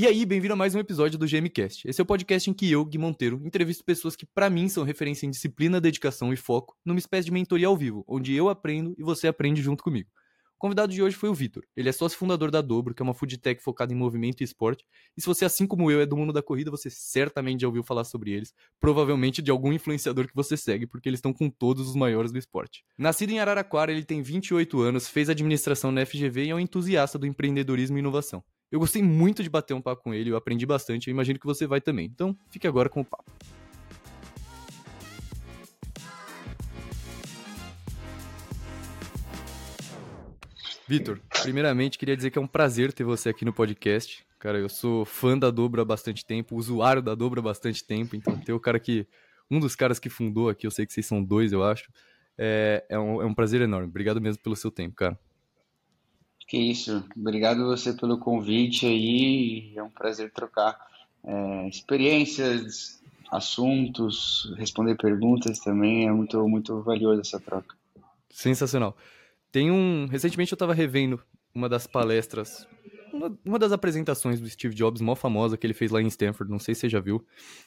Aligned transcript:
E 0.00 0.06
aí, 0.06 0.24
bem-vindo 0.24 0.54
a 0.54 0.56
mais 0.56 0.76
um 0.76 0.78
episódio 0.78 1.18
do 1.18 1.26
GMcast. 1.26 1.82
Esse 1.84 2.00
é 2.00 2.04
o 2.04 2.06
podcast 2.06 2.48
em 2.48 2.54
que 2.54 2.70
eu, 2.70 2.84
Gui 2.84 2.96
Monteiro, 2.96 3.42
entrevisto 3.44 3.84
pessoas 3.84 4.14
que 4.14 4.24
para 4.24 4.48
mim 4.48 4.68
são 4.68 4.84
referência 4.84 5.26
em 5.26 5.30
disciplina, 5.30 5.80
dedicação 5.80 6.32
e 6.32 6.36
foco, 6.36 6.76
numa 6.84 7.00
espécie 7.00 7.24
de 7.24 7.32
mentoria 7.32 7.66
ao 7.66 7.76
vivo, 7.76 8.04
onde 8.06 8.32
eu 8.32 8.48
aprendo 8.48 8.94
e 8.96 9.02
você 9.02 9.26
aprende 9.26 9.60
junto 9.60 9.82
comigo. 9.82 10.08
O 10.54 10.58
convidado 10.60 10.92
de 10.92 11.02
hoje 11.02 11.16
foi 11.16 11.28
o 11.28 11.34
Vitor. 11.34 11.64
Ele 11.76 11.88
é 11.88 11.92
sócio 11.92 12.16
fundador 12.16 12.48
da 12.48 12.60
Dobro, 12.60 12.94
que 12.94 13.02
é 13.02 13.04
uma 13.04 13.12
food 13.12 13.38
tech 13.38 13.60
focada 13.60 13.92
em 13.92 13.96
movimento 13.96 14.40
e 14.40 14.44
esporte. 14.44 14.84
E 15.16 15.20
se 15.20 15.26
você, 15.26 15.44
assim 15.44 15.66
como 15.66 15.90
eu, 15.90 16.00
é 16.00 16.06
do 16.06 16.16
mundo 16.16 16.32
da 16.32 16.42
corrida, 16.42 16.70
você 16.70 16.88
certamente 16.88 17.62
já 17.62 17.66
ouviu 17.66 17.82
falar 17.82 18.04
sobre 18.04 18.30
eles. 18.30 18.54
Provavelmente 18.78 19.42
de 19.42 19.50
algum 19.50 19.72
influenciador 19.72 20.28
que 20.28 20.34
você 20.34 20.56
segue, 20.56 20.86
porque 20.86 21.08
eles 21.08 21.18
estão 21.18 21.32
com 21.32 21.50
todos 21.50 21.88
os 21.88 21.96
maiores 21.96 22.30
do 22.30 22.38
esporte. 22.38 22.84
Nascido 22.96 23.30
em 23.30 23.40
Araraquara, 23.40 23.90
ele 23.90 24.04
tem 24.04 24.22
28 24.22 24.80
anos, 24.80 25.08
fez 25.08 25.28
administração 25.28 25.90
na 25.90 26.06
FGV 26.06 26.44
e 26.44 26.50
é 26.50 26.54
um 26.54 26.60
entusiasta 26.60 27.18
do 27.18 27.26
empreendedorismo 27.26 27.96
e 27.96 28.00
inovação. 28.00 28.44
Eu 28.70 28.78
gostei 28.78 29.02
muito 29.02 29.42
de 29.42 29.48
bater 29.48 29.72
um 29.72 29.80
papo 29.80 30.02
com 30.02 30.12
ele, 30.12 30.30
eu 30.30 30.36
aprendi 30.36 30.66
bastante, 30.66 31.08
eu 31.08 31.12
imagino 31.12 31.38
que 31.38 31.46
você 31.46 31.66
vai 31.66 31.80
também. 31.80 32.04
Então, 32.04 32.36
fique 32.50 32.66
agora 32.66 32.90
com 32.90 33.00
o 33.00 33.04
papo. 33.04 33.32
Vitor, 40.86 41.20
primeiramente 41.42 41.98
queria 41.98 42.16
dizer 42.16 42.30
que 42.30 42.38
é 42.38 42.42
um 42.42 42.46
prazer 42.46 42.92
ter 42.92 43.04
você 43.04 43.30
aqui 43.30 43.44
no 43.44 43.52
podcast. 43.52 44.26
Cara, 44.38 44.58
eu 44.58 44.68
sou 44.68 45.04
fã 45.04 45.36
da 45.36 45.50
Dobra 45.50 45.82
há 45.82 45.84
bastante 45.84 46.24
tempo, 46.24 46.54
usuário 46.54 47.02
da 47.02 47.14
Dobra 47.14 47.40
há 47.40 47.42
bastante 47.42 47.82
tempo, 47.82 48.16
então 48.16 48.38
ter 48.38 48.52
o 48.52 48.60
cara 48.60 48.78
que. 48.78 49.06
Um 49.50 49.58
dos 49.58 49.74
caras 49.74 49.98
que 49.98 50.10
fundou 50.10 50.50
aqui, 50.50 50.66
eu 50.66 50.70
sei 50.70 50.84
que 50.84 50.92
vocês 50.92 51.06
são 51.06 51.24
dois, 51.24 51.52
eu 51.52 51.64
acho. 51.64 51.90
É, 52.36 52.84
é, 52.90 52.98
um, 52.98 53.22
é 53.22 53.24
um 53.24 53.32
prazer 53.32 53.62
enorme. 53.62 53.88
Obrigado 53.88 54.20
mesmo 54.20 54.42
pelo 54.42 54.54
seu 54.54 54.70
tempo, 54.70 54.94
cara. 54.94 55.18
Que 56.48 56.56
isso. 56.56 57.04
Obrigado 57.14 57.66
você 57.66 57.92
pelo 57.92 58.18
convite 58.18 58.86
aí. 58.86 59.72
É 59.76 59.82
um 59.82 59.90
prazer 59.90 60.32
trocar 60.32 60.78
é, 61.22 61.68
experiências, 61.68 63.02
assuntos, 63.30 64.50
responder 64.56 64.96
perguntas 64.96 65.58
também. 65.58 66.08
É 66.08 66.10
muito, 66.10 66.48
muito 66.48 66.82
valioso 66.82 67.20
essa 67.20 67.38
troca. 67.38 67.76
Sensacional. 68.30 68.96
Tem 69.52 69.70
um. 69.70 70.06
Recentemente 70.06 70.52
eu 70.52 70.56
estava 70.56 70.72
revendo 70.72 71.22
uma 71.54 71.68
das 71.68 71.86
palestras, 71.86 72.66
uma, 73.44 73.58
das 73.58 73.72
apresentações 73.72 74.40
do 74.40 74.48
Steve 74.48 74.74
Jobs, 74.74 75.00
mó 75.00 75.14
famosa, 75.14 75.56
que 75.56 75.66
ele 75.66 75.74
fez 75.74 75.90
lá 75.90 76.00
em 76.00 76.06
Stanford, 76.06 76.50
não 76.50 76.58
sei 76.58 76.74
se 76.74 76.82
você 76.82 76.88
já 76.88 77.00
viu. 77.00 77.24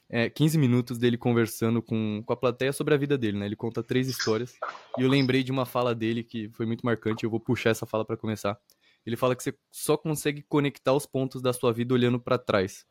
É, 0.09 0.29
15 0.29 0.57
minutos 0.57 0.97
dele 0.97 1.17
conversando 1.17 1.81
com, 1.81 2.23
com 2.25 2.33
a 2.33 2.37
plateia 2.37 2.73
sobre 2.73 2.93
a 2.93 2.97
vida 2.97 3.17
dele, 3.17 3.37
né? 3.37 3.45
Ele 3.45 3.55
conta 3.55 3.83
três 3.83 4.07
histórias. 4.07 4.55
E 4.97 5.01
eu 5.01 5.09
lembrei 5.09 5.43
de 5.43 5.51
uma 5.51 5.65
fala 5.65 5.93
dele 5.93 6.23
que 6.23 6.49
foi 6.53 6.65
muito 6.65 6.85
marcante, 6.85 7.23
eu 7.23 7.29
vou 7.29 7.39
puxar 7.39 7.71
essa 7.71 7.85
fala 7.85 8.05
para 8.05 8.17
começar. 8.17 8.57
Ele 9.05 9.15
fala 9.15 9.35
que 9.35 9.43
você 9.43 9.53
só 9.71 9.97
consegue 9.97 10.43
conectar 10.43 10.93
os 10.93 11.05
pontos 11.05 11.41
da 11.41 11.53
sua 11.53 11.73
vida 11.73 11.93
olhando 11.93 12.19
para 12.19 12.37
trás. 12.37 12.85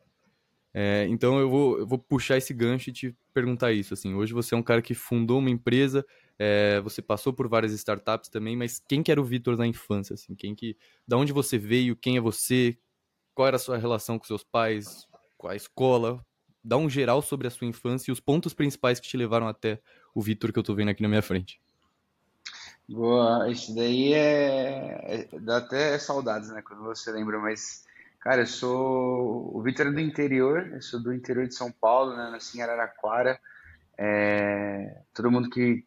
É, 0.73 1.05
então 1.09 1.39
eu 1.39 1.49
vou, 1.49 1.79
eu 1.79 1.87
vou 1.87 1.99
puxar 1.99 2.37
esse 2.37 2.53
gancho 2.53 2.89
e 2.89 2.93
te 2.93 3.17
perguntar 3.33 3.71
isso. 3.71 3.93
Assim, 3.93 4.13
hoje 4.13 4.33
você 4.33 4.55
é 4.55 4.57
um 4.57 4.63
cara 4.63 4.81
que 4.81 4.93
fundou 4.93 5.39
uma 5.39 5.49
empresa, 5.49 6.05
é, 6.39 6.79
você 6.81 7.01
passou 7.01 7.33
por 7.33 7.47
várias 7.47 7.71
startups 7.73 8.29
também, 8.29 8.55
mas 8.55 8.81
quem 8.87 9.03
que 9.03 9.11
era 9.11 9.21
o 9.21 9.25
Vitor 9.25 9.57
na 9.57 9.67
infância? 9.67 10.13
Assim, 10.13 10.33
quem 10.33 10.55
que, 10.55 10.77
da 11.07 11.17
onde 11.17 11.33
você 11.33 11.57
veio? 11.57 11.95
Quem 11.95 12.17
é 12.17 12.21
você? 12.21 12.77
Qual 13.33 13.47
era 13.47 13.57
a 13.57 13.59
sua 13.59 13.77
relação 13.77 14.17
com 14.17 14.25
seus 14.25 14.43
pais? 14.43 15.07
Qual 15.37 15.51
a 15.51 15.55
escola? 15.55 16.25
Dá 16.63 16.77
um 16.77 16.89
geral 16.89 17.21
sobre 17.21 17.47
a 17.47 17.51
sua 17.51 17.67
infância 17.67 18.11
e 18.11 18.13
os 18.13 18.19
pontos 18.19 18.53
principais 18.53 18.99
que 18.99 19.07
te 19.07 19.17
levaram 19.17 19.47
até 19.47 19.81
o 20.13 20.21
Vitor 20.21 20.51
que 20.51 20.59
eu 20.59 20.63
tô 20.63 20.75
vendo 20.75 20.89
aqui 20.89 21.01
na 21.01 21.09
minha 21.09 21.21
frente. 21.21 21.59
Boa, 22.87 23.49
isso 23.49 23.73
daí 23.73 24.13
é, 24.13 25.27
é, 25.31 25.39
dá 25.39 25.57
até 25.57 25.97
saudades, 25.97 26.49
né, 26.49 26.61
quando 26.61 26.83
você 26.83 27.09
lembra, 27.11 27.39
mas, 27.39 27.85
cara, 28.21 28.43
eu 28.43 28.47
sou 28.47 29.51
o 29.53 29.61
Vitor 29.61 29.87
é 29.87 29.91
do 29.91 29.99
interior, 29.99 30.69
eu 30.73 30.81
sou 30.81 31.01
do 31.01 31.13
interior 31.13 31.47
de 31.47 31.55
São 31.55 31.71
Paulo, 31.71 32.15
né, 32.15 32.29
nasci 32.29 32.57
em 32.57 32.61
Araraquara, 32.61 33.39
é, 33.97 35.01
todo 35.13 35.31
mundo 35.31 35.49
que 35.49 35.83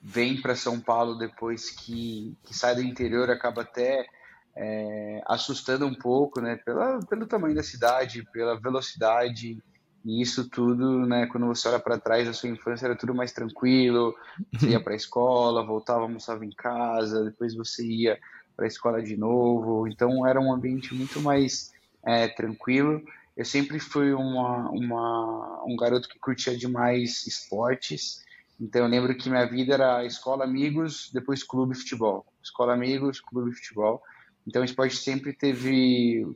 vem 0.00 0.40
para 0.40 0.54
São 0.54 0.78
Paulo 0.78 1.16
depois 1.16 1.70
que, 1.70 2.36
que 2.44 2.54
sai 2.56 2.74
do 2.74 2.82
interior 2.82 3.30
acaba 3.30 3.62
até 3.62 4.06
é, 4.54 5.22
assustando 5.26 5.86
um 5.86 5.94
pouco, 5.94 6.40
né, 6.40 6.56
pela, 6.56 7.00
pelo 7.06 7.26
tamanho 7.26 7.54
da 7.54 7.62
cidade, 7.62 8.22
pela 8.30 8.60
velocidade, 8.60 9.58
e 10.04 10.20
isso 10.20 10.50
tudo, 10.50 11.06
né, 11.06 11.26
quando 11.26 11.46
você 11.46 11.66
olha 11.66 11.80
para 11.80 11.98
trás 11.98 12.26
da 12.26 12.34
sua 12.34 12.50
infância, 12.50 12.84
era 12.84 12.94
tudo 12.94 13.14
mais 13.14 13.32
tranquilo. 13.32 14.14
Você 14.52 14.68
ia 14.68 14.80
para 14.80 14.92
a 14.92 14.96
escola, 14.96 15.64
voltava, 15.64 16.02
almoçava 16.02 16.44
em 16.44 16.50
casa, 16.50 17.24
depois 17.24 17.54
você 17.54 17.82
ia 17.82 18.18
para 18.56 18.66
a 18.66 18.68
escola 18.68 19.02
de 19.02 19.16
novo. 19.16 19.86
Então 19.88 20.26
era 20.26 20.40
um 20.40 20.52
ambiente 20.52 20.94
muito 20.94 21.20
mais 21.20 21.72
é, 22.04 22.28
tranquilo. 22.28 23.02
Eu 23.36 23.44
sempre 23.44 23.80
fui 23.80 24.12
uma, 24.12 24.70
uma, 24.70 25.64
um 25.66 25.76
garoto 25.76 26.08
que 26.08 26.18
curtia 26.18 26.56
demais 26.56 27.26
esportes. 27.26 28.24
Então 28.60 28.82
eu 28.82 28.88
lembro 28.88 29.16
que 29.16 29.28
minha 29.28 29.44
vida 29.46 29.74
era 29.74 30.04
escola, 30.04 30.44
amigos, 30.44 31.10
depois 31.12 31.42
clube, 31.42 31.74
futebol. 31.74 32.24
Escola, 32.42 32.74
amigos, 32.74 33.20
clube, 33.20 33.54
futebol. 33.54 34.02
Então 34.46 34.62
o 34.62 34.64
esporte 34.64 34.96
sempre 34.96 35.32
teve 35.32 36.26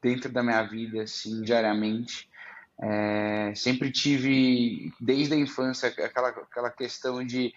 dentro 0.00 0.30
da 0.32 0.42
minha 0.42 0.62
vida, 0.62 1.02
assim, 1.02 1.42
diariamente. 1.42 2.28
É, 2.80 3.52
sempre 3.54 3.90
tive, 3.90 4.92
desde 5.00 5.34
a 5.34 5.36
infância, 5.36 5.88
aquela, 5.88 6.28
aquela 6.28 6.70
questão 6.70 7.24
de 7.24 7.52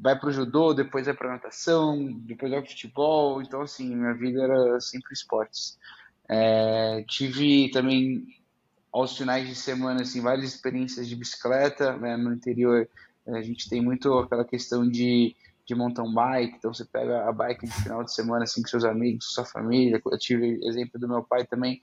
vai 0.00 0.18
para 0.18 0.28
o 0.28 0.32
judô, 0.32 0.74
depois 0.74 1.06
vai 1.06 1.14
para 1.14 1.32
natação, 1.32 2.12
depois 2.20 2.50
vai 2.50 2.60
para 2.60 2.70
futebol. 2.70 3.42
Então, 3.42 3.62
assim, 3.62 3.94
minha 3.94 4.14
vida 4.14 4.42
era 4.42 4.80
sempre 4.80 5.12
esportes. 5.12 5.78
É, 6.28 7.04
tive 7.08 7.70
também, 7.70 8.26
aos 8.92 9.16
finais 9.16 9.48
de 9.48 9.54
semana, 9.54 10.02
assim, 10.02 10.20
várias 10.20 10.44
experiências 10.44 11.08
de 11.08 11.16
bicicleta. 11.16 11.96
Né? 11.96 12.16
No 12.16 12.32
interior, 12.32 12.88
a 13.26 13.42
gente 13.42 13.68
tem 13.68 13.80
muito 13.80 14.12
aquela 14.18 14.44
questão 14.44 14.88
de, 14.88 15.34
de 15.64 15.74
mountain 15.74 16.12
bike. 16.12 16.56
Então, 16.58 16.72
você 16.72 16.84
pega 16.84 17.28
a 17.28 17.32
bike 17.32 17.66
de 17.66 17.72
final 17.72 18.04
de 18.04 18.12
semana, 18.12 18.44
assim, 18.44 18.62
com 18.62 18.68
seus 18.68 18.84
amigos, 18.84 19.26
com 19.26 19.32
sua 19.32 19.44
família. 19.44 20.00
Eu 20.04 20.18
tive 20.18 20.60
exemplo 20.64 21.00
do 21.00 21.08
meu 21.08 21.22
pai 21.22 21.46
também 21.46 21.80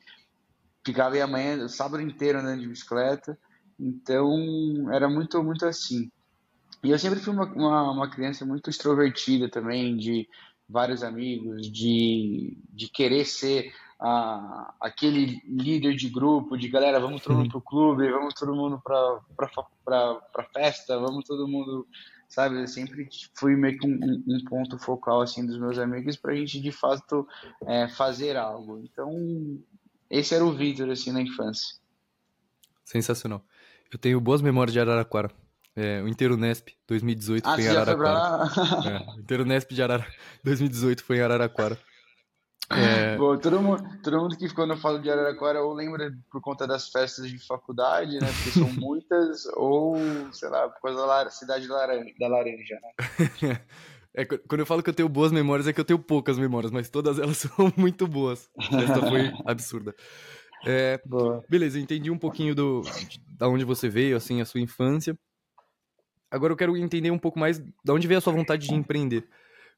ficava 0.86 1.22
a 1.22 1.28
manhã, 1.28 1.64
o 1.64 1.70
sábado 1.70 2.02
inteiro 2.02 2.40
andando 2.40 2.62
de 2.62 2.68
bicicleta. 2.68 3.38
Então, 3.80 4.92
era 4.92 5.10
muito, 5.10 5.42
muito 5.44 5.66
assim. 5.66 6.12
E 6.84 6.92
eu 6.92 7.00
sempre 7.00 7.20
fui 7.20 7.34
uma, 7.34 7.46
uma, 7.46 7.92
uma, 7.92 8.10
criança 8.10 8.46
muito 8.46 8.70
extrovertida 8.70 9.48
também, 9.50 9.96
de 9.96 10.28
vários 10.68 11.02
amigos, 11.02 11.72
de, 11.72 12.58
de 12.70 12.90
querer 12.90 13.26
ser 13.26 13.74
a, 14.00 14.74
aquele 14.82 15.42
líder 15.46 15.96
de 15.96 16.10
grupo, 16.10 16.58
de 16.58 16.68
galera, 16.68 17.00
vamos 17.00 17.22
todo 17.22 17.38
mundo 17.38 17.50
pro 17.50 17.62
clube, 17.62 18.12
vamos 18.12 18.34
todo 18.34 18.54
mundo 18.54 18.82
pra, 18.84 19.20
pra, 19.36 19.50
pra, 19.86 20.16
pra 20.16 20.44
festa, 20.54 21.00
vamos 21.00 21.24
todo 21.24 21.48
mundo, 21.48 21.88
sabe? 22.28 22.60
Eu 22.60 22.68
sempre 22.68 23.08
fui 23.34 23.56
meio 23.56 23.78
que 23.80 23.88
um, 23.88 24.24
um 24.28 24.44
ponto 24.44 24.78
focal, 24.78 25.22
assim, 25.22 25.46
dos 25.46 25.58
meus 25.58 25.78
amigos 25.78 26.18
pra 26.18 26.36
gente, 26.36 26.60
de 26.60 26.72
fato, 26.72 27.26
é, 27.66 27.88
fazer 27.88 28.36
algo. 28.36 28.80
Então, 28.80 29.10
esse 30.10 30.36
era 30.36 30.44
o 30.44 30.52
Vitor, 30.52 30.90
assim, 30.90 31.14
na 31.14 31.22
infância. 31.22 31.78
Sensacional. 32.84 33.42
Eu 33.90 33.98
tenho 33.98 34.20
boas 34.20 34.42
memórias 34.42 34.74
de 34.74 34.82
Araraquara. 34.82 35.43
É, 35.76 36.02
o 36.04 36.08
Inteiro 36.08 36.38
Nesp 36.38 36.70
2018 36.88 37.48
ah, 37.48 37.56
foi 37.56 37.64
em 37.64 37.68
Araraquara. 37.68 38.90
é, 38.90 39.18
o 39.18 39.20
Inteiro 39.20 39.46
Nesp 39.46 39.74
de 39.74 39.82
Arara... 39.82 40.06
2018 40.44 41.04
foi 41.04 41.18
em 41.18 41.22
Araraquara. 41.22 41.78
É... 42.70 43.18
Bom, 43.18 43.38
todo, 43.38 43.60
mundo, 43.60 43.84
todo 44.04 44.20
mundo 44.20 44.38
que 44.38 44.48
ficou 44.48 44.68
no 44.68 44.78
falo 44.78 45.00
de 45.00 45.10
Araraquara 45.10 45.64
ou 45.64 45.74
lembra 45.74 46.12
por 46.32 46.42
conta 46.42 46.68
das 46.68 46.90
festas 46.90 47.28
de 47.28 47.40
faculdade, 47.40 48.20
né? 48.20 48.28
Porque 48.28 48.52
são 48.52 48.72
muitas, 48.80 49.46
ou, 49.56 49.96
sei 50.32 50.50
lá, 50.50 50.70
por 50.70 50.82
causa 50.82 51.08
da 51.08 51.30
cidade 51.32 51.68
da 51.68 51.76
laranja, 51.76 52.14
da 52.20 52.28
laranja 52.28 52.80
né? 52.82 53.60
É, 54.16 54.26
quando 54.26 54.60
eu 54.60 54.66
falo 54.66 54.84
que 54.84 54.92
eu 54.92 54.94
tenho 54.94 55.10
boas 55.10 55.32
memórias, 55.32 55.68
é 55.68 55.74
que 55.74 55.80
eu 55.80 55.86
tenho 55.86 55.98
poucas 55.98 56.38
memórias, 56.38 56.72
mas 56.72 56.88
todas 56.88 57.18
elas 57.18 57.38
são 57.38 57.74
muito 57.76 58.08
boas. 58.08 58.48
Essa 58.60 59.02
foi 59.02 59.32
absurda. 59.44 59.96
É, 60.66 61.02
beleza, 61.50 61.80
entendi 61.80 62.12
um 62.12 62.18
pouquinho 62.18 62.54
do, 62.54 62.84
da 63.38 63.50
onde 63.50 63.66
você 63.66 63.90
veio, 63.90 64.16
assim, 64.16 64.40
a 64.40 64.46
sua 64.46 64.62
infância. 64.62 65.18
Agora 66.34 66.52
eu 66.52 66.58
quero 66.58 66.76
entender 66.76 67.12
um 67.12 67.20
pouco 67.20 67.38
mais 67.38 67.64
da 67.86 67.94
onde 67.94 68.08
veio 68.08 68.18
a 68.18 68.22
sua 68.22 68.34
vontade 68.34 68.68
de 68.68 68.74
empreender. 68.74 69.24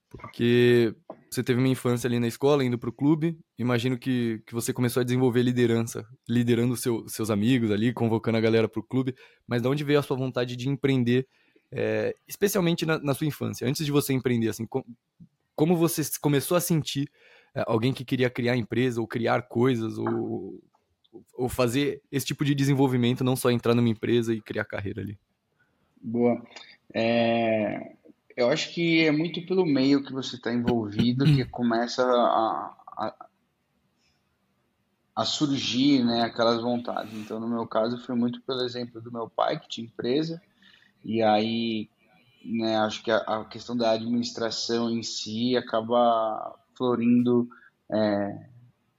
Porque 0.09 0.95
você 1.29 1.43
teve 1.43 1.59
uma 1.59 1.67
infância 1.67 2.07
ali 2.07 2.17
na 2.17 2.29
escola, 2.29 2.63
indo 2.63 2.77
para 2.77 2.89
o 2.89 2.93
clube. 2.93 3.37
Imagino 3.59 3.97
que, 3.97 4.41
que 4.47 4.53
você 4.53 4.71
começou 4.71 5.01
a 5.01 5.03
desenvolver 5.03 5.41
liderança, 5.41 6.07
liderando 6.29 6.77
seu, 6.77 7.05
seus 7.09 7.29
amigos 7.29 7.71
ali, 7.71 7.91
convocando 7.91 8.37
a 8.37 8.41
galera 8.41 8.69
para 8.69 8.79
o 8.79 8.83
clube. 8.83 9.13
Mas 9.45 9.61
da 9.61 9.69
onde 9.69 9.83
veio 9.83 9.99
a 9.99 10.01
sua 10.01 10.15
vontade 10.15 10.55
de 10.55 10.69
empreender 10.69 11.27
é, 11.73 12.15
especialmente 12.25 12.85
na, 12.85 12.99
na, 12.99 13.13
sua 13.13 13.27
infância, 13.27 13.67
antes 13.67 13.85
de 13.85 13.91
você 13.91 14.13
empreender, 14.13 14.47
assim, 14.47 14.65
com, 14.65 14.81
como 15.57 15.75
você 15.75 16.01
começou 16.21 16.55
a 16.55 16.61
sentir 16.61 17.11
é, 17.53 17.65
alguém 17.67 17.91
que 17.91 18.05
queria 18.05 18.29
criar 18.29 18.55
empresa 18.55 19.01
ou 19.01 19.07
criar 19.07 19.41
coisas 19.41 19.97
ou, 19.97 20.63
ou 21.33 21.49
fazer 21.49 22.01
esse 22.09 22.25
tipo 22.25 22.45
de 22.45 22.55
desenvolvimento, 22.55 23.25
não 23.25 23.35
só 23.35 23.51
entrar 23.51 23.75
numa 23.75 23.89
empresa 23.89 24.33
e 24.33 24.39
criar 24.39 24.63
carreira 24.63 25.01
ali? 25.01 25.19
Boa. 26.05 26.39
É, 26.93 27.95
eu 28.37 28.47
acho 28.49 28.71
que 28.71 29.03
é 29.03 29.11
muito 29.11 29.43
pelo 29.47 29.65
meio 29.65 30.03
que 30.03 30.13
você 30.13 30.35
está 30.35 30.53
envolvido 30.53 31.25
que 31.25 31.43
começa 31.45 32.03
a, 32.03 32.77
a, 32.95 33.27
a 35.15 35.25
surgir, 35.25 36.03
né, 36.03 36.21
aquelas 36.21 36.61
vontades. 36.61 37.11
Então, 37.15 37.39
no 37.39 37.47
meu 37.47 37.65
caso, 37.65 37.97
foi 38.05 38.13
muito 38.13 38.39
pelo 38.43 38.61
exemplo 38.61 39.01
do 39.01 39.11
meu 39.11 39.27
pai, 39.27 39.59
que 39.59 39.67
tinha 39.67 39.87
empresa, 39.87 40.39
e 41.03 41.23
aí, 41.23 41.89
né, 42.43 42.77
acho 42.77 43.01
que 43.01 43.09
a, 43.09 43.17
a 43.17 43.45
questão 43.45 43.75
da 43.75 43.89
administração 43.89 44.91
em 44.91 45.01
si 45.01 45.57
acaba 45.57 46.55
florindo 46.77 47.49
é, 47.91 48.47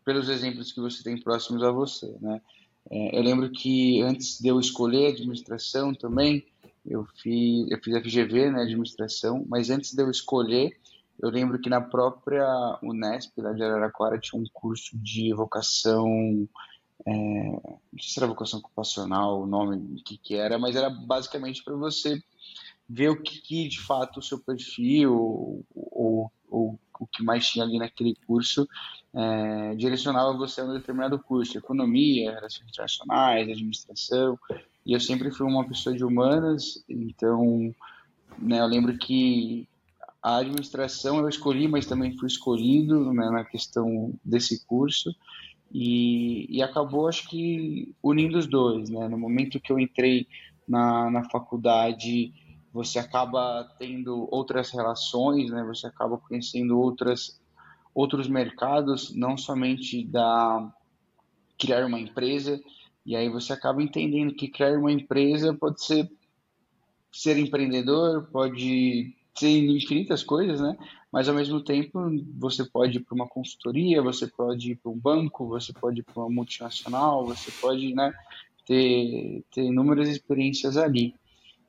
pelos 0.04 0.28
exemplos 0.28 0.72
que 0.72 0.80
você 0.80 1.04
tem 1.04 1.22
próximos 1.22 1.62
a 1.62 1.70
você, 1.70 2.16
né. 2.20 2.42
É, 2.90 3.18
eu 3.18 3.22
lembro 3.22 3.50
que 3.50 4.00
antes 4.02 4.40
de 4.40 4.48
eu 4.48 4.60
escolher 4.60 5.12
administração 5.12 5.94
também, 5.94 6.44
eu 6.88 7.04
fiz, 7.22 7.70
eu 7.70 7.78
fiz 7.82 7.96
FGV, 8.02 8.50
né, 8.50 8.62
administração, 8.62 9.44
mas 9.48 9.70
antes 9.70 9.92
de 9.92 10.02
eu 10.02 10.10
escolher, 10.10 10.76
eu 11.20 11.30
lembro 11.30 11.58
que 11.58 11.70
na 11.70 11.80
própria 11.80 12.46
Unesp, 12.82 13.38
lá 13.38 13.52
de 13.52 13.62
Araraquara, 13.62 14.18
tinha 14.18 14.40
um 14.40 14.46
curso 14.52 14.96
de 14.98 15.32
vocação, 15.32 16.48
é, 17.06 17.12
não 17.12 17.98
sei 17.98 18.10
se 18.10 18.18
era 18.18 18.26
vocação 18.26 18.58
ocupacional, 18.58 19.42
o 19.42 19.46
nome, 19.46 20.02
que, 20.02 20.18
que 20.18 20.34
era, 20.34 20.58
mas 20.58 20.76
era 20.76 20.90
basicamente 20.90 21.62
para 21.64 21.74
você 21.74 22.20
ver 22.88 23.08
o 23.08 23.20
que, 23.20 23.40
que, 23.40 23.68
de 23.68 23.80
fato 23.80 24.20
o 24.20 24.22
seu 24.22 24.38
perfil 24.38 25.12
ou, 25.12 25.64
ou, 25.74 26.32
ou, 26.48 26.80
o 27.00 27.06
que 27.06 27.22
mais 27.22 27.46
tinha 27.48 27.64
ali 27.64 27.78
naquele 27.78 28.14
curso 28.26 28.66
é, 29.12 29.74
direcionava 29.74 30.36
você 30.36 30.60
a 30.60 30.64
um 30.64 30.72
determinado 30.72 31.18
curso, 31.18 31.58
economia, 31.58 32.32
relações 32.32 32.68
internacionais, 32.68 33.48
administração, 33.48 34.38
e 34.86 34.92
eu 34.92 35.00
sempre 35.00 35.32
fui 35.32 35.46
uma 35.46 35.66
pessoa 35.66 35.94
de 35.96 36.04
humanas, 36.04 36.84
então 36.88 37.74
né, 38.38 38.60
eu 38.60 38.66
lembro 38.66 38.96
que 38.96 39.68
a 40.22 40.38
administração 40.38 41.18
eu 41.18 41.28
escolhi, 41.28 41.66
mas 41.66 41.86
também 41.86 42.16
fui 42.16 42.28
escolhido 42.28 43.12
né, 43.12 43.28
na 43.30 43.44
questão 43.44 44.14
desse 44.24 44.64
curso, 44.64 45.14
e, 45.72 46.46
e 46.48 46.62
acabou, 46.62 47.08
acho 47.08 47.28
que, 47.28 47.94
unindo 48.02 48.38
os 48.38 48.46
dois. 48.46 48.88
Né? 48.88 49.08
No 49.08 49.18
momento 49.18 49.60
que 49.60 49.72
eu 49.72 49.78
entrei 49.78 50.26
na, 50.66 51.10
na 51.10 51.28
faculdade, 51.28 52.32
você 52.72 52.98
acaba 52.98 53.64
tendo 53.78 54.28
outras 54.30 54.70
relações, 54.70 55.50
né? 55.50 55.64
você 55.64 55.86
acaba 55.86 56.18
conhecendo 56.18 56.78
outras, 56.78 57.40
outros 57.94 58.28
mercados, 58.28 59.14
não 59.14 59.36
somente 59.36 60.04
da 60.04 60.72
criar 61.58 61.84
uma 61.86 61.98
empresa, 61.98 62.60
e 63.06 63.14
aí 63.14 63.28
você 63.28 63.52
acaba 63.52 63.80
entendendo 63.80 64.34
que 64.34 64.48
criar 64.48 64.76
uma 64.76 64.90
empresa 64.90 65.54
pode 65.54 65.82
ser 65.82 66.10
ser 67.12 67.38
empreendedor, 67.38 68.28
pode 68.30 69.14
ser 69.34 69.48
infinitas 69.48 70.22
coisas, 70.22 70.60
né? 70.60 70.76
Mas 71.10 71.28
ao 71.28 71.34
mesmo 71.34 71.62
tempo 71.62 71.98
você 72.36 72.64
pode 72.64 72.98
ir 72.98 73.00
para 73.00 73.14
uma 73.14 73.28
consultoria, 73.28 74.02
você 74.02 74.26
pode 74.26 74.72
ir 74.72 74.76
para 74.76 74.90
um 74.90 74.98
banco, 74.98 75.46
você 75.46 75.72
pode 75.72 76.00
ir 76.00 76.02
para 76.02 76.20
uma 76.20 76.28
multinacional, 76.28 77.24
você 77.24 77.50
pode, 77.52 77.94
né, 77.94 78.12
ter, 78.66 79.42
ter 79.50 79.62
inúmeras 79.62 80.08
experiências 80.08 80.76
ali. 80.76 81.14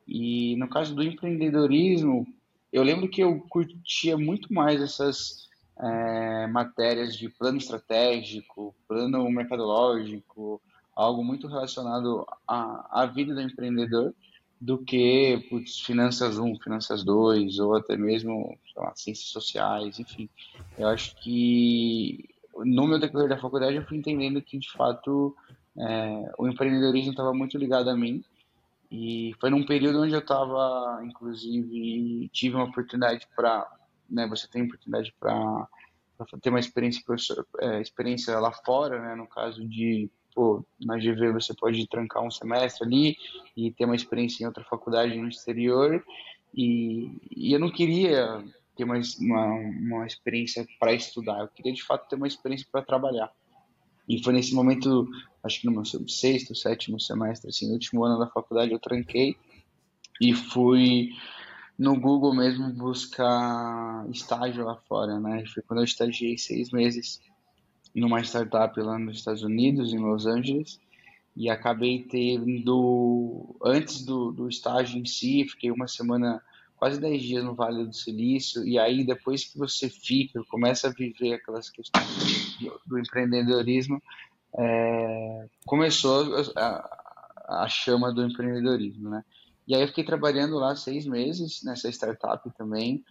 E 0.08 0.56
no 0.58 0.68
caso 0.68 0.96
do 0.96 1.04
empreendedorismo, 1.04 2.28
eu 2.74 2.84
lembro 2.84 3.08
que 3.08 3.22
eu 3.22 3.40
curtia 3.48 4.18
muito 4.18 4.52
mais 4.54 4.82
essas 4.82 5.48
é, 5.80 6.48
matérias 6.48 7.16
de 7.16 7.30
plano 7.30 7.58
estratégico, 7.58 8.76
plano 8.88 9.30
mercadológico, 9.30 10.62
algo 10.98 11.24
muito 11.24 11.48
relacionado 11.48 12.26
à, 12.48 13.04
à 13.04 13.06
vida 13.06 13.34
do 13.34 13.42
empreendedor 13.42 14.14
do 14.60 14.80
que 14.80 15.46
putz, 15.48 15.80
finanças 15.80 16.40
1, 16.40 16.60
finanças 16.60 17.04
2, 17.04 17.60
ou 17.60 17.76
até 17.76 17.96
mesmo 17.96 18.58
lá, 18.76 18.92
ciências 18.96 19.30
sociais, 19.30 20.00
enfim. 20.00 20.28
Eu 20.76 20.88
acho 20.88 21.16
que 21.18 22.28
no 22.66 22.88
meu 22.88 23.00
decorrer 23.00 23.30
da 23.30 23.38
faculdade 23.38 23.76
eu 23.76 23.86
fui 23.86 23.98
entendendo 23.98 24.42
que 24.42 24.58
de 24.58 24.72
fato 24.72 25.36
é, 25.78 26.34
o 26.40 26.48
empreendedorismo 26.48 27.12
estava 27.12 27.32
muito 27.32 27.56
ligado 27.60 27.92
a 27.92 27.96
mim 27.96 28.24
e 28.90 29.36
foi 29.40 29.52
num 29.52 29.64
período 29.64 30.02
onde 30.02 30.14
eu 30.14 30.20
estava, 30.20 31.00
inclusive, 31.04 32.28
tive 32.30 32.56
uma 32.56 32.66
oportunidade 32.66 33.28
para, 33.36 33.70
né, 34.10 34.26
você 34.28 34.48
tem 34.48 34.64
oportunidade 34.64 35.14
para 35.20 35.68
ter 36.42 36.50
uma 36.50 36.60
experiência, 36.60 37.04
é, 37.60 37.82
experiência 37.82 38.40
lá 38.40 38.52
fora, 38.52 39.00
né, 39.00 39.14
no 39.14 39.28
caso 39.28 39.64
de 39.64 40.10
pô, 40.38 40.64
na 40.80 40.98
GV 40.98 41.32
você 41.32 41.52
pode 41.56 41.88
trancar 41.88 42.22
um 42.22 42.30
semestre 42.30 42.86
ali 42.86 43.18
e 43.58 43.72
ter 43.72 43.86
uma 43.86 43.96
experiência 43.96 44.44
em 44.44 44.46
outra 44.46 44.64
faculdade 44.64 45.18
no 45.18 45.28
exterior. 45.28 46.06
E, 46.54 47.10
e 47.36 47.52
eu 47.52 47.60
não 47.60 47.72
queria 47.72 48.46
ter 48.76 48.84
uma, 48.84 49.02
uma, 49.20 49.46
uma 49.46 50.06
experiência 50.06 50.68
para 50.80 50.94
estudar, 50.94 51.40
eu 51.40 51.48
queria 51.48 51.74
de 51.74 51.84
fato 51.84 52.08
ter 52.08 52.18
uma 52.18 52.28
experiência 52.28 52.68
para 52.72 52.84
trabalhar. 52.84 53.32
E 54.08 54.24
foi 54.24 54.32
nesse 54.32 54.54
momento, 54.54 55.10
acho 55.44 55.60
que 55.60 55.66
no 55.66 55.74
meu 55.74 55.84
sexto, 55.84 56.54
sétimo 56.54 57.00
semestre, 57.00 57.50
assim, 57.50 57.66
no 57.66 57.74
último 57.74 58.04
ano 58.04 58.20
da 58.20 58.28
faculdade, 58.28 58.72
eu 58.72 58.80
tranquei 58.80 59.36
e 60.22 60.36
fui 60.36 61.10
no 61.80 62.00
Google 62.00 62.36
mesmo 62.36 62.72
buscar 62.74 64.06
estágio 64.12 64.64
lá 64.64 64.76
fora, 64.88 65.20
né? 65.20 65.44
Foi 65.48 65.64
quando 65.64 65.80
eu 65.80 65.86
estagiei 65.86 66.38
seis 66.38 66.70
meses 66.70 67.20
numa 67.98 68.22
startup 68.22 68.80
lá 68.80 69.00
nos 69.00 69.18
Estados 69.18 69.42
Unidos, 69.42 69.92
em 69.92 69.98
Los 69.98 70.28
Angeles, 70.28 70.80
e 71.36 71.50
acabei 71.50 72.04
tendo, 72.04 73.56
antes 73.64 74.06
do, 74.06 74.32
do 74.32 74.48
estágio 74.48 75.00
em 75.00 75.06
si, 75.06 75.46
fiquei 75.50 75.72
uma 75.72 75.88
semana, 75.88 76.42
quase 76.76 77.00
10 77.00 77.22
dias 77.22 77.44
no 77.44 77.56
Vale 77.56 77.86
do 77.86 77.94
Silício, 77.94 78.64
e 78.64 78.78
aí 78.78 79.04
depois 79.04 79.46
que 79.46 79.58
você 79.58 79.90
fica, 79.90 80.44
começa 80.50 80.88
a 80.88 80.94
viver 80.94 81.34
aquelas 81.34 81.70
questões 81.70 82.58
do 82.86 83.00
empreendedorismo, 83.00 84.02
é, 84.58 85.48
começou 85.66 86.26
a, 86.56 87.64
a 87.64 87.68
chama 87.68 88.14
do 88.14 88.24
empreendedorismo, 88.24 89.10
né? 89.10 89.24
E 89.68 89.76
aí 89.76 89.82
eu 89.82 89.88
fiquei 89.88 90.04
trabalhando 90.04 90.56
lá 90.56 90.76
seis 90.76 91.06
meses 91.06 91.62
nessa 91.64 91.90
startup 91.90 92.50
também, 92.58 93.04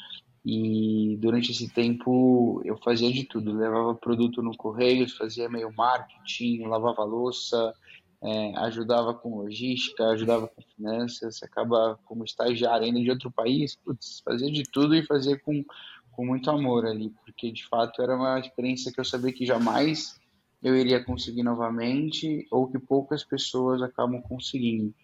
e 0.49 1.17
durante 1.17 1.51
esse 1.51 1.69
tempo 1.69 2.63
eu 2.65 2.79
fazia 2.79 3.13
de 3.13 3.25
tudo, 3.25 3.53
levava 3.53 3.97
produto 3.97 4.41
no 4.41 4.57
correio, 4.57 5.13
fazia 5.13 5.49
meio 5.49 5.75
marketing, 5.75 6.69
lavava 6.69 7.03
louça, 7.03 7.75
é, 8.23 8.57
ajudava 8.59 9.13
com 9.13 9.41
logística, 9.41 10.05
ajudava 10.11 10.47
com 10.47 10.63
finanças, 10.77 11.43
acaba 11.43 11.99
como 12.05 12.25
estagiário 12.25 12.87
ainda 12.87 13.01
de 13.01 13.11
outro 13.11 13.29
país, 13.29 13.75
putz, 13.75 14.23
fazia 14.25 14.49
de 14.49 14.63
tudo 14.63 14.95
e 14.95 15.05
fazia 15.05 15.37
com, 15.37 15.65
com 16.13 16.25
muito 16.25 16.49
amor 16.49 16.87
ali, 16.87 17.13
porque 17.25 17.51
de 17.51 17.67
fato 17.67 18.01
era 18.01 18.15
uma 18.15 18.39
experiência 18.39 18.93
que 18.93 19.01
eu 19.01 19.05
sabia 19.05 19.33
que 19.33 19.45
jamais 19.45 20.17
eu 20.63 20.77
iria 20.77 21.03
conseguir 21.03 21.43
novamente 21.43 22.47
ou 22.53 22.69
que 22.69 22.79
poucas 22.79 23.25
pessoas 23.25 23.83
acabam 23.83 24.23
conseguindo. 24.23 24.95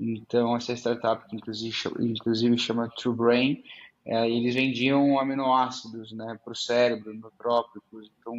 Então, 0.00 0.56
essa 0.56 0.72
startup, 0.74 1.28
que 1.28 1.36
inclusive, 1.36 1.76
inclusive 2.00 2.56
chama 2.56 2.88
True 2.96 3.14
Brain, 3.14 3.62
é, 4.08 4.28
eles 4.28 4.54
vendiam 4.54 5.18
aminoácidos 5.18 6.12
né, 6.12 6.38
para 6.42 6.52
o 6.52 6.56
cérebro, 6.56 7.12
neutrópicos. 7.12 8.10
Então, 8.18 8.34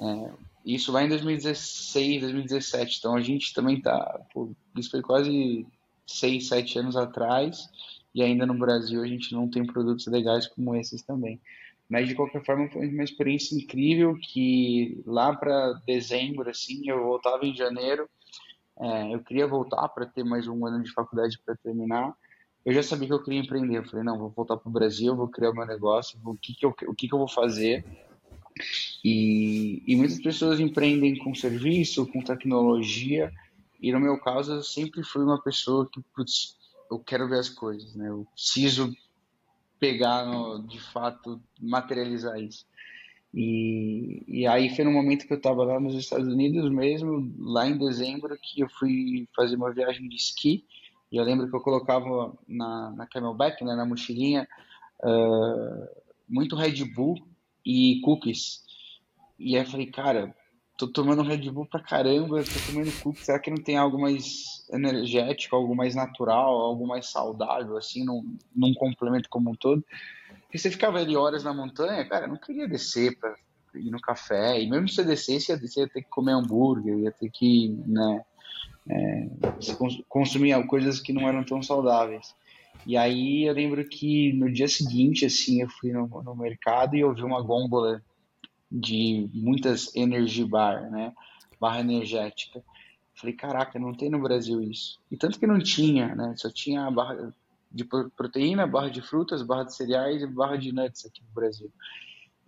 é, 0.00 0.32
isso 0.64 0.92
lá 0.92 1.02
em 1.02 1.08
2016, 1.08 2.20
2017. 2.20 2.98
Então, 2.98 3.16
a 3.16 3.20
gente 3.20 3.52
também 3.52 3.78
está. 3.78 4.20
Isso 4.76 4.92
foi 4.92 5.02
quase 5.02 5.66
6, 6.06 6.46
7 6.46 6.78
anos 6.78 6.96
atrás. 6.96 7.68
E 8.14 8.22
ainda 8.22 8.46
no 8.46 8.54
Brasil 8.54 9.02
a 9.02 9.06
gente 9.06 9.34
não 9.34 9.48
tem 9.48 9.66
produtos 9.66 10.06
legais 10.06 10.46
como 10.46 10.76
esses 10.76 11.02
também. 11.02 11.40
Mas 11.88 12.06
de 12.06 12.14
qualquer 12.14 12.44
forma 12.44 12.68
foi 12.68 12.88
uma 12.88 13.02
experiência 13.02 13.56
incrível 13.56 14.14
que 14.14 15.02
lá 15.04 15.34
para 15.34 15.72
dezembro, 15.84 16.48
assim, 16.48 16.88
eu 16.88 17.02
voltava 17.02 17.44
em 17.44 17.56
janeiro. 17.56 18.08
É, 18.78 19.12
eu 19.12 19.18
queria 19.18 19.48
voltar 19.48 19.88
para 19.88 20.06
ter 20.06 20.22
mais 20.22 20.46
um 20.46 20.64
ano 20.64 20.80
de 20.80 20.92
faculdade 20.92 21.40
para 21.44 21.56
terminar 21.56 22.14
eu 22.64 22.72
já 22.72 22.82
sabia 22.82 23.08
que 23.08 23.14
eu 23.14 23.22
queria 23.22 23.40
empreender. 23.40 23.78
Eu 23.78 23.84
falei, 23.84 24.04
não, 24.04 24.18
vou 24.18 24.30
voltar 24.30 24.56
para 24.56 24.68
o 24.68 24.72
Brasil, 24.72 25.16
vou 25.16 25.28
criar 25.28 25.52
meu 25.52 25.66
negócio, 25.66 26.18
o 26.24 26.36
que, 26.36 26.54
que, 26.54 26.64
eu, 26.64 26.74
o 26.86 26.94
que, 26.94 27.08
que 27.08 27.14
eu 27.14 27.18
vou 27.18 27.28
fazer. 27.28 27.84
E, 29.04 29.82
e 29.86 29.96
muitas 29.96 30.20
pessoas 30.20 30.60
empreendem 30.60 31.16
com 31.16 31.34
serviço, 31.34 32.06
com 32.06 32.22
tecnologia, 32.22 33.32
e 33.80 33.90
no 33.90 33.98
meu 33.98 34.18
caso 34.18 34.52
eu 34.52 34.62
sempre 34.62 35.02
fui 35.02 35.24
uma 35.24 35.40
pessoa 35.42 35.88
que, 35.90 36.00
putz, 36.14 36.56
eu 36.90 36.98
quero 36.98 37.28
ver 37.28 37.38
as 37.38 37.48
coisas, 37.48 37.94
né? 37.96 38.08
Eu 38.10 38.26
preciso 38.32 38.94
pegar, 39.80 40.24
no, 40.24 40.62
de 40.64 40.78
fato, 40.78 41.40
materializar 41.60 42.38
isso. 42.40 42.64
E, 43.34 44.22
e 44.28 44.46
aí 44.46 44.68
foi 44.76 44.84
no 44.84 44.92
momento 44.92 45.26
que 45.26 45.32
eu 45.32 45.38
estava 45.38 45.64
lá 45.64 45.80
nos 45.80 45.94
Estados 45.96 46.28
Unidos 46.28 46.70
mesmo, 46.70 47.32
lá 47.38 47.66
em 47.66 47.78
dezembro, 47.78 48.38
que 48.40 48.60
eu 48.60 48.68
fui 48.68 49.26
fazer 49.34 49.56
uma 49.56 49.72
viagem 49.72 50.06
de 50.06 50.16
esqui, 50.16 50.64
e 51.12 51.18
eu 51.18 51.24
lembro 51.24 51.48
que 51.48 51.54
eu 51.54 51.60
colocava 51.60 52.32
na, 52.48 52.90
na 52.92 53.06
camelback, 53.06 53.62
né, 53.62 53.76
na 53.76 53.84
mochilinha, 53.84 54.48
uh, 55.04 55.86
muito 56.26 56.56
Red 56.56 56.82
Bull 56.86 57.16
e 57.64 58.00
cookies. 58.02 58.62
E 59.38 59.54
aí 59.54 59.62
eu 59.62 59.70
falei, 59.70 59.86
cara, 59.86 60.34
tô 60.78 60.88
tomando 60.88 61.22
Red 61.22 61.50
Bull 61.50 61.66
pra 61.66 61.82
caramba, 61.82 62.42
tô 62.44 62.58
tomando 62.60 62.98
cookies, 62.98 63.26
será 63.26 63.38
que 63.38 63.50
não 63.50 63.62
tem 63.62 63.76
algo 63.76 64.00
mais 64.00 64.66
energético, 64.72 65.54
algo 65.54 65.76
mais 65.76 65.94
natural, 65.94 66.48
algo 66.48 66.86
mais 66.86 67.10
saudável, 67.10 67.76
assim, 67.76 68.06
num, 68.06 68.38
num 68.56 68.72
complemento 68.72 69.28
como 69.28 69.50
um 69.50 69.54
todo? 69.54 69.84
Porque 70.44 70.56
você 70.56 70.70
ficava 70.70 70.98
ali 70.98 71.14
horas 71.14 71.44
na 71.44 71.52
montanha, 71.52 72.08
cara, 72.08 72.24
eu 72.24 72.30
não 72.30 72.38
queria 72.38 72.66
descer 72.66 73.18
pra 73.18 73.36
ir 73.74 73.90
no 73.90 74.00
café, 74.00 74.58
e 74.62 74.68
mesmo 74.68 74.88
se 74.88 74.94
você 74.94 75.04
descesse, 75.04 75.56
você 75.60 75.80
ia 75.80 75.88
ter 75.88 76.02
que 76.02 76.08
comer 76.08 76.32
hambúrguer, 76.32 76.98
ia 77.00 77.12
ter 77.12 77.30
que, 77.30 77.68
né, 77.86 78.24
é, 78.88 79.28
consumir 80.08 80.66
coisas 80.66 81.00
que 81.00 81.12
não 81.12 81.28
eram 81.28 81.44
tão 81.44 81.62
saudáveis. 81.62 82.34
E 82.86 82.96
aí 82.96 83.44
eu 83.44 83.54
lembro 83.54 83.84
que 83.88 84.32
no 84.32 84.52
dia 84.52 84.68
seguinte, 84.68 85.24
assim, 85.24 85.62
eu 85.62 85.68
fui 85.68 85.92
no, 85.92 86.06
no 86.22 86.34
mercado 86.34 86.96
e 86.96 87.00
eu 87.00 87.14
vi 87.14 87.22
uma 87.22 87.40
gôndola 87.40 88.02
de 88.70 89.28
muitas 89.32 89.94
energy 89.94 90.44
bar, 90.44 90.90
né, 90.90 91.12
barra 91.60 91.80
energética. 91.80 92.62
Falei, 93.14 93.36
caraca, 93.36 93.78
não 93.78 93.94
tem 93.94 94.10
no 94.10 94.20
Brasil 94.20 94.60
isso. 94.62 94.98
E 95.10 95.16
tanto 95.16 95.38
que 95.38 95.46
não 95.46 95.58
tinha, 95.58 96.14
né, 96.14 96.34
só 96.36 96.50
tinha 96.50 96.86
a 96.86 96.90
barra 96.90 97.32
de 97.70 97.84
proteína, 97.84 98.66
barra 98.66 98.90
de 98.90 99.00
frutas, 99.00 99.42
barra 99.42 99.64
de 99.64 99.74
cereais 99.74 100.22
e 100.22 100.26
barra 100.26 100.56
de 100.56 100.72
nuts 100.72 101.06
aqui 101.06 101.22
no 101.22 101.32
Brasil. 101.32 101.70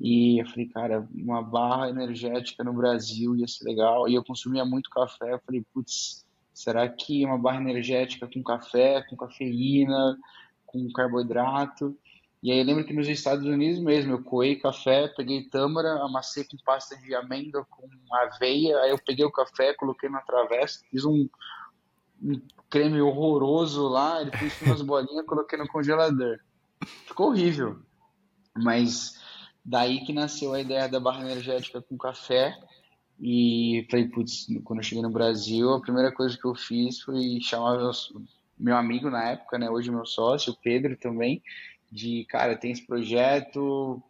E 0.00 0.40
eu 0.40 0.46
falei, 0.46 0.66
cara, 0.66 1.08
uma 1.14 1.42
barra 1.42 1.88
energética 1.88 2.64
no 2.64 2.72
Brasil 2.72 3.36
ia 3.36 3.46
ser 3.46 3.64
legal. 3.64 4.08
E 4.08 4.14
eu 4.14 4.24
consumia 4.24 4.64
muito 4.64 4.90
café. 4.90 5.32
Eu 5.32 5.40
falei, 5.46 5.64
putz, 5.72 6.23
será 6.54 6.88
que 6.88 7.24
uma 7.24 7.36
barra 7.36 7.60
energética 7.60 8.28
com 8.32 8.42
café, 8.42 9.02
com 9.08 9.16
cafeína, 9.16 10.16
com 10.64 10.90
carboidrato? 10.92 11.96
E 12.42 12.52
aí 12.52 12.58
eu 12.58 12.64
lembro 12.64 12.84
que 12.84 12.92
nos 12.92 13.08
Estados 13.08 13.44
Unidos 13.44 13.80
mesmo, 13.80 14.12
eu 14.12 14.22
coei 14.22 14.56
café, 14.56 15.08
peguei 15.08 15.48
tâmara, 15.48 16.02
amassei 16.04 16.44
com 16.44 16.56
pasta 16.64 16.96
de 16.96 17.14
amêndoa, 17.14 17.66
com 17.68 17.88
aveia, 18.16 18.78
aí 18.80 18.90
eu 18.90 18.98
peguei 18.98 19.24
o 19.24 19.32
café, 19.32 19.74
coloquei 19.74 20.08
na 20.08 20.20
travessa, 20.20 20.80
fiz 20.90 21.04
um, 21.04 21.28
um 22.22 22.40
creme 22.70 23.00
horroroso 23.00 23.88
lá, 23.88 24.20
ele 24.20 24.30
fez 24.30 24.62
umas 24.62 24.82
bolinhas, 24.82 25.26
coloquei 25.26 25.58
no 25.58 25.68
congelador. 25.68 26.38
Ficou 27.06 27.28
horrível. 27.28 27.78
Mas 28.56 29.18
Daí 29.64 30.04
que 30.04 30.12
nasceu 30.12 30.52
a 30.52 30.60
ideia 30.60 30.88
da 30.88 31.00
barra 31.00 31.22
energética 31.22 31.80
com 31.80 31.96
café. 31.96 32.54
E 33.20 33.86
falei, 33.90 34.08
putz, 34.08 34.46
quando 34.64 34.80
eu 34.80 34.84
cheguei 34.84 35.02
no 35.02 35.10
Brasil, 35.10 35.72
a 35.72 35.80
primeira 35.80 36.12
coisa 36.12 36.36
que 36.36 36.44
eu 36.44 36.54
fiz 36.54 37.00
foi 37.00 37.38
chamar 37.40 37.78
meus, 37.78 38.12
meu 38.58 38.76
amigo 38.76 39.08
na 39.10 39.30
época, 39.30 39.58
né, 39.58 39.70
hoje 39.70 39.90
meu 39.90 40.04
sócio, 40.04 40.52
o 40.52 40.56
Pedro 40.56 40.96
também, 40.96 41.42
de, 41.90 42.24
cara, 42.28 42.56
tem 42.56 42.72
esse 42.72 42.84
projeto, 42.84 44.02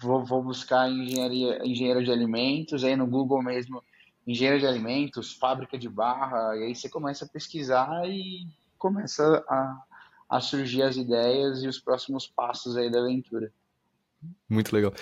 vou, 0.00 0.24
vou 0.24 0.42
buscar 0.42 0.90
engenharia, 0.90 1.66
engenheiro 1.66 2.04
de 2.04 2.10
alimentos, 2.10 2.84
aí 2.84 2.96
no 2.96 3.06
Google 3.06 3.42
mesmo, 3.42 3.82
engenheiro 4.26 4.60
de 4.60 4.66
alimentos, 4.66 5.32
fábrica 5.32 5.78
de 5.78 5.88
barra, 5.88 6.56
e 6.56 6.64
aí 6.64 6.74
você 6.74 6.88
começa 6.88 7.24
a 7.24 7.28
pesquisar 7.28 8.06
e 8.06 8.46
começa 8.78 9.44
a, 9.48 9.82
a 10.28 10.40
surgir 10.40 10.82
as 10.82 10.96
ideias 10.96 11.62
e 11.62 11.68
os 11.68 11.78
próximos 11.78 12.26
passos 12.26 12.76
aí 12.76 12.90
da 12.90 13.00
aventura. 13.00 13.52
Muito 14.48 14.74
legal. 14.74 14.92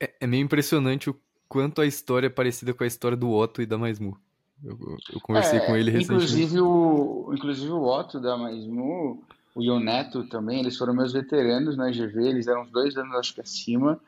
É, 0.00 0.14
é, 0.20 0.26
meio 0.26 0.44
impressionante 0.44 1.10
o 1.10 1.20
quanto 1.48 1.80
a 1.80 1.86
história 1.86 2.26
é 2.26 2.30
parecida 2.30 2.74
com 2.74 2.84
a 2.84 2.86
história 2.86 3.16
do 3.16 3.30
Otto 3.30 3.62
e 3.62 3.66
da 3.66 3.78
Maismu. 3.78 4.16
Eu, 4.62 4.76
eu 5.12 5.20
conversei 5.20 5.60
é, 5.60 5.66
com 5.66 5.76
ele 5.76 5.90
recentemente. 5.90 6.24
Inclusive 6.24 6.60
o, 6.60 7.30
inclusive 7.32 7.72
o 7.72 7.84
Otto 7.84 8.20
da 8.20 8.36
Maismu, 8.36 9.22
o 9.54 9.62
Ioneto 9.62 10.28
também, 10.28 10.60
eles 10.60 10.76
foram 10.76 10.94
meus 10.94 11.12
veteranos 11.12 11.76
na 11.76 11.90
GV, 11.90 12.28
eles 12.28 12.46
eram 12.46 12.62
uns 12.62 12.70
dois 12.70 12.96
anos, 12.96 13.14
acho 13.14 13.34
que 13.34 13.40
acima. 13.40 14.00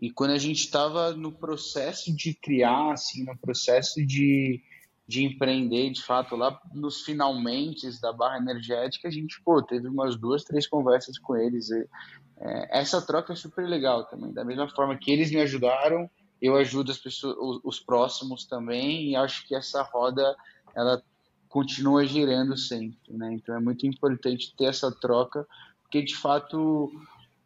E 0.00 0.10
quando 0.10 0.30
a 0.30 0.38
gente 0.38 0.60
estava 0.60 1.12
no 1.12 1.32
processo 1.32 2.14
de 2.14 2.32
criar, 2.34 2.92
assim, 2.92 3.24
no 3.24 3.36
processo 3.36 4.04
de, 4.04 4.62
de 5.06 5.24
empreender, 5.24 5.90
de 5.90 6.02
fato, 6.02 6.36
lá 6.36 6.58
nos 6.72 7.02
finalmente 7.02 7.88
da 8.00 8.12
barra 8.12 8.38
energética, 8.38 9.08
a 9.08 9.10
gente, 9.10 9.40
pô, 9.42 9.62
teve 9.62 9.88
umas 9.88 10.16
duas, 10.16 10.44
três 10.44 10.66
conversas 10.66 11.18
com 11.18 11.36
eles. 11.36 11.68
E, 11.70 11.86
é, 12.40 12.80
essa 12.80 13.02
troca 13.02 13.32
é 13.32 13.36
super 13.36 13.66
legal 13.66 14.04
também. 14.04 14.32
Da 14.32 14.44
mesma 14.44 14.68
forma 14.68 14.96
que 14.96 15.10
eles 15.10 15.30
me 15.30 15.40
ajudaram, 15.40 16.08
eu 16.40 16.56
ajudo 16.56 16.90
as 16.90 16.98
pessoas, 16.98 17.36
os, 17.38 17.60
os 17.64 17.80
próximos 17.80 18.44
também, 18.44 19.10
e 19.10 19.16
acho 19.16 19.46
que 19.46 19.54
essa 19.54 19.82
roda 19.82 20.36
ela 20.74 21.02
continua 21.48 22.06
girando 22.06 22.56
sempre, 22.56 23.12
né? 23.16 23.32
Então 23.32 23.54
é 23.54 23.60
muito 23.60 23.86
importante 23.86 24.54
ter 24.56 24.66
essa 24.66 24.92
troca, 24.92 25.46
porque 25.82 26.02
de 26.02 26.14
fato, 26.14 26.92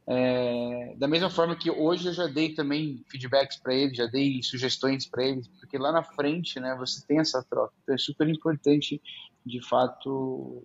é, 0.07 0.95
da 0.99 1.07
mesma 1.07 1.31
forma 1.31 1.57
que 1.57 1.71
hoje 1.71 2.09
eu 2.09 2.13
já 2.13 2.27
dei 2.27 2.55
também 2.55 3.05
feedbacks 3.09 3.57
para 3.57 3.75
eles, 3.75 3.97
já 3.97 4.07
dei 4.07 4.43
sugestões 4.43 5.07
para 5.07 5.25
eles, 5.25 5.47
porque 5.49 5.79
lá 5.79 5.93
na 5.93 6.03
frente, 6.03 6.59
né, 6.61 6.75
você 6.77 7.05
tem 7.07 7.21
essa 7.21 7.43
troca. 7.43 7.73
Então 7.83 7.95
é 7.95 7.99
super 7.99 8.29
importante, 8.29 9.01
de 9.47 9.63
fato, 9.67 10.65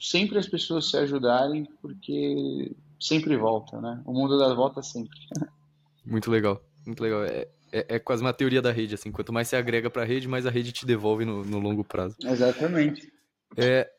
sempre 0.00 0.38
as 0.38 0.46
pessoas 0.46 0.88
se 0.88 0.96
ajudarem, 0.96 1.68
porque 1.82 2.74
sempre 3.00 3.36
volta, 3.36 3.80
né? 3.80 4.00
O 4.06 4.12
mundo 4.12 4.38
dá 4.38 4.54
volta 4.54 4.82
sempre. 4.82 5.18
Muito 6.04 6.30
legal, 6.30 6.62
muito 6.86 7.02
legal. 7.02 7.24
É, 7.24 7.48
é, 7.76 7.96
é, 7.96 7.98
quase 7.98 8.22
uma 8.22 8.32
teoria 8.32 8.62
da 8.62 8.72
rede, 8.72 8.94
assim. 8.94 9.12
Quanto 9.12 9.32
mais 9.32 9.48
você 9.48 9.56
agrega 9.56 9.90
para 9.90 10.02
a 10.02 10.04
rede, 10.06 10.26
mais 10.26 10.46
a 10.46 10.50
rede 10.50 10.72
te 10.72 10.86
devolve 10.86 11.26
no, 11.26 11.44
no 11.44 11.58
longo 11.58 11.84
prazo. 11.84 12.16
Exatamente. 12.24 13.12
É, 13.54 13.90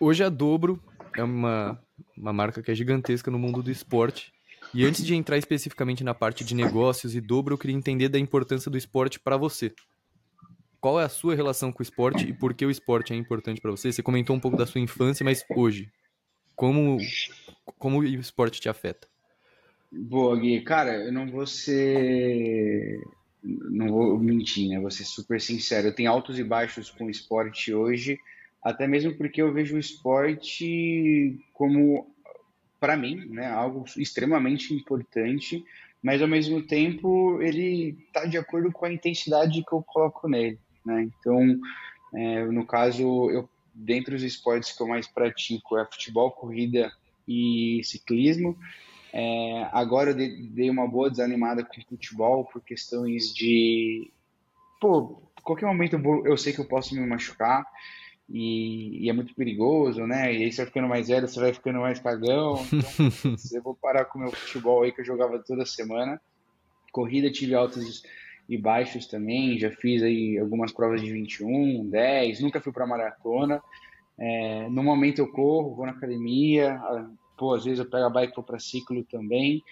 hoje 0.00 0.24
a 0.24 0.30
Dobro 0.30 0.82
é 1.14 1.22
uma, 1.22 1.78
uma 2.16 2.32
marca 2.32 2.62
que 2.62 2.70
é 2.70 2.74
gigantesca 2.74 3.30
no 3.30 3.38
mundo 3.38 3.62
do 3.62 3.70
esporte. 3.70 4.32
E 4.72 4.86
antes 4.86 5.04
de 5.04 5.14
entrar 5.14 5.36
especificamente 5.36 6.02
na 6.02 6.14
parte 6.14 6.42
de 6.42 6.54
negócios 6.54 7.14
e 7.14 7.20
Dobro, 7.20 7.52
eu 7.52 7.58
queria 7.58 7.76
entender 7.76 8.08
da 8.08 8.18
importância 8.18 8.70
do 8.70 8.78
esporte 8.78 9.20
para 9.20 9.36
você. 9.36 9.74
Qual 10.80 10.98
é 10.98 11.04
a 11.04 11.08
sua 11.08 11.34
relação 11.34 11.70
com 11.70 11.80
o 11.80 11.82
esporte 11.82 12.26
e 12.26 12.32
por 12.32 12.54
que 12.54 12.64
o 12.64 12.70
esporte 12.70 13.12
é 13.12 13.16
importante 13.16 13.60
para 13.60 13.70
você? 13.70 13.92
Você 13.92 14.02
comentou 14.02 14.34
um 14.34 14.40
pouco 14.40 14.56
da 14.56 14.66
sua 14.66 14.80
infância, 14.80 15.22
mas 15.22 15.44
hoje, 15.54 15.92
como, 16.56 16.96
como 17.78 18.00
o 18.00 18.04
esporte 18.04 18.58
te 18.58 18.70
afeta? 18.70 19.11
Boa, 19.94 20.38
Gui. 20.40 20.62
Cara, 20.62 21.04
eu 21.04 21.12
não 21.12 21.30
vou 21.30 21.46
ser. 21.46 22.98
Não 23.42 23.88
vou 23.88 24.18
mentir, 24.18 24.70
né? 24.70 24.80
Vou 24.80 24.90
ser 24.90 25.04
super 25.04 25.38
sincero. 25.38 25.88
Eu 25.88 25.94
tenho 25.94 26.10
altos 26.10 26.38
e 26.38 26.44
baixos 26.44 26.90
com 26.90 27.04
o 27.04 27.10
esporte 27.10 27.74
hoje, 27.74 28.18
até 28.62 28.86
mesmo 28.86 29.14
porque 29.14 29.42
eu 29.42 29.52
vejo 29.52 29.76
o 29.76 29.78
esporte 29.78 31.38
como, 31.52 32.06
para 32.80 32.96
mim, 32.96 33.16
né, 33.26 33.50
algo 33.50 33.84
extremamente 33.98 34.72
importante, 34.72 35.62
mas 36.02 36.22
ao 36.22 36.28
mesmo 36.28 36.62
tempo 36.62 37.42
ele 37.42 37.98
está 38.06 38.24
de 38.24 38.38
acordo 38.38 38.72
com 38.72 38.86
a 38.86 38.92
intensidade 38.92 39.62
que 39.62 39.72
eu 39.72 39.82
coloco 39.82 40.26
nele, 40.28 40.58
né? 40.86 41.02
Então, 41.02 41.60
é, 42.14 42.44
no 42.46 42.64
caso, 42.64 43.30
eu 43.30 43.48
dentre 43.74 44.14
os 44.14 44.22
esportes 44.22 44.72
que 44.72 44.82
eu 44.82 44.86
mais 44.86 45.06
pratico 45.06 45.76
é 45.76 45.84
futebol, 45.84 46.30
corrida 46.30 46.92
e 47.26 47.80
ciclismo. 47.84 48.56
É, 49.12 49.68
agora 49.72 50.10
eu 50.10 50.14
dei 50.14 50.70
uma 50.70 50.88
boa 50.88 51.10
desanimada 51.10 51.62
com 51.62 51.82
futebol 51.88 52.44
por 52.46 52.62
questões 52.62 53.32
de. 53.34 54.10
Pô, 54.80 55.22
qualquer 55.42 55.66
momento 55.66 55.94
eu, 55.94 56.02
vou, 56.02 56.26
eu 56.26 56.36
sei 56.36 56.52
que 56.52 56.60
eu 56.60 56.68
posso 56.68 56.94
me 56.94 57.06
machucar 57.06 57.64
e, 58.28 59.04
e, 59.04 59.10
é 59.10 59.12
muito 59.12 59.34
perigoso, 59.34 60.06
né? 60.06 60.32
E 60.32 60.44
aí 60.44 60.50
você 60.50 60.62
vai 60.62 60.66
ficando 60.66 60.88
mais 60.88 61.08
velho, 61.08 61.28
você 61.28 61.40
vai 61.40 61.52
ficando 61.52 61.80
mais 61.80 61.98
cagão. 61.98 62.54
Então, 62.72 63.36
eu 63.52 63.62
vou 63.62 63.74
parar 63.74 64.06
com 64.06 64.18
o 64.18 64.22
meu 64.22 64.32
futebol 64.32 64.82
aí 64.82 64.92
que 64.92 65.02
eu 65.02 65.04
jogava 65.04 65.38
toda 65.38 65.66
semana. 65.66 66.20
Corrida 66.90 67.30
tive 67.30 67.54
altos 67.54 68.02
e 68.48 68.56
baixos 68.56 69.06
também. 69.06 69.58
Já 69.58 69.70
fiz 69.70 70.02
aí 70.02 70.38
algumas 70.38 70.72
provas 70.72 71.02
de 71.02 71.12
21, 71.12 71.88
10, 71.90 72.40
nunca 72.40 72.60
fui 72.60 72.72
para 72.72 72.86
maratona. 72.86 73.62
É, 74.18 74.68
no 74.70 74.82
momento 74.82 75.18
eu 75.18 75.30
corro, 75.30 75.74
vou 75.74 75.84
na 75.84 75.92
academia, 75.92 76.80
pô, 77.36 77.54
às 77.54 77.64
vezes 77.64 77.78
eu 77.78 77.90
pego 77.90 78.04
a 78.04 78.10
bike 78.10 78.42
para 78.42 78.58
ciclo 78.58 79.04
também, 79.04 79.62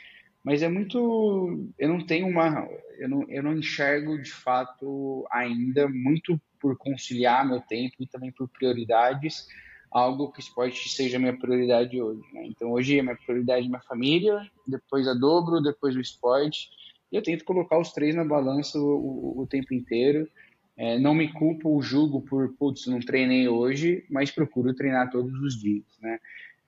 mas 0.43 0.63
é 0.63 0.69
muito, 0.69 1.69
eu 1.79 1.89
não 1.89 2.05
tenho 2.05 2.27
uma, 2.27 2.69
eu 2.99 3.09
não, 3.09 3.23
eu 3.29 3.43
não 3.43 3.57
enxergo 3.57 4.21
de 4.21 4.31
fato 4.31 5.27
ainda 5.31 5.89
muito 5.89 6.41
por 6.59 6.77
conciliar 6.77 7.47
meu 7.47 7.61
tempo 7.61 7.97
e 8.01 8.07
também 8.07 8.33
por 8.33 8.49
prioridades, 8.49 9.47
algo 9.91 10.31
que 10.31 10.39
o 10.39 10.43
esporte 10.43 10.89
seja 10.89 11.19
minha 11.19 11.37
prioridade 11.37 12.01
hoje. 12.01 12.23
Né? 12.33 12.47
Então 12.47 12.71
hoje 12.73 12.99
a 12.99 13.03
minha 13.03 13.17
prioridade 13.17 13.67
é 13.67 13.69
minha 13.69 13.83
família, 13.83 14.41
depois 14.67 15.07
a 15.09 15.15
dobro, 15.15 15.61
depois 15.61 15.97
o 15.97 16.01
esporte 16.01 16.69
e 17.13 17.17
eu 17.17 17.23
tento 17.23 17.45
colocar 17.45 17.79
os 17.79 17.93
três 17.93 18.15
na 18.15 18.25
balança 18.25 18.79
o, 18.79 19.35
o, 19.37 19.43
o 19.43 19.47
tempo 19.47 19.75
inteiro. 19.75 20.29
É, 20.77 20.99
não 20.99 21.15
me 21.15 21.31
culpo 21.33 21.69
ou 21.69 21.83
julgo 21.83 22.23
por, 22.23 22.55
putz, 22.55 22.87
não 22.87 23.01
treinei 23.01 23.49
hoje, 23.49 24.05
mas 24.09 24.31
procuro 24.31 24.75
treinar 24.75 25.11
todos 25.11 25.39
os 25.41 25.61
dias, 25.61 25.85
né? 26.01 26.19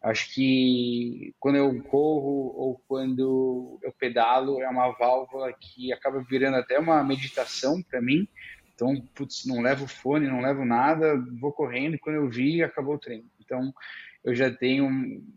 Acho 0.03 0.35
que 0.35 1.33
quando 1.39 1.57
eu 1.57 1.83
corro 1.85 2.53
ou 2.57 2.83
quando 2.89 3.79
eu 3.83 3.93
pedalo 3.93 4.61
é 4.61 4.69
uma 4.69 4.91
válvula 4.91 5.53
que 5.53 5.93
acaba 5.93 6.25
virando 6.29 6.57
até 6.57 6.79
uma 6.79 7.05
meditação 7.05 7.81
para 7.83 8.03
mim. 8.03 8.27
Então, 8.75 9.01
putz, 9.15 9.47
não 9.47 9.61
levo 9.61 9.87
fone, 9.87 10.27
não 10.27 10.41
levo 10.41 10.65
nada, 10.65 11.15
vou 11.41 11.53
correndo 11.53 11.95
e 11.95 11.99
quando 11.99 12.17
eu 12.17 12.29
vi, 12.29 12.63
acabou 12.63 12.97
o 12.97 12.99
treino. 12.99 13.31
Então, 13.41 13.73
eu 14.25 14.35
já 14.35 14.51
tenho 14.51 14.91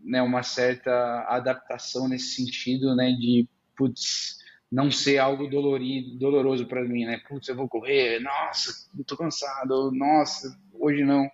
né, 0.03 0.22
uma 0.22 0.41
certa 0.41 1.25
adaptação 1.27 2.07
nesse 2.07 2.36
sentido, 2.36 2.95
né, 2.95 3.12
de, 3.12 3.48
putz, 3.77 4.38
não 4.72 4.89
ser 4.89 5.19
algo 5.19 5.48
dolorido, 5.48 6.17
doloroso 6.17 6.65
para 6.65 6.84
mim, 6.84 7.05
né? 7.05 7.22
Putz, 7.27 7.48
eu 7.48 7.55
vou 7.55 7.67
correr, 7.67 8.19
nossa, 8.19 8.72
eu 8.98 9.03
tô 9.05 9.15
cansado, 9.15 9.91
nossa, 9.91 10.57
hoje 10.74 11.03
não. 11.03 11.29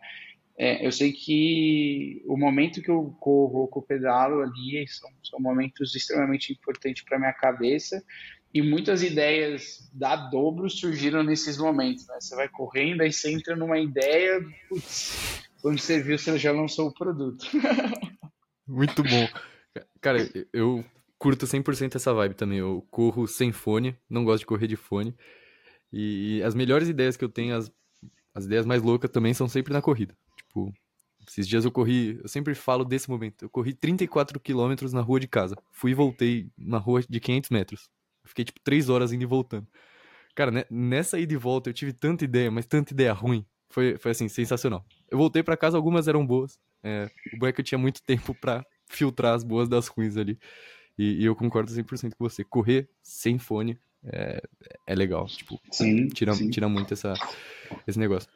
É, 0.63 0.85
eu 0.85 0.91
sei 0.91 1.11
que 1.11 2.21
o 2.27 2.37
momento 2.37 2.83
que 2.83 2.91
eu 2.91 3.17
corro 3.19 3.67
que 3.67 3.79
eu 3.79 3.81
pedalo 3.81 4.43
ali 4.43 4.87
são, 4.87 5.09
são 5.23 5.39
momentos 5.39 5.95
extremamente 5.95 6.53
importantes 6.53 7.03
para 7.03 7.17
minha 7.17 7.33
cabeça 7.33 8.05
e 8.53 8.61
muitas 8.61 9.01
ideias 9.01 9.89
da 9.91 10.15
dobro 10.15 10.69
surgiram 10.69 11.23
nesses 11.23 11.57
momentos. 11.57 12.05
Né? 12.07 12.15
Você 12.19 12.35
vai 12.35 12.47
correndo, 12.47 13.01
aí 13.01 13.11
você 13.11 13.31
entra 13.31 13.55
numa 13.55 13.79
ideia, 13.79 14.39
putz, 14.69 15.41
quando 15.63 15.79
você 15.79 15.99
viu, 15.99 16.15
você 16.15 16.37
já 16.37 16.51
lançou 16.51 16.89
o 16.89 16.93
produto. 16.93 17.43
Muito 18.67 19.01
bom. 19.01 19.27
Cara, 19.99 20.29
eu 20.53 20.85
curto 21.17 21.47
100% 21.47 21.95
essa 21.95 22.13
vibe 22.13 22.35
também. 22.35 22.59
Eu 22.59 22.85
corro 22.91 23.27
sem 23.27 23.51
fone, 23.51 23.97
não 24.07 24.23
gosto 24.23 24.41
de 24.41 24.45
correr 24.45 24.67
de 24.67 24.75
fone. 24.75 25.15
E 25.91 26.39
as 26.43 26.53
melhores 26.53 26.87
ideias 26.87 27.17
que 27.17 27.25
eu 27.25 27.29
tenho, 27.29 27.55
as, 27.55 27.71
as 28.35 28.45
ideias 28.45 28.67
mais 28.67 28.83
loucas 28.83 29.09
também 29.09 29.33
são 29.33 29.47
sempre 29.47 29.73
na 29.73 29.81
corrida. 29.81 30.15
Tipo, 30.51 30.73
esses 31.25 31.47
dias 31.47 31.63
eu 31.63 31.71
corri, 31.71 32.19
eu 32.21 32.27
sempre 32.27 32.53
falo 32.53 32.83
desse 32.83 33.09
momento. 33.09 33.45
Eu 33.45 33.49
corri 33.49 33.73
34 33.73 34.37
quilômetros 34.37 34.91
na 34.91 34.99
rua 34.99 35.17
de 35.17 35.27
casa. 35.27 35.55
Fui 35.71 35.91
e 35.91 35.93
voltei 35.93 36.49
na 36.57 36.77
rua 36.77 37.01
de 37.07 37.19
500 37.21 37.49
metros. 37.49 37.89
Fiquei 38.25 38.43
tipo 38.43 38.59
3 38.61 38.89
horas 38.89 39.13
indo 39.13 39.23
e 39.23 39.25
voltando. 39.25 39.65
Cara, 40.35 40.51
né, 40.51 40.65
nessa 40.69 41.17
ida 41.17 41.33
e 41.33 41.37
volta 41.37 41.69
eu 41.69 41.73
tive 41.73 41.93
tanta 41.93 42.25
ideia, 42.25 42.51
mas 42.51 42.65
tanta 42.65 42.91
ideia 42.91 43.13
ruim. 43.13 43.45
Foi, 43.69 43.97
foi 43.97 44.11
assim, 44.11 44.27
sensacional. 44.27 44.85
Eu 45.09 45.17
voltei 45.17 45.41
para 45.41 45.55
casa, 45.55 45.77
algumas 45.77 46.09
eram 46.09 46.27
boas. 46.27 46.59
É, 46.83 47.09
o 47.33 47.37
bom 47.37 47.47
é 47.47 47.53
que 47.53 47.61
eu 47.61 47.65
tinha 47.65 47.77
muito 47.77 48.03
tempo 48.03 48.35
para 48.35 48.65
filtrar 48.89 49.33
as 49.33 49.43
boas 49.43 49.69
das 49.69 49.87
ruins 49.87 50.17
ali. 50.17 50.37
E, 50.97 51.21
e 51.21 51.25
eu 51.25 51.35
concordo 51.35 51.71
100% 51.71 52.15
com 52.17 52.27
você. 52.27 52.43
Correr 52.43 52.89
sem 53.01 53.39
fone 53.39 53.79
é, 54.03 54.41
é 54.85 54.95
legal. 54.95 55.27
Tipo, 55.27 55.61
sim, 55.71 56.07
tira, 56.09 56.33
sim. 56.33 56.49
tira 56.49 56.67
muito 56.67 56.93
essa, 56.93 57.13
esse 57.87 57.97
negócio. 57.97 58.29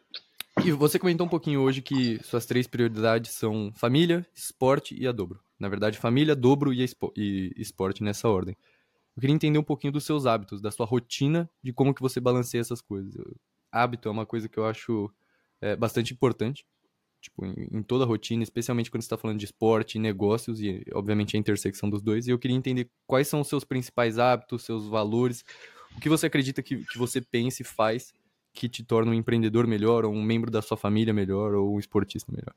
E 0.63 0.71
você 0.71 0.97
comentou 0.97 1.25
um 1.25 1.29
pouquinho 1.29 1.61
hoje 1.61 1.81
que 1.81 2.23
suas 2.23 2.45
três 2.45 2.67
prioridades 2.67 3.31
são 3.31 3.71
família, 3.75 4.25
esporte 4.33 4.95
e 4.95 5.07
a 5.07 5.11
dobro. 5.11 5.39
Na 5.59 5.69
verdade, 5.69 5.97
família, 5.97 6.35
dobro 6.35 6.73
e, 6.73 6.85
e 7.15 7.53
esporte 7.57 8.03
nessa 8.03 8.29
ordem. 8.29 8.55
Eu 9.15 9.21
queria 9.21 9.35
entender 9.35 9.57
um 9.57 9.63
pouquinho 9.63 9.93
dos 9.93 10.05
seus 10.05 10.25
hábitos, 10.25 10.61
da 10.61 10.71
sua 10.71 10.85
rotina, 10.85 11.49
de 11.63 11.71
como 11.71 11.93
que 11.93 12.01
você 12.01 12.19
balanceia 12.19 12.61
essas 12.61 12.81
coisas. 12.81 13.13
Hábito 13.71 14.07
é 14.07 14.11
uma 14.11 14.25
coisa 14.25 14.49
que 14.49 14.57
eu 14.57 14.65
acho 14.65 15.11
é, 15.61 15.75
bastante 15.75 16.13
importante 16.13 16.65
tipo, 17.25 17.45
em, 17.45 17.67
em 17.79 17.83
toda 17.83 18.03
a 18.03 18.07
rotina, 18.07 18.43
especialmente 18.43 18.91
quando 18.91 19.01
está 19.01 19.17
falando 19.17 19.39
de 19.39 19.45
esporte, 19.45 19.99
negócios 19.99 20.61
e, 20.61 20.83
obviamente, 20.93 21.35
a 21.35 21.39
intersecção 21.39 21.89
dos 21.89 22.01
dois. 22.01 22.27
E 22.27 22.31
eu 22.31 22.39
queria 22.39 22.55
entender 22.55 22.89
quais 23.07 23.27
são 23.27 23.41
os 23.41 23.47
seus 23.47 23.63
principais 23.63 24.19
hábitos, 24.19 24.63
seus 24.63 24.87
valores, 24.87 25.43
o 25.95 25.99
que 25.99 26.09
você 26.09 26.27
acredita 26.27 26.61
que, 26.61 26.77
que 26.85 26.97
você 26.97 27.21
pensa 27.21 27.61
e 27.61 27.65
faz 27.65 28.13
que 28.55 28.69
te 28.69 28.83
torna 28.83 29.11
um 29.11 29.13
empreendedor 29.13 29.67
melhor, 29.67 30.05
ou 30.05 30.13
um 30.13 30.23
membro 30.23 30.49
da 30.49 30.61
sua 30.61 30.77
família 30.77 31.13
melhor, 31.13 31.53
ou 31.53 31.75
um 31.75 31.79
esportista 31.79 32.31
melhor. 32.31 32.55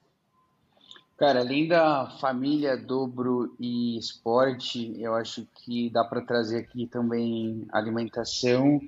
Cara, 1.18 1.40
além 1.40 1.66
da 1.66 2.16
família, 2.20 2.76
dobro 2.76 3.56
e 3.58 3.98
esporte, 3.98 4.94
eu 5.00 5.14
acho 5.14 5.44
que 5.56 5.90
dá 5.90 6.04
para 6.04 6.20
trazer 6.20 6.58
aqui 6.58 6.86
também 6.86 7.66
alimentação 7.72 8.80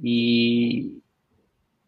e 0.00 1.02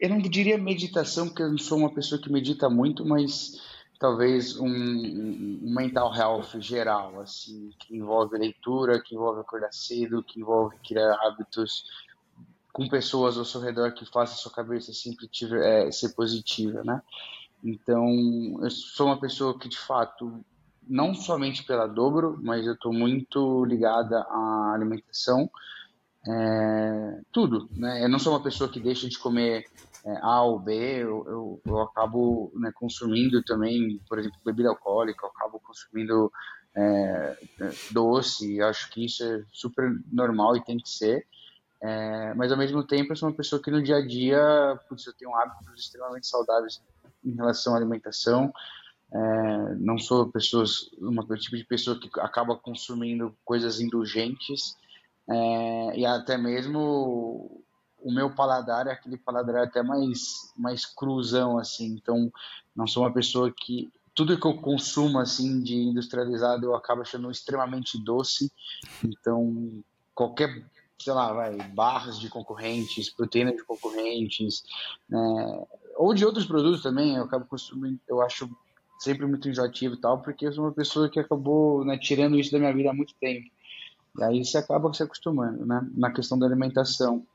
eu 0.00 0.08
não 0.08 0.18
diria 0.18 0.58
meditação, 0.58 1.28
porque 1.28 1.44
eu 1.44 1.50
não 1.50 1.58
sou 1.58 1.78
uma 1.78 1.94
pessoa 1.94 2.20
que 2.20 2.30
medita 2.30 2.68
muito, 2.68 3.06
mas 3.06 3.52
talvez 4.00 4.58
um, 4.58 4.66
um 4.66 5.74
mental 5.74 6.12
health 6.12 6.60
geral, 6.60 7.20
assim, 7.20 7.70
que 7.78 7.96
envolve 7.96 8.36
leitura, 8.36 9.00
que 9.00 9.14
envolve 9.14 9.40
acordar 9.40 9.72
cedo, 9.72 10.24
que 10.24 10.40
envolve 10.40 10.76
criar 10.86 11.14
hábitos 11.22 11.84
com 12.74 12.88
pessoas 12.88 13.38
ao 13.38 13.44
seu 13.44 13.60
redor 13.60 13.92
que 13.92 14.04
façam 14.04 14.34
a 14.34 14.36
sua 14.36 14.52
cabeça 14.52 14.92
sempre 14.92 15.28
tiver, 15.28 15.86
é, 15.86 15.92
ser 15.92 16.12
positiva, 16.12 16.82
né? 16.82 17.00
Então, 17.62 18.08
eu 18.60 18.68
sou 18.68 19.06
uma 19.06 19.18
pessoa 19.18 19.56
que, 19.56 19.68
de 19.68 19.78
fato, 19.78 20.44
não 20.82 21.14
somente 21.14 21.62
pela 21.62 21.86
dobro, 21.86 22.36
mas 22.42 22.66
eu 22.66 22.74
estou 22.74 22.92
muito 22.92 23.64
ligada 23.64 24.18
à 24.28 24.72
alimentação, 24.74 25.48
é, 26.26 27.20
tudo, 27.30 27.70
né? 27.76 28.04
Eu 28.04 28.08
não 28.08 28.18
sou 28.18 28.32
uma 28.32 28.42
pessoa 28.42 28.68
que 28.68 28.80
deixa 28.80 29.08
de 29.08 29.20
comer 29.20 29.66
é, 30.04 30.18
A 30.20 30.42
ou 30.42 30.58
B, 30.58 30.74
eu, 30.74 31.24
eu, 31.28 31.62
eu 31.64 31.80
acabo 31.80 32.52
né, 32.56 32.72
consumindo 32.74 33.40
também, 33.44 34.00
por 34.08 34.18
exemplo, 34.18 34.40
bebida 34.44 34.70
alcoólica, 34.70 35.24
eu 35.24 35.30
acabo 35.30 35.60
consumindo 35.60 36.30
é, 36.76 37.38
doce, 37.92 38.60
acho 38.60 38.90
que 38.90 39.04
isso 39.04 39.22
é 39.22 39.44
super 39.52 39.88
normal 40.10 40.56
e 40.56 40.64
tem 40.64 40.76
que 40.76 40.90
ser. 40.90 41.24
É, 41.84 42.32
mas 42.32 42.50
ao 42.50 42.56
mesmo 42.56 42.82
tempo 42.82 43.12
eu 43.12 43.16
sou 43.16 43.28
uma 43.28 43.36
pessoa 43.36 43.60
que 43.60 43.70
no 43.70 43.82
dia 43.82 43.96
a 43.96 44.06
dia, 44.06 44.80
putz, 44.88 45.06
eu 45.06 45.12
tenho 45.12 45.34
hábitos 45.34 45.78
extremamente 45.78 46.26
saudáveis 46.26 46.80
em 47.22 47.34
relação 47.34 47.74
à 47.74 47.76
alimentação. 47.76 48.50
É, 49.12 49.74
não 49.74 49.98
sou 49.98 50.32
pessoas, 50.32 50.90
uma 50.98 51.22
tipo 51.36 51.56
de 51.58 51.64
pessoa 51.64 52.00
que 52.00 52.08
acaba 52.20 52.56
consumindo 52.56 53.36
coisas 53.44 53.80
indulgentes. 53.80 54.78
É, 55.28 55.98
e 55.98 56.06
até 56.06 56.38
mesmo 56.38 57.62
o 57.98 58.10
meu 58.10 58.34
paladar 58.34 58.86
é 58.86 58.92
aquele 58.92 59.18
paladar 59.18 59.56
até 59.56 59.82
mais 59.82 60.52
mais 60.56 60.86
cruzão 60.86 61.58
assim. 61.58 61.96
Então 62.00 62.32
não 62.74 62.86
sou 62.86 63.02
uma 63.02 63.12
pessoa 63.12 63.52
que 63.54 63.92
tudo 64.14 64.40
que 64.40 64.46
eu 64.46 64.56
consumo 64.56 65.18
assim 65.18 65.62
de 65.62 65.76
industrializado 65.76 66.64
eu 66.64 66.74
acabo 66.74 67.02
achando 67.02 67.30
extremamente 67.30 68.02
doce. 68.02 68.50
Então 69.04 69.84
qualquer 70.14 70.64
sei 70.98 71.12
lá 71.12 71.32
vai 71.32 71.56
barras 71.72 72.18
de 72.18 72.28
concorrentes 72.28 73.10
proteína 73.10 73.54
de 73.54 73.64
concorrentes 73.64 74.62
né, 75.08 75.64
ou 75.96 76.14
de 76.14 76.24
outros 76.24 76.46
produtos 76.46 76.82
também 76.82 77.16
eu 77.16 77.24
acabo 77.24 77.46
consumindo 77.46 78.00
eu 78.08 78.20
acho 78.22 78.48
sempre 78.98 79.26
muito 79.26 79.48
enjoativo 79.48 79.94
e 79.94 80.00
tal 80.00 80.22
porque 80.22 80.46
eu 80.46 80.52
sou 80.52 80.64
uma 80.64 80.72
pessoa 80.72 81.08
que 81.08 81.20
acabou 81.20 81.84
né, 81.84 81.98
tirando 81.98 82.38
isso 82.38 82.52
da 82.52 82.58
minha 82.58 82.72
vida 82.72 82.90
há 82.90 82.94
muito 82.94 83.14
tempo 83.20 83.48
e 84.18 84.22
aí 84.22 84.44
você 84.44 84.58
acaba 84.58 84.92
se 84.92 85.02
acostumando, 85.02 85.66
né? 85.66 85.86
Na 85.94 86.12
questão 86.12 86.38
da 86.38 86.46
alimentação. 86.46 87.26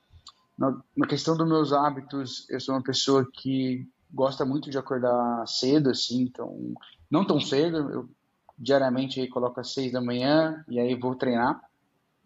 Na, 0.58 0.78
na 0.96 1.08
questão 1.08 1.36
dos 1.36 1.48
meus 1.48 1.74
hábitos, 1.74 2.50
eu 2.50 2.60
sou 2.60 2.76
uma 2.76 2.84
pessoa 2.84 3.28
que 3.32 3.88
gosta 4.12 4.46
muito 4.46 4.70
de 4.70 4.78
acordar 4.78 5.46
cedo, 5.48 5.90
assim, 5.90 6.22
então 6.24 6.74
não 7.12 7.26
tão 7.26 7.40
cedo. 7.40 7.78
Eu 7.78 8.10
diariamente 8.58 9.26
coloco 9.28 9.60
às 9.60 9.74
seis 9.74 9.92
da 9.92 10.02
manhã 10.02 10.64
e 10.70 10.80
aí 10.80 10.96
vou 10.96 11.16
treinar. 11.16 11.62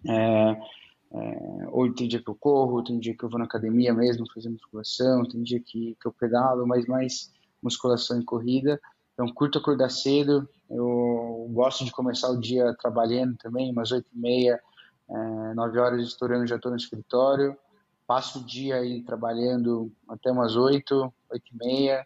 É, 0.08 0.62
é, 1.14 1.68
ou 1.70 1.94
tem 1.94 2.08
dia 2.08 2.22
que 2.22 2.30
eu 2.30 2.36
corro, 2.36 2.84
tem 2.84 3.00
dia 3.00 3.16
que 3.16 3.24
eu 3.24 3.30
vou 3.30 3.38
na 3.38 3.46
academia 3.46 3.94
mesmo 3.94 4.26
fazer 4.34 4.50
musculação, 4.50 5.24
tem 5.28 5.44
dia 5.44 5.60
que, 5.60 5.96
que 6.02 6.08
eu 6.08 6.12
pedalo, 6.12 6.66
mas 6.68 6.86
mais 6.88 7.32
musculação 7.62 8.20
e 8.20 8.26
corrida. 8.26 8.82
Então, 9.14 9.28
curto 9.28 9.60
acordar 9.60 9.90
cedo. 9.90 10.48
Eu 10.70 11.48
gosto 11.52 11.86
de 11.86 11.92
começar 11.92 12.30
o 12.30 12.40
dia 12.40 12.76
trabalhando 12.80 13.38
também, 13.38 13.72
umas 13.72 13.92
oito 13.92 14.10
e 14.12 14.18
meia, 14.18 14.60
é, 15.08 15.54
nove 15.54 15.78
horas 15.78 16.02
estourando, 16.02 16.48
já 16.48 16.56
estou 16.56 16.72
no 16.72 16.78
escritório. 16.78 17.56
Passo 18.08 18.40
o 18.40 18.46
dia 18.46 18.78
aí 18.78 19.04
trabalhando 19.04 19.92
até 20.10 20.32
umas 20.32 20.56
oito, 20.56 21.14
oito 21.30 21.46
e 21.54 21.58
meia. 21.58 22.06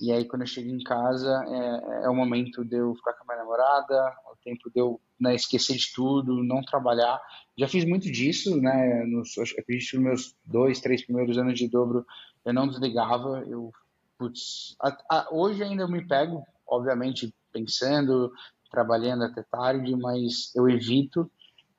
E 0.00 0.12
aí, 0.12 0.24
quando 0.24 0.42
eu 0.42 0.48
chego 0.48 0.70
em 0.70 0.82
casa, 0.82 1.44
é, 1.48 2.04
é 2.04 2.08
o 2.08 2.14
momento 2.14 2.64
de 2.64 2.76
eu 2.76 2.94
ficar 2.94 3.14
com 3.14 3.24
a 3.24 3.26
minha 3.26 3.44
namorada, 3.44 3.94
é 3.94 4.32
o 4.32 4.36
tempo 4.44 4.70
de 4.70 4.80
eu 4.80 5.00
né, 5.20 5.34
esquecer 5.34 5.76
de 5.76 5.92
tudo, 5.92 6.42
não 6.42 6.62
trabalhar. 6.62 7.20
Já 7.56 7.68
fiz 7.68 7.84
muito 7.84 8.10
disso, 8.10 8.60
né? 8.60 9.04
Nos, 9.06 9.36
acredito 9.58 9.94
nos 9.96 10.04
meus 10.04 10.36
dois, 10.44 10.80
três 10.80 11.04
primeiros 11.04 11.38
anos 11.38 11.58
de 11.58 11.68
dobro, 11.68 12.04
eu 12.44 12.52
não 12.52 12.68
desligava, 12.68 13.44
eu 13.48 13.72
putz, 14.18 14.76
a, 14.80 14.96
a, 15.10 15.28
hoje 15.30 15.62
ainda 15.62 15.82
eu 15.82 15.88
me 15.88 16.06
pego, 16.06 16.44
obviamente, 16.66 17.32
pensando, 17.52 18.32
trabalhando 18.70 19.24
até 19.24 19.42
tarde, 19.42 19.94
mas 19.96 20.54
eu 20.54 20.68
evito, 20.68 21.30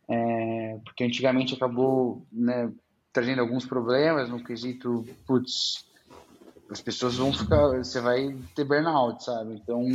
é, 0.08 0.80
porque 0.84 1.04
antigamente 1.04 1.54
acabou 1.54 2.26
né, 2.32 2.72
trazendo 3.12 3.42
alguns 3.42 3.66
problemas 3.66 4.30
no 4.30 4.44
quesito, 4.44 5.06
putz, 5.26 5.86
as 6.70 6.82
pessoas 6.82 7.16
vão 7.16 7.34
ficar, 7.34 7.68
você 7.78 8.00
vai 8.00 8.36
ter 8.56 8.64
burnout, 8.64 9.24
sabe? 9.24 9.56
Então, 9.56 9.86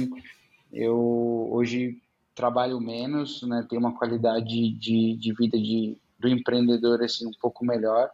eu 0.73 1.49
hoje 1.51 2.01
trabalho 2.41 2.81
menos, 2.81 3.43
né, 3.43 3.67
tenho 3.69 3.81
uma 3.81 3.95
qualidade 3.95 4.71
de, 4.73 5.17
de 5.17 5.35
vida 5.35 5.59
de, 5.59 5.97
do 6.19 6.27
empreendedor 6.27 7.03
assim 7.03 7.27
um 7.27 7.35
pouco 7.39 7.65
melhor, 7.65 8.11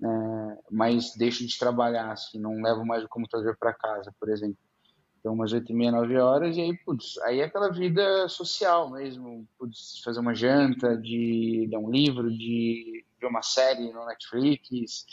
é, 0.00 0.58
mas 0.70 1.16
deixo 1.16 1.44
de 1.44 1.58
trabalhar, 1.58 2.12
assim, 2.12 2.38
não 2.38 2.62
levo 2.62 2.86
mais 2.86 3.02
o 3.02 3.08
computador 3.08 3.56
para 3.58 3.74
casa, 3.74 4.14
por 4.20 4.28
exemplo. 4.28 4.56
Então, 5.18 5.32
umas 5.32 5.52
oito 5.52 5.72
e 5.72 5.74
meia, 5.74 5.90
nove 5.90 6.16
horas, 6.16 6.56
e 6.56 6.60
aí, 6.60 6.76
putz, 6.84 7.18
aí 7.22 7.40
é 7.40 7.44
aquela 7.44 7.72
vida 7.72 8.28
social 8.28 8.90
mesmo, 8.90 9.48
putz, 9.58 10.00
fazer 10.04 10.20
uma 10.20 10.34
janta, 10.34 10.96
de 10.96 11.66
ler 11.68 11.78
um 11.78 11.90
livro, 11.90 12.30
de 12.30 13.04
ver 13.18 13.26
uma 13.26 13.42
série 13.42 13.90
no 13.92 14.04
Netflix. 14.06 15.06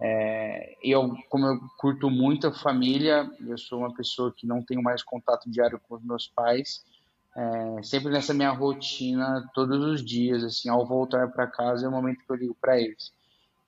É, 0.00 0.76
eu, 0.80 1.12
como 1.28 1.46
eu 1.46 1.58
curto 1.76 2.08
muito 2.08 2.46
a 2.46 2.54
família, 2.54 3.28
eu 3.46 3.58
sou 3.58 3.80
uma 3.80 3.92
pessoa 3.92 4.32
que 4.34 4.46
não 4.46 4.62
tenho 4.62 4.80
mais 4.82 5.02
contato 5.02 5.50
diário 5.50 5.80
com 5.80 5.96
os 5.96 6.04
meus 6.04 6.28
pais, 6.28 6.84
é, 7.38 7.82
sempre 7.84 8.10
nessa 8.10 8.34
minha 8.34 8.50
rotina, 8.50 9.48
todos 9.54 9.78
os 9.84 10.04
dias, 10.04 10.42
assim, 10.42 10.68
ao 10.68 10.84
voltar 10.84 11.30
para 11.30 11.46
casa 11.46 11.86
é 11.86 11.88
o 11.88 11.92
momento 11.92 12.24
que 12.26 12.32
eu 12.32 12.36
ligo 12.36 12.56
para 12.60 12.80
eles. 12.80 13.12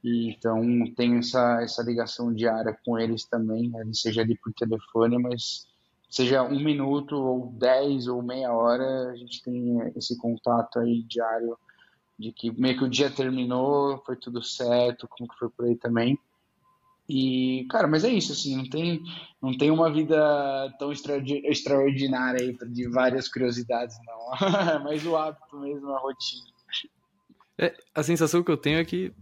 E, 0.03 0.31
então 0.31 0.61
tenho 0.97 1.19
essa, 1.21 1.63
essa 1.63 1.81
ligação 1.81 2.35
diária 2.35 2.77
com 2.85 2.99
eles 2.99 3.25
também, 3.25 3.69
né? 3.69 3.85
seja 3.93 4.23
ali 4.23 4.37
por 4.37 4.53
telefone, 4.55 5.19
mas 5.19 5.69
seja 6.09 6.43
um 6.43 6.59
minuto 6.59 7.15
ou 7.15 7.53
dez 7.53 8.09
ou 8.09 8.21
meia 8.21 8.53
hora, 8.53 9.11
a 9.11 9.17
gente 9.17 9.41
tem 9.41 9.79
esse 9.95 10.19
contato 10.19 10.81
aí 10.81 11.05
diário 11.05 11.57
de 12.19 12.33
que 12.33 12.51
meio 12.51 12.77
que 12.77 12.85
o 12.85 12.91
dia 12.91 13.09
terminou, 13.09 14.03
foi 14.05 14.17
tudo 14.17 14.43
certo, 14.43 15.07
como 15.09 15.31
que 15.31 15.39
foi 15.39 15.49
por 15.49 15.67
aí 15.67 15.77
também. 15.77 16.19
E, 17.13 17.67
cara, 17.69 17.89
mas 17.89 18.05
é 18.05 18.09
isso, 18.09 18.31
assim, 18.31 18.57
não 18.57 18.71
tem, 18.71 19.03
não 19.43 19.59
tem 19.59 19.69
uma 19.69 19.93
vida 19.93 20.73
tão 20.79 20.93
extraordinária 20.93 22.41
aí 22.41 22.57
de 22.69 22.89
várias 22.89 23.29
curiosidades, 23.29 23.97
não. 24.07 24.39
Mais 24.85 25.05
o 25.05 25.17
hábito 25.17 25.59
mesmo, 25.59 25.91
a 25.91 25.99
rotina. 25.99 26.45
É, 27.59 27.75
a 27.93 28.05
sensação 28.05 28.45
que 28.45 28.51
eu 28.51 28.57
tenho 28.57 28.79
é 28.79 28.85
que, 28.85 29.13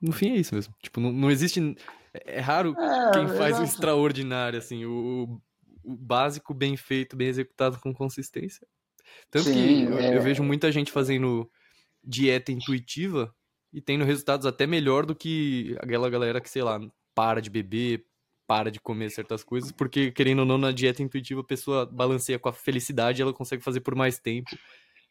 no 0.00 0.12
fim, 0.12 0.30
é 0.30 0.36
isso 0.36 0.54
mesmo. 0.54 0.72
Tipo, 0.80 1.00
não, 1.00 1.10
não 1.10 1.32
existe. 1.32 1.76
É 2.14 2.38
raro 2.38 2.76
é, 2.78 3.10
quem 3.10 3.26
faz 3.26 3.56
exato. 3.56 3.62
o 3.62 3.64
extraordinário, 3.64 4.58
assim, 4.60 4.84
o, 4.84 5.40
o, 5.82 5.96
básico 5.96 6.54
bem 6.54 6.76
feito, 6.76 7.16
bem 7.16 7.26
executado 7.26 7.80
com 7.80 7.92
consistência. 7.92 8.64
Tanto 9.32 9.46
Sim, 9.46 9.86
que 9.86 9.92
eu, 9.92 9.98
é... 9.98 10.16
eu 10.16 10.22
vejo 10.22 10.44
muita 10.44 10.70
gente 10.70 10.92
fazendo 10.92 11.50
dieta 12.04 12.52
intuitiva 12.52 13.34
e 13.72 13.80
tendo 13.80 14.04
resultados 14.04 14.46
até 14.46 14.64
melhor 14.64 15.04
do 15.04 15.14
que 15.14 15.76
aquela 15.80 16.08
galera 16.08 16.40
que, 16.40 16.48
sei 16.48 16.62
lá, 16.62 16.78
para 17.14 17.40
de 17.40 17.50
beber, 17.50 18.04
para 18.46 18.70
de 18.70 18.80
comer 18.80 19.10
certas 19.10 19.42
coisas, 19.42 19.72
porque 19.72 20.10
querendo 20.10 20.40
ou 20.40 20.44
não, 20.44 20.58
na 20.58 20.72
dieta 20.72 21.02
intuitiva 21.02 21.40
a 21.40 21.44
pessoa 21.44 21.86
balanceia 21.86 22.38
com 22.38 22.48
a 22.48 22.52
felicidade 22.52 23.22
ela 23.22 23.32
consegue 23.32 23.62
fazer 23.62 23.80
por 23.80 23.94
mais 23.94 24.18
tempo. 24.18 24.50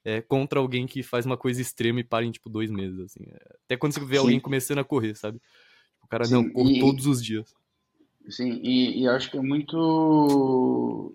É, 0.04 0.20
contra 0.20 0.60
alguém 0.60 0.88
que 0.88 1.04
faz 1.04 1.28
uma 1.28 1.38
coisa 1.38 1.62
extrema 1.62 2.00
e 2.00 2.04
para 2.04 2.26
em 2.26 2.32
tipo 2.32 2.50
dois 2.50 2.72
meses, 2.72 3.00
assim. 3.00 3.24
É, 3.28 3.58
até 3.66 3.78
quando 3.78 3.94
você 3.94 4.00
vê 4.00 4.16
Sim. 4.16 4.22
alguém 4.22 4.40
começando 4.40 4.80
a 4.80 4.84
correr, 4.84 5.16
sabe? 5.16 5.40
O 6.04 6.08
cara 6.08 6.26
Sim, 6.26 6.34
não 6.34 6.50
corre 6.50 6.78
e... 6.78 6.80
todos 6.80 7.06
os 7.06 7.24
dias. 7.24 7.54
Sim, 8.28 8.60
e, 8.64 9.02
e 9.02 9.08
acho 9.08 9.30
que 9.30 9.38
é 9.38 9.42
muito 9.42 11.14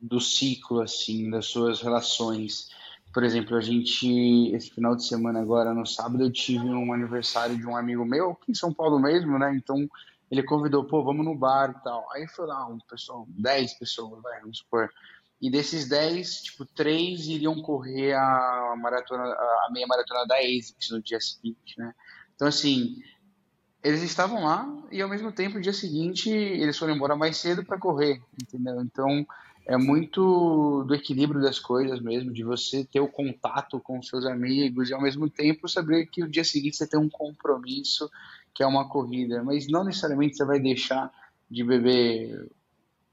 do 0.00 0.20
ciclo, 0.20 0.80
assim, 0.80 1.28
das 1.30 1.46
suas 1.46 1.80
relações. 1.82 2.70
Por 3.16 3.24
exemplo, 3.24 3.56
a 3.56 3.62
gente, 3.62 4.54
esse 4.54 4.70
final 4.72 4.94
de 4.94 5.06
semana 5.06 5.40
agora, 5.40 5.72
no 5.72 5.86
sábado, 5.86 6.22
eu 6.22 6.30
tive 6.30 6.66
um 6.66 6.92
aniversário 6.92 7.56
de 7.56 7.66
um 7.66 7.74
amigo 7.74 8.04
meu, 8.04 8.32
aqui 8.32 8.52
em 8.52 8.54
São 8.54 8.74
Paulo 8.74 8.98
mesmo, 8.98 9.38
né? 9.38 9.56
Então, 9.56 9.88
ele 10.30 10.42
convidou, 10.42 10.84
pô, 10.84 11.02
vamos 11.02 11.24
no 11.24 11.34
bar 11.34 11.70
e 11.70 11.82
tal. 11.82 12.06
Aí 12.12 12.28
foi 12.28 12.46
lá, 12.46 12.66
um 12.66 12.76
pessoal, 12.80 13.24
10 13.30 13.78
pessoas, 13.78 14.22
vai, 14.22 14.38
vamos 14.42 14.58
supor. 14.58 14.90
E 15.40 15.50
desses 15.50 15.88
10, 15.88 16.42
tipo, 16.42 16.66
três 16.66 17.26
iriam 17.26 17.62
correr 17.62 18.12
a 18.12 18.74
maratona, 18.76 19.22
a 19.22 19.68
meia 19.72 19.86
maratona 19.86 20.26
da 20.26 20.36
ASICS 20.36 20.90
no 20.90 21.00
dia 21.00 21.18
seguinte, 21.18 21.78
né? 21.78 21.94
Então, 22.34 22.46
assim, 22.46 22.96
eles 23.82 24.02
estavam 24.02 24.44
lá 24.44 24.68
e 24.92 25.00
ao 25.00 25.08
mesmo 25.08 25.32
tempo, 25.32 25.54
no 25.54 25.62
dia 25.62 25.72
seguinte, 25.72 26.28
eles 26.28 26.76
foram 26.76 26.94
embora 26.94 27.16
mais 27.16 27.38
cedo 27.38 27.64
para 27.64 27.78
correr, 27.78 28.20
entendeu? 28.42 28.78
Então, 28.82 29.26
é 29.66 29.76
muito 29.76 30.84
do 30.84 30.94
equilíbrio 30.94 31.40
das 31.40 31.58
coisas 31.58 32.00
mesmo, 32.00 32.32
de 32.32 32.44
você 32.44 32.84
ter 32.84 33.00
o 33.00 33.08
contato 33.08 33.80
com 33.80 34.00
seus 34.00 34.24
amigos 34.24 34.88
e 34.88 34.94
ao 34.94 35.02
mesmo 35.02 35.28
tempo 35.28 35.68
saber 35.68 36.06
que 36.06 36.22
o 36.22 36.30
dia 36.30 36.44
seguinte 36.44 36.76
você 36.76 36.86
tem 36.86 37.00
um 37.00 37.10
compromisso 37.10 38.08
que 38.54 38.62
é 38.62 38.66
uma 38.66 38.88
corrida, 38.88 39.42
mas 39.42 39.66
não 39.66 39.84
necessariamente 39.84 40.36
você 40.36 40.44
vai 40.44 40.60
deixar 40.60 41.12
de 41.50 41.64
beber, 41.64 42.48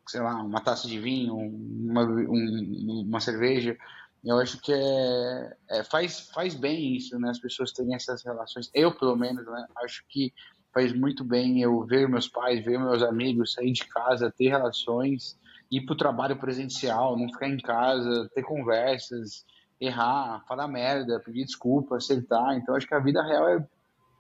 sei 0.07 0.21
lá, 0.21 0.41
uma 0.43 0.61
taça 0.61 0.87
de 0.87 0.99
vinho, 0.99 1.35
uma, 1.35 2.03
um, 2.03 3.03
uma 3.07 3.19
cerveja. 3.19 3.75
Eu 4.23 4.37
acho 4.37 4.61
que 4.61 4.71
é, 4.71 5.57
é, 5.69 5.83
faz, 5.83 6.29
faz 6.33 6.55
bem 6.55 6.95
isso, 6.95 7.19
né? 7.19 7.29
As 7.29 7.39
pessoas 7.39 7.73
terem 7.73 7.93
essas 7.93 8.23
relações. 8.23 8.69
Eu, 8.73 8.97
pelo 8.97 9.17
menos, 9.17 9.45
né? 9.45 9.67
Acho 9.83 10.05
que 10.07 10.31
faz 10.73 10.93
muito 10.93 11.25
bem 11.25 11.61
eu 11.61 11.83
ver 11.83 12.07
meus 12.07 12.27
pais, 12.27 12.63
ver 12.63 12.79
meus 12.79 13.03
amigos, 13.03 13.53
sair 13.53 13.71
de 13.73 13.85
casa, 13.85 14.31
ter 14.31 14.47
relações 14.47 15.37
ir 15.77 15.86
para 15.86 15.93
o 15.93 15.97
trabalho 15.97 16.38
presencial, 16.38 17.17
não 17.17 17.27
ficar 17.29 17.49
em 17.49 17.57
casa, 17.57 18.29
ter 18.36 18.43
conversas, 18.43 19.45
errar, 19.81 20.43
falar 20.47 20.67
merda, 20.67 21.19
pedir 21.19 21.45
desculpa, 21.45 21.97
acertar. 21.97 22.55
Então 22.55 22.75
acho 22.75 22.88
que 22.88 22.93
a 22.93 22.99
vida 22.99 23.23
real 23.23 23.49
é 23.49 23.65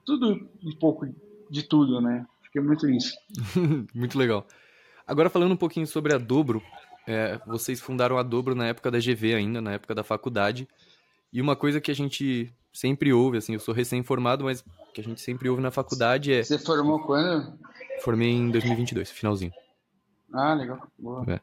tudo 0.05 0.49
um 0.63 0.75
pouco 0.79 1.07
de 1.49 1.63
tudo, 1.63 2.01
né? 2.01 2.25
É 2.55 2.61
muito 2.61 2.87
isso. 2.87 3.15
muito 3.95 4.17
legal. 4.17 4.45
Agora 5.07 5.29
falando 5.29 5.53
um 5.53 5.57
pouquinho 5.57 5.87
sobre 5.87 6.13
a 6.13 6.19
Dobro, 6.19 6.61
é, 7.07 7.39
vocês 7.47 7.81
fundaram 7.81 8.17
a 8.17 8.23
Dobro 8.23 8.53
na 8.53 8.67
época 8.67 8.91
da 8.91 8.99
GV 8.99 9.33
ainda, 9.33 9.59
na 9.59 9.73
época 9.73 9.95
da 9.95 10.03
faculdade. 10.03 10.67
E 11.31 11.41
uma 11.41 11.55
coisa 11.55 11.81
que 11.81 11.89
a 11.89 11.95
gente 11.95 12.53
sempre 12.71 13.11
ouve, 13.11 13.37
assim, 13.37 13.53
eu 13.53 13.59
sou 13.59 13.73
recém-formado, 13.73 14.43
mas 14.43 14.63
que 14.93 15.01
a 15.01 15.03
gente 15.03 15.19
sempre 15.19 15.49
ouve 15.49 15.63
na 15.63 15.71
faculdade 15.71 16.31
é... 16.31 16.43
Você 16.43 16.59
formou 16.59 16.99
quando? 16.99 17.57
Formei 18.01 18.29
em 18.29 18.51
2022, 18.51 19.09
finalzinho. 19.09 19.51
Ah, 20.33 20.53
legal. 20.53 20.91
Boa. 20.97 21.25
É. 21.31 21.39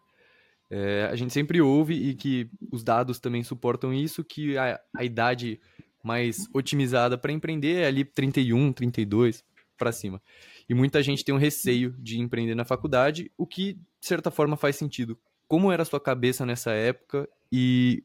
É, 0.72 1.08
a 1.10 1.16
gente 1.16 1.32
sempre 1.32 1.60
ouve 1.60 1.94
e 1.94 2.14
que 2.14 2.48
os 2.70 2.84
dados 2.84 3.18
também 3.18 3.42
suportam 3.42 3.92
isso, 3.92 4.22
que 4.22 4.56
a, 4.56 4.80
a 4.96 5.04
idade 5.04 5.60
mais 6.02 6.48
otimizada 6.54 7.18
para 7.18 7.32
empreender 7.32 7.82
é 7.82 7.86
ali 7.86 8.04
31, 8.04 8.72
32 8.72 9.44
para 9.76 9.90
cima. 9.90 10.22
E 10.68 10.74
muita 10.74 11.02
gente 11.02 11.24
tem 11.24 11.34
um 11.34 11.38
receio 11.38 11.94
de 11.98 12.20
empreender 12.20 12.54
na 12.54 12.64
faculdade, 12.64 13.32
o 13.36 13.46
que 13.46 13.74
de 13.74 14.06
certa 14.06 14.30
forma 14.30 14.56
faz 14.56 14.76
sentido. 14.76 15.18
Como 15.48 15.72
era 15.72 15.82
a 15.82 15.86
sua 15.86 16.00
cabeça 16.00 16.46
nessa 16.46 16.70
época 16.70 17.28
e 17.50 18.04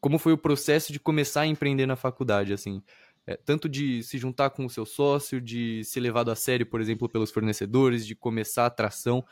como 0.00 0.18
foi 0.18 0.32
o 0.32 0.38
processo 0.38 0.92
de 0.92 1.00
começar 1.00 1.42
a 1.42 1.46
empreender 1.46 1.86
na 1.86 1.96
faculdade, 1.96 2.52
assim? 2.52 2.82
É, 3.26 3.36
tanto 3.36 3.68
de 3.68 4.02
se 4.02 4.18
juntar 4.18 4.50
com 4.50 4.66
o 4.66 4.70
seu 4.70 4.84
sócio, 4.84 5.40
de 5.40 5.84
ser 5.84 6.00
levado 6.00 6.30
a 6.30 6.36
sério, 6.36 6.66
por 6.66 6.80
exemplo, 6.80 7.08
pelos 7.08 7.30
fornecedores, 7.30 8.06
de 8.06 8.14
começar 8.14 8.64
a 8.64 8.66
atração. 8.66 9.24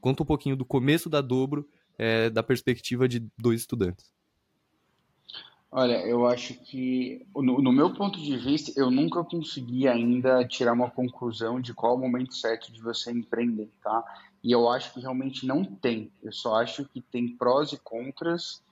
Conta 0.00 0.22
um 0.22 0.26
pouquinho 0.26 0.56
do 0.56 0.64
começo 0.64 1.08
da 1.08 1.20
Dobro, 1.20 1.68
é, 1.98 2.30
da 2.30 2.42
perspectiva 2.42 3.08
de 3.08 3.26
dois 3.38 3.60
estudantes. 3.60 4.12
Olha, 5.72 6.04
eu 6.04 6.26
acho 6.26 6.54
que, 6.54 7.24
no, 7.36 7.62
no, 7.62 7.70
meu 7.70 7.94
ponto 7.94 8.20
de 8.20 8.36
vista, 8.36 8.72
eu 8.74 8.90
nunca 8.90 9.22
consegui 9.22 9.86
ainda 9.86 10.44
tirar 10.44 10.72
uma 10.72 10.90
conclusão 10.90 11.60
de 11.60 11.72
qual 11.72 11.92
é 11.92 11.96
o 11.96 12.00
momento 12.00 12.34
certo 12.34 12.72
de 12.72 12.80
você 12.80 13.12
empreender, 13.12 13.70
tá? 13.80 14.02
E 14.42 14.50
eu 14.50 14.68
acho 14.68 14.92
que 14.92 15.00
realmente 15.00 15.46
não 15.46 15.64
tem. 15.64 16.10
Eu 16.22 16.32
só 16.32 16.56
acho 16.56 16.84
que 16.86 17.00
tem 17.00 17.36
prós 17.36 17.72
e 17.72 17.78
contras 17.78 18.62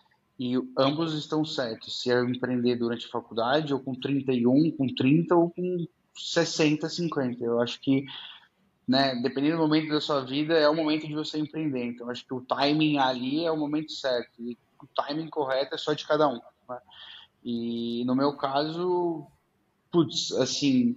e 0.40 0.54
ambos 0.76 1.14
estão 1.14 1.44
certos. 1.44 2.00
Se 2.00 2.10
é 2.10 2.20
empreender 2.20 2.74
durante 2.74 3.06
a 3.06 3.10
faculdade, 3.10 3.72
ou 3.72 3.78
com 3.78 3.94
31, 3.94 4.72
com 4.72 4.86
30, 4.86 5.36
ou 5.36 5.50
com 5.50 5.86
60, 6.16 6.88
50. 6.88 7.44
Eu 7.44 7.60
acho 7.60 7.80
que 7.80 8.06
né, 8.88 9.14
dependendo 9.16 9.58
do 9.58 9.62
momento 9.62 9.90
da 9.90 10.00
sua 10.00 10.24
vida, 10.24 10.54
é 10.54 10.66
o 10.66 10.74
momento 10.74 11.06
de 11.06 11.14
você 11.14 11.38
empreender. 11.38 11.84
Então, 11.84 12.08
acho 12.08 12.24
que 12.24 12.32
o 12.32 12.40
timing 12.40 12.96
ali 12.96 13.44
é 13.44 13.52
o 13.52 13.56
momento 13.56 13.92
certo. 13.92 14.32
E 14.40 14.56
o 14.82 14.86
timing 14.86 15.28
correto 15.28 15.74
é 15.74 15.78
só 15.78 15.92
de 15.92 16.06
cada 16.06 16.26
um. 16.26 16.40
Né? 16.68 16.78
E 17.44 18.02
no 18.06 18.14
meu 18.14 18.34
caso, 18.34 19.26
putz, 19.92 20.32
assim, 20.32 20.96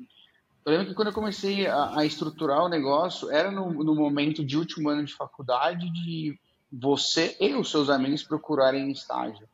eu 0.66 0.72
lembro 0.72 0.88
que 0.88 0.94
quando 0.94 1.10
eu 1.10 1.14
comecei 1.14 1.68
a, 1.68 2.00
a 2.00 2.06
estruturar 2.06 2.64
o 2.64 2.70
negócio, 2.70 3.30
era 3.30 3.52
no, 3.52 3.84
no, 3.84 3.94
momento 3.94 4.46
de 4.46 4.58
último 4.58 4.88
ano 4.88 5.04
de 5.04 5.14
faculdade 5.14 5.92
de 5.92 6.40
você 6.72 7.36
e 7.42 7.54
os 7.56 7.70
seus 7.70 7.90
amigos 7.90 8.24
procurarem 8.24 8.90
estágio. 8.90 9.46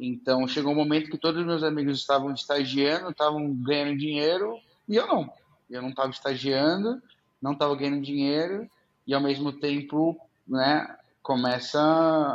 Então, 0.00 0.48
chegou 0.48 0.72
um 0.72 0.76
momento 0.76 1.10
que 1.10 1.18
todos 1.18 1.42
os 1.42 1.46
meus 1.46 1.62
amigos 1.62 1.98
estavam 1.98 2.32
estagiando, 2.32 3.10
estavam 3.10 3.54
ganhando 3.56 3.98
dinheiro, 3.98 4.58
e 4.88 4.96
eu 4.96 5.06
não. 5.06 5.30
Eu 5.68 5.82
não 5.82 5.90
estava 5.90 6.10
estagiando, 6.10 7.02
não 7.40 7.52
estava 7.52 7.74
ganhando 7.76 8.02
dinheiro 8.02 8.68
e 9.06 9.14
ao 9.14 9.20
mesmo 9.20 9.52
tempo, 9.52 10.18
né, 10.46 10.96
começa 11.22 11.80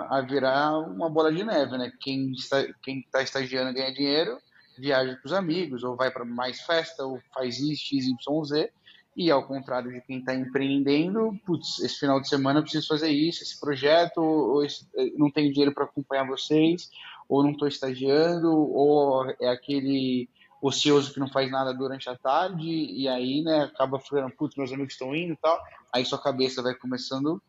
a 0.10 0.22
virar 0.22 0.80
uma 0.80 1.10
bola 1.10 1.32
de 1.32 1.44
neve, 1.44 1.78
né? 1.78 1.92
Quem 2.00 2.32
está 2.32 2.66
quem 2.82 3.00
está 3.00 3.22
estagiando 3.22 3.74
ganha 3.74 3.94
dinheiro, 3.94 4.38
viaja 4.78 5.16
com 5.16 5.28
os 5.28 5.34
amigos 5.34 5.84
ou 5.84 5.96
vai 5.96 6.10
para 6.10 6.26
mais 6.26 6.62
festa 6.62 7.06
ou 7.06 7.20
faz 7.34 7.60
isso, 7.60 7.84
x, 7.86 8.06
y, 8.06 8.44
z. 8.46 8.72
E 9.16 9.30
ao 9.30 9.46
contrário 9.46 9.92
de 9.92 10.02
quem 10.02 10.20
está 10.20 10.34
empreendendo, 10.34 11.38
putz, 11.46 11.80
esse 11.80 12.00
final 12.00 12.22
de 12.22 12.30
semana 12.30 12.60
eu 12.60 12.64
preciso 12.64 12.88
fazer 12.88 13.10
isso, 13.10 13.44
esse 13.44 13.60
projeto, 13.60 14.22
ou 14.22 14.64
esse, 14.64 14.88
eh, 14.96 15.12
não 15.18 15.30
tenho 15.30 15.52
dinheiro 15.52 15.74
para 15.74 15.84
acompanhar 15.84 16.26
vocês, 16.26 16.90
ou 17.28 17.44
não 17.44 17.52
estou 17.52 17.68
estagiando, 17.68 18.50
ou 18.50 19.30
é 19.42 19.50
aquele 19.50 20.30
ocioso 20.62 21.14
que 21.14 21.20
não 21.20 21.30
faz 21.30 21.50
nada 21.50 21.74
durante 21.74 22.10
a 22.10 22.16
tarde, 22.18 22.68
e 22.68 23.08
aí, 23.08 23.42
né, 23.42 23.64
acaba 23.64 24.00
ficando, 24.00 24.30
putz, 24.32 24.56
meus 24.58 24.72
amigos 24.72 24.94
estão 24.94 25.16
indo 25.16 25.34
e 25.34 25.38
tal, 25.38 25.60
aí 25.94 26.04
sua 26.04 26.22
cabeça 26.22 26.62
vai 26.62 26.74
começando, 26.74 27.42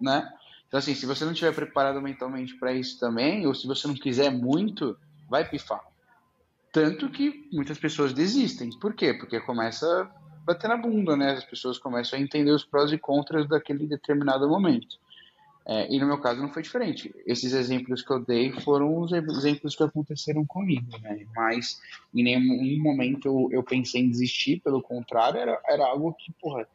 né? 0.00 0.28
Então, 0.66 0.78
assim, 0.78 0.94
se 0.94 1.06
você 1.06 1.24
não 1.24 1.32
estiver 1.32 1.54
preparado 1.54 2.00
mentalmente 2.00 2.54
para 2.56 2.72
isso 2.72 2.98
também, 2.98 3.46
ou 3.46 3.54
se 3.54 3.66
você 3.66 3.86
não 3.86 3.94
quiser 3.94 4.30
muito, 4.30 4.98
vai 5.28 5.48
pifar. 5.48 5.80
Tanto 6.72 7.08
que 7.08 7.48
muitas 7.52 7.78
pessoas 7.78 8.12
desistem. 8.12 8.70
Por 8.78 8.94
quê? 8.94 9.14
Porque 9.14 9.40
começa 9.40 9.86
a 10.02 10.44
bater 10.44 10.68
na 10.68 10.76
bunda, 10.76 11.16
né? 11.16 11.32
As 11.32 11.44
pessoas 11.44 11.78
começam 11.78 12.18
a 12.18 12.22
entender 12.22 12.50
os 12.50 12.64
prós 12.64 12.92
e 12.92 12.98
contras 12.98 13.48
daquele 13.48 13.86
determinado 13.86 14.48
momento. 14.48 14.98
É, 15.68 15.92
e 15.92 15.98
no 15.98 16.06
meu 16.06 16.20
caso 16.20 16.40
não 16.40 16.52
foi 16.52 16.62
diferente. 16.62 17.12
Esses 17.26 17.52
exemplos 17.52 18.00
que 18.00 18.12
eu 18.12 18.24
dei 18.24 18.52
foram 18.60 19.00
os 19.00 19.10
exemplos 19.10 19.74
que 19.74 19.82
aconteceram 19.82 20.46
comigo, 20.46 20.86
né? 21.02 21.26
Mas 21.34 21.80
em 22.14 22.22
nenhum 22.22 22.80
momento 22.80 23.26
eu, 23.26 23.48
eu 23.50 23.62
pensei 23.64 24.02
em 24.02 24.08
desistir, 24.08 24.60
pelo 24.60 24.80
contrário, 24.80 25.40
era, 25.40 25.60
era 25.68 25.84
algo 25.86 26.14
que, 26.14 26.32
porra, 26.40 26.68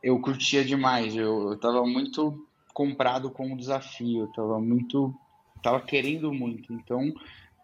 eu 0.00 0.20
curtia 0.20 0.64
demais. 0.64 1.16
Eu, 1.16 1.50
eu 1.50 1.58
tava 1.58 1.84
muito 1.84 2.46
comprado 2.72 3.28
com 3.28 3.52
o 3.52 3.56
desafio, 3.56 4.22
eu 4.22 4.32
tava 4.32 4.60
muito. 4.60 5.12
tava 5.60 5.80
querendo 5.80 6.32
muito. 6.32 6.72
Então, 6.72 7.12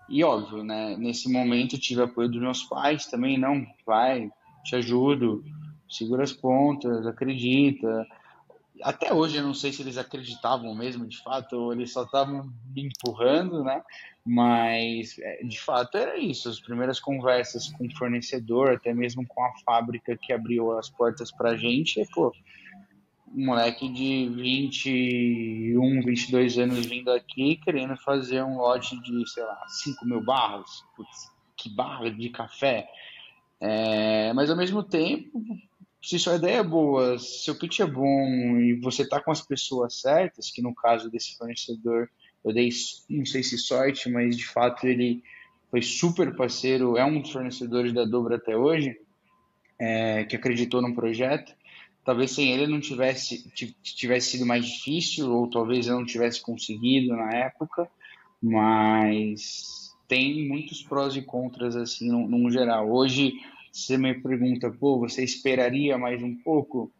e 0.08 0.24
óbvio, 0.24 0.64
né, 0.64 0.96
nesse 0.96 1.30
momento 1.30 1.76
eu 1.76 1.80
tive 1.80 2.02
apoio 2.02 2.28
dos 2.28 2.40
meus 2.40 2.64
pais 2.64 3.06
também, 3.06 3.38
não, 3.38 3.64
vai, 3.86 4.28
te 4.64 4.74
ajudo, 4.74 5.44
segura 5.88 6.24
as 6.24 6.32
pontas, 6.32 7.06
acredita. 7.06 8.04
Até 8.82 9.12
hoje 9.12 9.36
eu 9.36 9.42
não 9.42 9.54
sei 9.54 9.72
se 9.72 9.82
eles 9.82 9.98
acreditavam 9.98 10.74
mesmo, 10.74 11.06
de 11.06 11.18
fato, 11.22 11.56
ou 11.56 11.72
eles 11.72 11.92
só 11.92 12.04
estavam 12.04 12.52
me 12.74 12.88
empurrando, 12.88 13.62
né? 13.64 13.82
Mas 14.24 15.18
é, 15.18 15.42
de 15.44 15.60
fato 15.60 15.96
era 15.96 16.18
isso. 16.18 16.48
As 16.48 16.60
primeiras 16.60 17.00
conversas 17.00 17.68
com 17.68 17.86
o 17.86 17.96
fornecedor, 17.96 18.72
até 18.72 18.92
mesmo 18.92 19.26
com 19.26 19.44
a 19.44 19.52
fábrica 19.64 20.16
que 20.16 20.32
abriu 20.32 20.76
as 20.78 20.88
portas 20.88 21.30
para 21.30 21.50
a 21.50 21.56
gente, 21.56 22.00
é, 22.00 22.04
pô, 22.12 22.32
um 23.34 23.46
moleque 23.46 23.88
de 23.88 24.28
21, 24.28 26.02
22 26.02 26.58
anos 26.58 26.86
vindo 26.86 27.10
aqui 27.12 27.56
querendo 27.56 27.96
fazer 27.96 28.42
um 28.42 28.58
lote 28.58 29.00
de, 29.02 29.28
sei 29.30 29.44
lá, 29.44 29.64
5 29.68 30.04
mil 30.04 30.22
barras. 30.22 30.84
Putz, 30.96 31.30
que 31.56 31.68
barra 31.68 32.10
de 32.10 32.28
café. 32.30 32.88
É, 33.60 34.32
mas 34.32 34.50
ao 34.50 34.56
mesmo 34.56 34.82
tempo, 34.82 35.40
se 36.02 36.18
sua 36.18 36.36
ideia 36.36 36.58
é 36.58 36.62
boa, 36.62 37.18
se 37.18 37.44
seu 37.44 37.54
pitch 37.54 37.80
é 37.80 37.86
bom 37.86 38.58
e 38.58 38.74
você 38.80 39.06
tá 39.06 39.20
com 39.20 39.30
as 39.30 39.42
pessoas 39.42 40.00
certas, 40.00 40.50
que 40.50 40.62
no 40.62 40.74
caso 40.74 41.10
desse 41.10 41.36
fornecedor 41.36 42.08
eu 42.44 42.54
dei, 42.54 42.70
não 43.08 43.26
sei 43.26 43.42
se 43.42 43.58
sorte, 43.58 44.08
mas 44.08 44.36
de 44.36 44.46
fato 44.46 44.86
ele 44.86 45.22
foi 45.70 45.82
super 45.82 46.34
parceiro, 46.34 46.96
é 46.96 47.04
um 47.04 47.20
dos 47.20 47.30
fornecedores 47.30 47.92
da 47.92 48.04
Dobra 48.04 48.36
até 48.36 48.56
hoje, 48.56 48.96
é, 49.78 50.24
que 50.24 50.34
acreditou 50.34 50.82
no 50.82 50.94
projeto. 50.94 51.54
Talvez 52.02 52.32
sem 52.32 52.50
ele 52.50 52.66
não 52.66 52.80
tivesse, 52.80 53.48
tivesse 53.82 54.30
sido 54.30 54.46
mais 54.46 54.66
difícil, 54.66 55.30
ou 55.30 55.48
talvez 55.48 55.86
eu 55.86 55.96
não 55.96 56.06
tivesse 56.06 56.40
conseguido 56.40 57.14
na 57.14 57.30
época, 57.32 57.88
mas 58.42 59.94
tem 60.08 60.48
muitos 60.48 60.82
prós 60.82 61.14
e 61.14 61.22
contras 61.22 61.76
assim, 61.76 62.10
no, 62.10 62.26
no 62.26 62.50
geral. 62.50 62.90
Hoje, 62.90 63.34
você 63.72 63.96
me 63.96 64.14
pergunta, 64.14 64.70
pô, 64.70 64.98
você 64.98 65.22
esperaria 65.22 65.96
mais 65.96 66.22
um 66.22 66.34
pouco? 66.36 66.92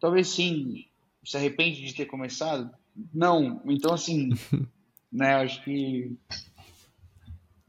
Talvez 0.00 0.28
sim. 0.28 0.84
Se 1.24 1.36
arrepende 1.36 1.84
de 1.84 1.94
ter 1.94 2.06
começado? 2.06 2.70
Não. 3.12 3.60
Então, 3.66 3.92
assim, 3.92 4.30
né, 5.12 5.34
acho 5.36 5.62
que. 5.64 6.16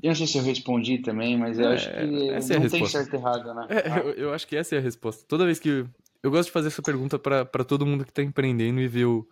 Eu 0.01 0.09
não 0.09 0.15
sei 0.15 0.27
se 0.27 0.37
eu 0.37 0.43
respondi 0.43 0.99
também, 0.99 1.37
mas 1.37 1.57
eu 1.57 1.69
é, 1.69 1.73
acho 1.73 1.89
que 1.89 2.29
essa 2.29 2.59
não 2.59 2.65
é 2.65 2.69
tem 2.69 2.85
certo 2.85 3.13
e 3.13 3.15
errado, 3.15 3.53
né? 3.53 3.67
É, 3.69 3.99
eu, 3.99 4.11
eu, 4.11 4.33
acho 4.33 4.47
que 4.47 4.55
essa 4.55 4.75
é 4.75 4.77
a 4.77 4.81
resposta. 4.81 5.25
Toda 5.27 5.45
vez 5.45 5.59
que. 5.59 5.85
Eu 6.21 6.31
gosto 6.31 6.47
de 6.47 6.53
fazer 6.53 6.67
essa 6.67 6.81
pergunta 6.81 7.17
para 7.17 7.63
todo 7.63 7.85
mundo 7.85 8.05
que 8.05 8.11
tá 8.11 8.21
empreendendo 8.21 8.79
e 8.79 8.87
ver 8.87 9.05
o, 9.05 9.27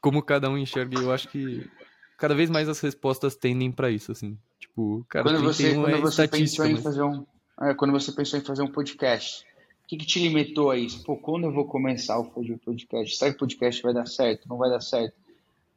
como 0.00 0.22
cada 0.22 0.48
um 0.48 0.56
enxerga. 0.56 0.98
Eu 0.98 1.12
acho 1.12 1.28
que 1.28 1.68
cada 2.16 2.34
vez 2.34 2.50
mais 2.50 2.68
as 2.68 2.80
respostas 2.80 3.34
tendem 3.34 3.70
para 3.70 3.90
isso, 3.90 4.12
assim. 4.12 4.36
Tipo, 4.58 5.04
cara, 5.08 5.24
quando 5.24 5.42
você, 5.42 5.74
quando 5.74 5.96
é 5.96 6.00
você 6.00 6.28
pensou 6.28 6.66
em 6.66 6.76
fazer 6.76 7.02
um, 7.02 7.24
quando 7.76 7.92
você 7.92 8.10
pensou 8.10 8.38
em 8.38 8.42
fazer 8.42 8.62
um 8.62 8.70
podcast, 8.72 9.44
o 9.84 9.88
que, 9.88 9.96
que, 9.98 10.06
te 10.06 10.18
limitou 10.18 10.70
a 10.70 10.78
isso? 10.78 11.04
Pô, 11.04 11.16
quando 11.16 11.44
eu 11.44 11.52
vou 11.52 11.66
começar 11.66 12.18
o 12.18 12.24
podcast? 12.24 13.16
Será 13.16 13.30
que 13.30 13.36
o 13.36 13.40
podcast 13.40 13.82
vai 13.82 13.92
dar 13.92 14.06
certo? 14.06 14.48
Não 14.48 14.56
vai 14.56 14.70
dar 14.70 14.80
certo? 14.80 15.14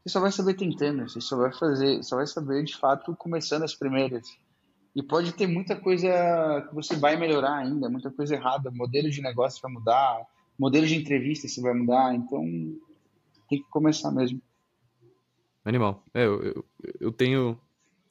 Você 0.03 0.09
só 0.09 0.19
vai 0.19 0.31
saber 0.31 0.53
tentando, 0.53 1.09
você 1.09 1.19
só 1.19 1.37
vai 1.37 1.53
fazer, 1.53 2.03
só 2.03 2.17
vai 2.17 2.27
saber 2.27 2.63
de 2.63 2.75
fato 2.75 3.15
começando 3.15 3.63
as 3.63 3.73
primeiras. 3.73 4.27
E 4.95 5.01
pode 5.01 5.33
ter 5.33 5.47
muita 5.47 5.75
coisa 5.75 6.65
que 6.69 6.75
você 6.75 6.95
vai 6.95 7.17
melhorar 7.17 7.57
ainda, 7.57 7.89
muita 7.89 8.11
coisa 8.11 8.35
errada, 8.35 8.69
modelo 8.69 9.09
de 9.09 9.21
negócio 9.21 9.61
vai 9.61 9.71
mudar, 9.71 10.25
modelo 10.57 10.85
de 10.85 10.95
entrevista 10.95 11.47
você 11.47 11.61
vai 11.61 11.73
mudar, 11.73 12.13
então 12.13 12.43
tem 13.49 13.61
que 13.61 13.69
começar 13.69 14.11
mesmo. 14.11 14.41
Animal. 15.65 16.03
É, 16.13 16.25
eu, 16.25 16.43
eu, 16.43 16.65
eu 16.99 17.11
tenho 17.11 17.57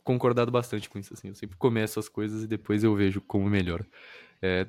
concordado 0.05 0.51
bastante 0.51 0.89
com 0.89 0.99
isso, 0.99 1.15
assim. 1.15 1.29
Eu 1.29 1.35
sempre 1.35 1.57
começo 1.57 1.99
as 1.99 2.09
coisas 2.09 2.45
e 2.45 2.47
depois 2.47 2.83
eu 2.85 2.95
vejo 2.95 3.21
como 3.21 3.49
melhora. 3.49 3.87
É, 4.41 4.67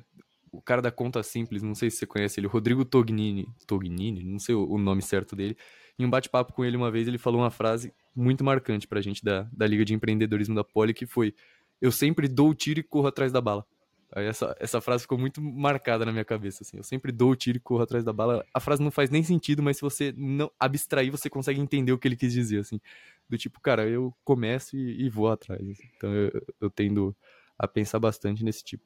o 0.52 0.62
cara 0.62 0.80
da 0.80 0.90
conta 0.90 1.22
simples, 1.22 1.62
não 1.62 1.74
sei 1.74 1.90
se 1.90 1.98
você 1.98 2.06
conhece 2.06 2.38
ele, 2.38 2.46
Rodrigo 2.46 2.84
Tognini, 2.84 3.48
Tognini, 3.66 4.22
não 4.22 4.38
sei 4.38 4.54
o, 4.54 4.78
nome 4.78 5.02
certo 5.02 5.34
dele. 5.34 5.56
Em 5.98 6.04
um 6.04 6.10
bate-papo 6.10 6.52
com 6.52 6.64
ele 6.64 6.76
uma 6.76 6.90
vez, 6.90 7.08
ele 7.08 7.18
falou 7.18 7.40
uma 7.40 7.50
frase 7.50 7.92
muito 8.14 8.44
marcante 8.44 8.86
pra 8.86 9.00
gente 9.00 9.24
da, 9.24 9.48
da 9.52 9.66
Liga 9.66 9.84
de 9.84 9.94
Empreendedorismo 9.94 10.54
da 10.54 10.64
Poli, 10.64 10.94
que 10.94 11.06
foi: 11.06 11.34
Eu 11.80 11.90
sempre 11.90 12.28
dou 12.28 12.50
o 12.50 12.54
tiro 12.54 12.80
e 12.80 12.82
corro 12.82 13.08
atrás 13.08 13.32
da 13.32 13.40
bala. 13.40 13.66
Aí 14.14 14.26
essa, 14.26 14.54
essa 14.60 14.80
frase 14.80 15.02
ficou 15.02 15.18
muito 15.18 15.42
marcada 15.42 16.06
na 16.06 16.12
minha 16.12 16.24
cabeça, 16.24 16.62
assim. 16.62 16.76
Eu 16.76 16.84
sempre 16.84 17.10
dou 17.10 17.32
o 17.32 17.36
tiro 17.36 17.58
e 17.58 17.60
corro 17.60 17.82
atrás 17.82 18.04
da 18.04 18.12
bala. 18.12 18.44
A 18.54 18.60
frase 18.60 18.80
não 18.80 18.90
faz 18.92 19.10
nem 19.10 19.24
sentido, 19.24 19.60
mas 19.60 19.76
se 19.76 19.82
você 19.82 20.14
não 20.16 20.50
abstrair, 20.58 21.10
você 21.10 21.28
consegue 21.28 21.60
entender 21.60 21.90
o 21.90 21.98
que 21.98 22.06
ele 22.06 22.16
quis 22.16 22.32
dizer, 22.32 22.60
assim. 22.60 22.80
Do 23.28 23.38
tipo, 23.38 23.60
cara, 23.60 23.88
eu 23.88 24.14
começo 24.24 24.76
e, 24.76 25.04
e 25.04 25.08
vou 25.08 25.30
atrás. 25.30 25.60
Assim. 25.60 25.88
Então 25.96 26.12
eu, 26.12 26.30
eu 26.60 26.70
tendo 26.70 27.16
a 27.58 27.66
pensar 27.66 27.98
bastante 27.98 28.44
nesse 28.44 28.62
tipo. 28.62 28.84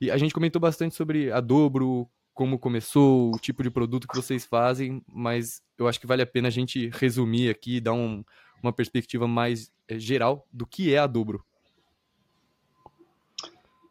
E 0.00 0.10
a 0.10 0.16
gente 0.16 0.34
comentou 0.34 0.60
bastante 0.60 0.94
sobre 0.94 1.30
a 1.30 1.40
Dobro, 1.40 2.08
como 2.34 2.58
começou, 2.58 3.34
o 3.34 3.38
tipo 3.38 3.62
de 3.62 3.70
produto 3.70 4.08
que 4.08 4.16
vocês 4.16 4.44
fazem, 4.44 5.02
mas 5.06 5.62
eu 5.78 5.86
acho 5.86 6.00
que 6.00 6.06
vale 6.06 6.22
a 6.22 6.26
pena 6.26 6.48
a 6.48 6.50
gente 6.50 6.90
resumir 6.94 7.50
aqui, 7.50 7.80
dar 7.80 7.92
um, 7.92 8.24
uma 8.62 8.72
perspectiva 8.72 9.28
mais 9.28 9.70
é, 9.88 9.98
geral 9.98 10.46
do 10.52 10.66
que 10.66 10.94
é 10.94 10.98
a 10.98 11.06
Dobro. 11.06 11.44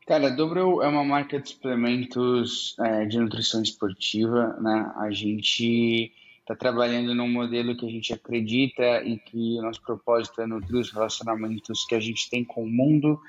Cara, 0.07 0.27
a 0.27 0.35
Dobro 0.35 0.81
é 0.81 0.87
uma 0.87 1.03
marca 1.03 1.39
de 1.39 1.49
suplementos 1.49 2.75
é, 2.79 3.05
de 3.05 3.19
nutrição 3.19 3.61
esportiva, 3.61 4.57
né? 4.59 4.91
A 4.97 5.11
gente 5.11 6.11
está 6.51 6.55
trabalhando 6.55 7.15
num 7.15 7.29
modelo 7.29 7.75
que 7.75 7.85
a 7.85 7.89
gente 7.89 8.13
acredita 8.13 9.03
e 9.03 9.17
que 9.17 9.57
o 9.57 9.61
nosso 9.61 9.81
propósito 9.81 10.41
é 10.41 10.45
nutrir 10.45 10.79
os 10.79 10.91
relacionamentos 10.91 11.85
que 11.85 11.95
a 11.95 11.99
gente 11.99 12.29
tem 12.29 12.43
com 12.43 12.63
o 12.63 12.69
mundo. 12.69 13.19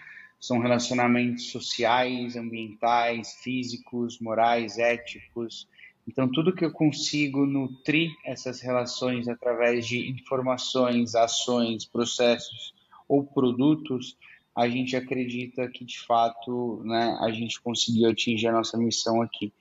São 0.40 0.58
relacionamentos 0.58 1.50
sociais, 1.50 2.36
ambientais, 2.36 3.34
físicos, 3.42 4.18
morais, 4.18 4.76
éticos. 4.76 5.68
Então, 6.06 6.28
tudo 6.28 6.54
que 6.54 6.64
eu 6.64 6.72
consigo 6.72 7.46
nutrir 7.46 8.10
essas 8.24 8.60
relações 8.60 9.28
através 9.28 9.86
de 9.86 10.10
informações, 10.10 11.14
ações, 11.14 11.84
processos 11.84 12.74
ou 13.08 13.24
produtos, 13.24 14.16
a 14.54 14.68
gente 14.68 14.96
acredita 14.96 15.68
que 15.68 15.84
de 15.84 16.00
fato 16.00 16.82
né, 16.84 17.16
a 17.20 17.30
gente 17.30 17.60
conseguiu 17.60 18.10
atingir 18.10 18.48
a 18.48 18.52
nossa 18.52 18.76
missão 18.76 19.22
aqui. 19.22 19.52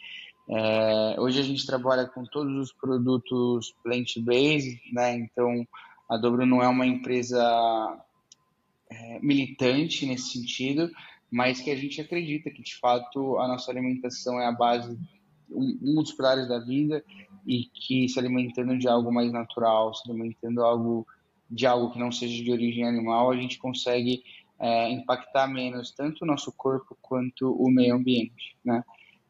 É, 0.50 1.16
hoje 1.20 1.40
a 1.40 1.44
gente 1.44 1.66
trabalha 1.66 2.08
com 2.08 2.26
todos 2.26 2.54
os 2.58 2.74
produtos 2.74 3.74
plant-based, 3.84 4.82
né, 4.92 5.16
então 5.16 5.66
a 6.10 6.18
Dobro 6.18 6.46
não 6.46 6.62
é 6.62 6.68
uma 6.68 6.86
empresa 6.86 7.42
é, 8.90 9.20
militante 9.22 10.06
nesse 10.06 10.32
sentido, 10.32 10.92
mas 11.32 11.62
que 11.62 11.72
a 11.72 11.76
gente 11.76 12.02
acredita 12.02 12.50
que 12.50 12.62
de 12.62 12.76
fato 12.78 13.38
a 13.40 13.48
nossa 13.48 13.72
alimentação 13.72 14.40
é 14.40 14.46
a 14.46 14.52
base, 14.52 14.98
um, 15.50 15.80
um 15.82 15.96
dos 15.96 16.12
pilares 16.12 16.48
da 16.50 16.60
vida 16.60 17.04
e 17.46 17.64
que 17.66 18.10
se 18.10 18.20
alimentando 18.20 18.78
de 18.78 18.88
algo 18.88 19.12
mais 19.12 19.32
natural, 19.32 19.94
se 19.94 20.10
alimentando 20.10 20.64
algo 20.64 21.08
de 21.50 21.66
algo 21.66 21.92
que 21.92 22.00
não 22.00 22.12
seja 22.12 22.42
de 22.42 22.52
origem 22.52 22.86
animal, 22.86 23.30
a 23.30 23.36
gente 23.36 23.58
consegue 23.58 24.24
é, 24.60 24.90
impactar 24.90 25.48
menos 25.48 25.92
tanto 25.92 26.24
o 26.24 26.28
nosso 26.28 26.52
corpo 26.52 26.98
quanto 27.02 27.52
o 27.52 27.70
meio 27.70 27.96
ambiente, 27.96 28.56
né? 28.64 28.84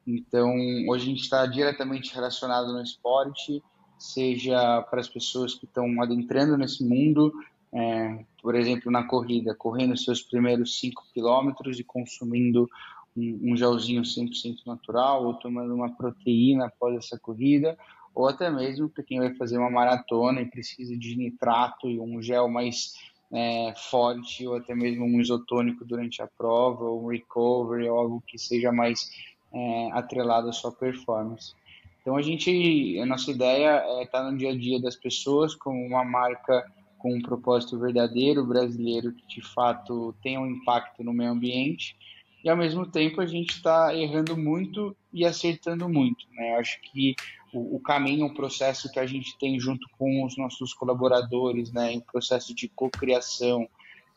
Então, 0.06 0.54
hoje 0.88 1.06
a 1.06 1.10
gente 1.10 1.22
está 1.22 1.46
diretamente 1.46 2.14
relacionado 2.14 2.74
no 2.74 2.82
esporte, 2.82 3.62
seja 3.98 4.82
para 4.90 5.00
as 5.00 5.08
pessoas 5.08 5.54
que 5.54 5.66
estão 5.66 6.02
adentrando 6.02 6.58
nesse 6.58 6.84
mundo, 6.84 7.32
é, 7.74 8.26
por 8.42 8.56
exemplo, 8.56 8.92
na 8.92 9.04
corrida, 9.04 9.56
correndo 9.56 9.96
seus 9.96 10.22
primeiros 10.22 10.80
5 10.80 11.04
quilômetros 11.14 11.80
e 11.80 11.84
consumindo 11.84 12.68
um, 13.16 13.52
um 13.52 13.56
gelzinho 13.56 14.02
100% 14.02 14.66
natural, 14.66 15.26
ou 15.26 15.36
tomando 15.36 15.74
uma 15.74 15.96
proteína 15.96 16.66
após 16.66 16.96
essa 16.96 17.20
corrida, 17.20 17.78
ou 18.14 18.28
até 18.28 18.50
mesmo 18.50 18.90
para 18.90 19.04
quem 19.04 19.20
vai 19.20 19.34
fazer 19.36 19.58
uma 19.58 19.70
maratona 19.70 20.42
e 20.42 20.50
precisa 20.50 20.98
de 20.98 21.16
nitrato 21.16 21.88
e 21.88 22.00
um 22.00 22.22
gel 22.22 22.50
mais 22.50 22.94
é, 23.34 23.74
forte 23.90 24.46
ou 24.46 24.56
até 24.56 24.76
mesmo 24.76 25.06
um 25.06 25.22
isotônico 25.22 25.86
durante 25.86 26.22
a 26.22 26.28
prova, 26.28 26.84
ou 26.84 27.06
um 27.06 27.08
recovery, 27.08 27.88
ou 27.88 27.98
algo 27.98 28.24
que 28.28 28.38
seja 28.38 28.72
mais 28.72 29.10
é, 29.54 29.90
atrelado 29.92 30.50
à 30.50 30.54
sua 30.54 30.72
performance. 30.72 31.54
Então 32.02 32.16
a 32.16 32.22
gente, 32.22 33.00
a 33.00 33.06
nossa 33.06 33.30
ideia 33.30 33.84
é 33.86 34.04
estar 34.04 34.24
no 34.24 34.38
dia 34.38 34.52
a 34.52 34.58
dia 34.58 34.82
das 34.82 34.96
pessoas 34.96 35.54
como 35.54 35.86
uma 35.86 36.04
marca 36.04 36.66
com 36.98 37.14
um 37.16 37.22
propósito 37.22 37.80
verdadeiro 37.80 38.46
brasileiro 38.46 39.12
que 39.14 39.28
de 39.28 39.42
fato 39.42 40.16
tenha 40.22 40.40
um 40.40 40.48
impacto 40.48 41.04
no 41.04 41.14
meio 41.14 41.32
ambiente 41.32 41.96
e 42.44 42.50
ao 42.50 42.58
mesmo 42.58 42.86
tempo 42.86 43.22
a 43.22 43.26
gente 43.26 43.52
está 43.52 43.96
errando 43.96 44.36
muito 44.36 44.96
e 45.14 45.26
acertando 45.26 45.88
muito. 45.88 46.26
Né? 46.32 46.54
Eu 46.54 46.60
acho 46.60 46.80
que 46.82 47.16
o, 47.54 47.76
o, 47.76 47.80
caminho, 47.80 48.26
o 48.26 48.34
processo 48.34 48.92
que 48.92 49.00
a 49.00 49.06
gente 49.06 49.38
tem 49.38 49.60
junto 49.60 49.88
com 49.98 50.26
os 50.26 50.38
nossos 50.38 50.74
colaboradores, 50.74 51.72
né, 51.72 51.92
em 51.92 52.00
processo 52.00 52.56
de 52.56 52.68
cocriação 52.70 53.68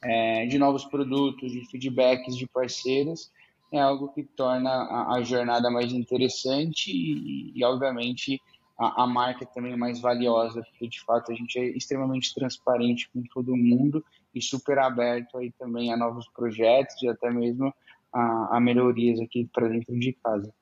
é, 0.03 0.47
de 0.47 0.59
novos 0.59 0.85
produtos, 0.85 1.53
de 1.53 1.65
feedbacks 1.67 2.37
de 2.37 2.47
parceiros, 2.47 3.31
é 3.77 3.81
algo 3.81 4.09
que 4.13 4.23
torna 4.23 4.71
a, 4.71 5.17
a 5.17 5.23
jornada 5.23 5.71
mais 5.71 5.93
interessante 5.93 6.91
e, 6.93 7.53
e 7.59 7.65
obviamente, 7.65 8.41
a, 8.79 9.03
a, 9.03 9.07
marca 9.07 9.45
também 9.47 9.77
mais 9.77 10.01
valiosa, 10.01 10.63
porque 10.63 10.89
de 10.89 11.01
fato 11.03 11.33
a 11.33 11.35
gente 11.35 11.59
é 11.59 11.77
extremamente 11.77 12.33
transparente 12.35 13.11
com 13.13 13.23
todo 13.35 13.57
mundo 13.57 14.05
e 14.35 14.41
super 14.41 14.79
aberto 14.79 15.39
aí 15.39 15.53
também 15.59 15.93
a 15.93 15.97
novos 15.97 16.29
projetos 16.29 17.03
e 17.03 17.09
até 17.09 17.31
mesmo 17.31 17.75
a, 18.13 18.57
a 18.57 18.61
melhorias 18.61 19.21
aqui 19.21 19.49
para 19.53 19.69
dentro 19.69 19.99
de 19.99 20.13
casa. 20.13 20.55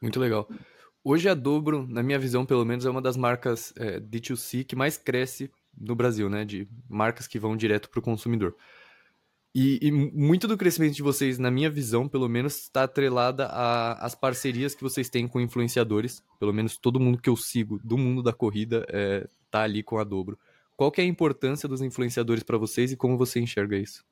Muito 0.00 0.18
legal. 0.18 0.48
Hoje 1.04 1.28
a 1.28 1.34
Dobro, 1.34 1.86
na 1.88 2.02
minha 2.02 2.18
visão 2.18 2.46
pelo 2.46 2.64
menos, 2.64 2.86
é 2.86 2.90
uma 2.90 3.02
das 3.02 3.16
marcas 3.16 3.72
é, 3.76 4.00
D2C 4.00 4.64
que 4.64 4.76
mais 4.76 4.96
cresce 4.96 5.50
no 5.78 5.94
Brasil, 5.94 6.28
né? 6.28 6.44
De 6.44 6.68
marcas 6.88 7.26
que 7.26 7.38
vão 7.38 7.56
direto 7.56 7.88
para 7.90 8.00
o 8.00 8.02
consumidor. 8.02 8.56
E, 9.54 9.78
e, 9.82 9.90
muito 9.90 10.46
do 10.46 10.58
crescimento 10.58 10.94
de 10.94 11.02
vocês, 11.02 11.38
na 11.38 11.50
minha 11.50 11.70
visão, 11.70 12.06
pelo 12.08 12.28
menos, 12.28 12.56
está 12.56 12.84
atrelada 12.84 13.46
às 13.46 14.14
parcerias 14.14 14.74
que 14.74 14.82
vocês 14.82 15.08
têm 15.08 15.26
com 15.26 15.40
influenciadores. 15.40 16.22
Pelo 16.38 16.52
menos 16.52 16.76
todo 16.76 17.00
mundo 17.00 17.20
que 17.20 17.30
eu 17.30 17.36
sigo 17.36 17.80
do 17.82 17.96
mundo 17.96 18.22
da 18.22 18.32
corrida 18.32 18.86
é, 18.88 19.26
tá 19.50 19.62
ali 19.62 19.82
com 19.82 19.98
a 19.98 20.04
Dobro. 20.04 20.38
Qual 20.76 20.92
que 20.92 21.00
é 21.00 21.04
a 21.04 21.08
importância 21.08 21.68
dos 21.68 21.82
influenciadores 21.82 22.42
para 22.42 22.56
vocês 22.56 22.92
e 22.92 22.96
como 22.96 23.18
você 23.18 23.40
enxerga 23.40 23.76
isso? 23.76 24.04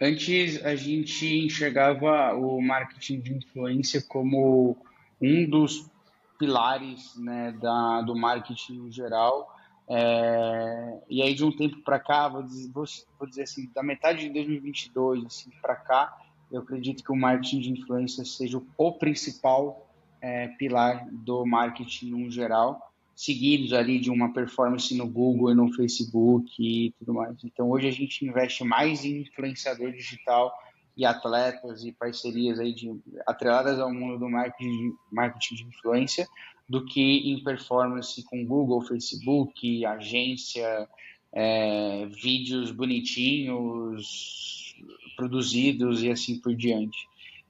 Antes 0.00 0.64
a 0.64 0.76
gente 0.76 1.26
enxergava 1.26 2.32
o 2.34 2.62
marketing 2.62 3.20
de 3.20 3.34
influência 3.34 4.00
como 4.00 4.76
um 5.20 5.44
dos 5.44 5.90
pilares 6.38 7.16
né, 7.16 7.52
da, 7.60 8.00
do 8.02 8.16
marketing 8.16 8.78
no 8.78 8.90
geral. 8.92 9.57
É, 9.90 11.00
e 11.08 11.22
aí 11.22 11.34
de 11.34 11.44
um 11.44 11.50
tempo 11.50 11.80
para 11.82 11.98
cá, 11.98 12.28
vou 12.28 12.42
dizer, 12.42 12.70
vou, 12.70 12.84
vou 13.18 13.28
dizer, 13.28 13.42
assim, 13.42 13.70
da 13.74 13.82
metade 13.82 14.20
de 14.20 14.30
2022 14.30 15.24
assim, 15.24 15.50
para 15.62 15.76
cá, 15.76 16.16
eu 16.52 16.60
acredito 16.60 17.02
que 17.02 17.12
o 17.12 17.16
marketing 17.16 17.60
de 17.60 17.72
influência 17.72 18.24
seja 18.24 18.60
o 18.76 18.92
principal 18.92 19.86
é, 20.20 20.48
pilar 20.48 21.06
do 21.10 21.46
marketing 21.46 22.10
no 22.10 22.30
geral 22.30 22.88
seguidos 23.18 23.72
ali 23.72 23.98
de 23.98 24.12
uma 24.12 24.32
performance 24.32 24.94
no 24.96 25.04
Google 25.04 25.50
e 25.50 25.54
no 25.54 25.72
Facebook 25.72 26.52
e 26.60 26.92
tudo 27.00 27.12
mais. 27.14 27.36
Então 27.42 27.68
hoje 27.68 27.88
a 27.88 27.90
gente 27.90 28.24
investe 28.24 28.62
mais 28.62 29.04
em 29.04 29.22
influenciador 29.22 29.90
digital 29.90 30.56
e 30.96 31.04
atletas 31.04 31.82
e 31.84 31.90
parcerias 31.90 32.60
aí 32.60 32.72
de, 32.72 32.96
atreladas 33.26 33.80
ao 33.80 33.92
mundo 33.92 34.20
do 34.20 34.30
marketing, 34.30 34.94
marketing 35.10 35.56
de 35.56 35.64
influência 35.64 36.28
do 36.68 36.84
que 36.84 37.32
em 37.32 37.42
performance 37.42 38.22
com 38.24 38.44
Google, 38.44 38.82
Facebook, 38.82 39.86
agência, 39.86 40.88
é, 41.32 42.06
vídeos 42.06 42.70
bonitinhos, 42.70 44.76
produzidos 45.16 46.02
e 46.02 46.10
assim 46.10 46.38
por 46.38 46.54
diante. 46.54 46.98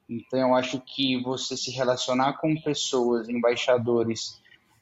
Então, 0.09 0.39
eu 0.39 0.55
acho 0.55 0.81
que 0.81 1.21
você 1.23 1.57
se 1.57 1.71
relacionar 1.71 2.35
com 2.35 2.61
pessoas, 2.61 3.29
embaixadores, 3.29 4.41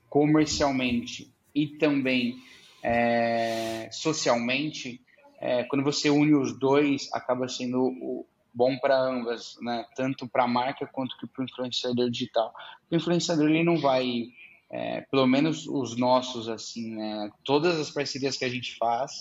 comercialmente 0.09 1.33
e 1.55 1.67
também 1.67 2.37
é, 2.83 3.89
socialmente, 3.91 5.01
é, 5.41 5.65
quando 5.65 5.83
você 5.83 6.09
une 6.09 6.35
os 6.35 6.57
dois, 6.57 7.09
acaba 7.13 7.49
sendo 7.49 8.25
bom 8.57 8.79
para 8.79 8.99
ambas, 8.99 9.57
né? 9.61 9.85
tanto 9.95 10.27
para 10.27 10.45
a 10.45 10.49
marca 10.49 10.87
quanto 10.87 11.15
para 11.29 11.43
o 11.43 11.45
influenciador 11.45 12.11
digital. 12.11 12.55
O 12.91 12.97
influenciador 12.97 13.51
ele 13.51 13.63
não 13.63 13.77
vai, 13.77 14.29
é, 14.71 15.03
pelo 15.03 15.27
menos 15.27 15.67
os 15.67 15.95
nossos, 15.95 16.49
assim, 16.49 16.97
né? 16.97 17.31
todas 17.45 17.79
as 17.79 17.91
parcerias 17.91 18.39
que 18.39 18.47
a 18.47 18.49
gente 18.49 18.75
faz, 18.79 19.13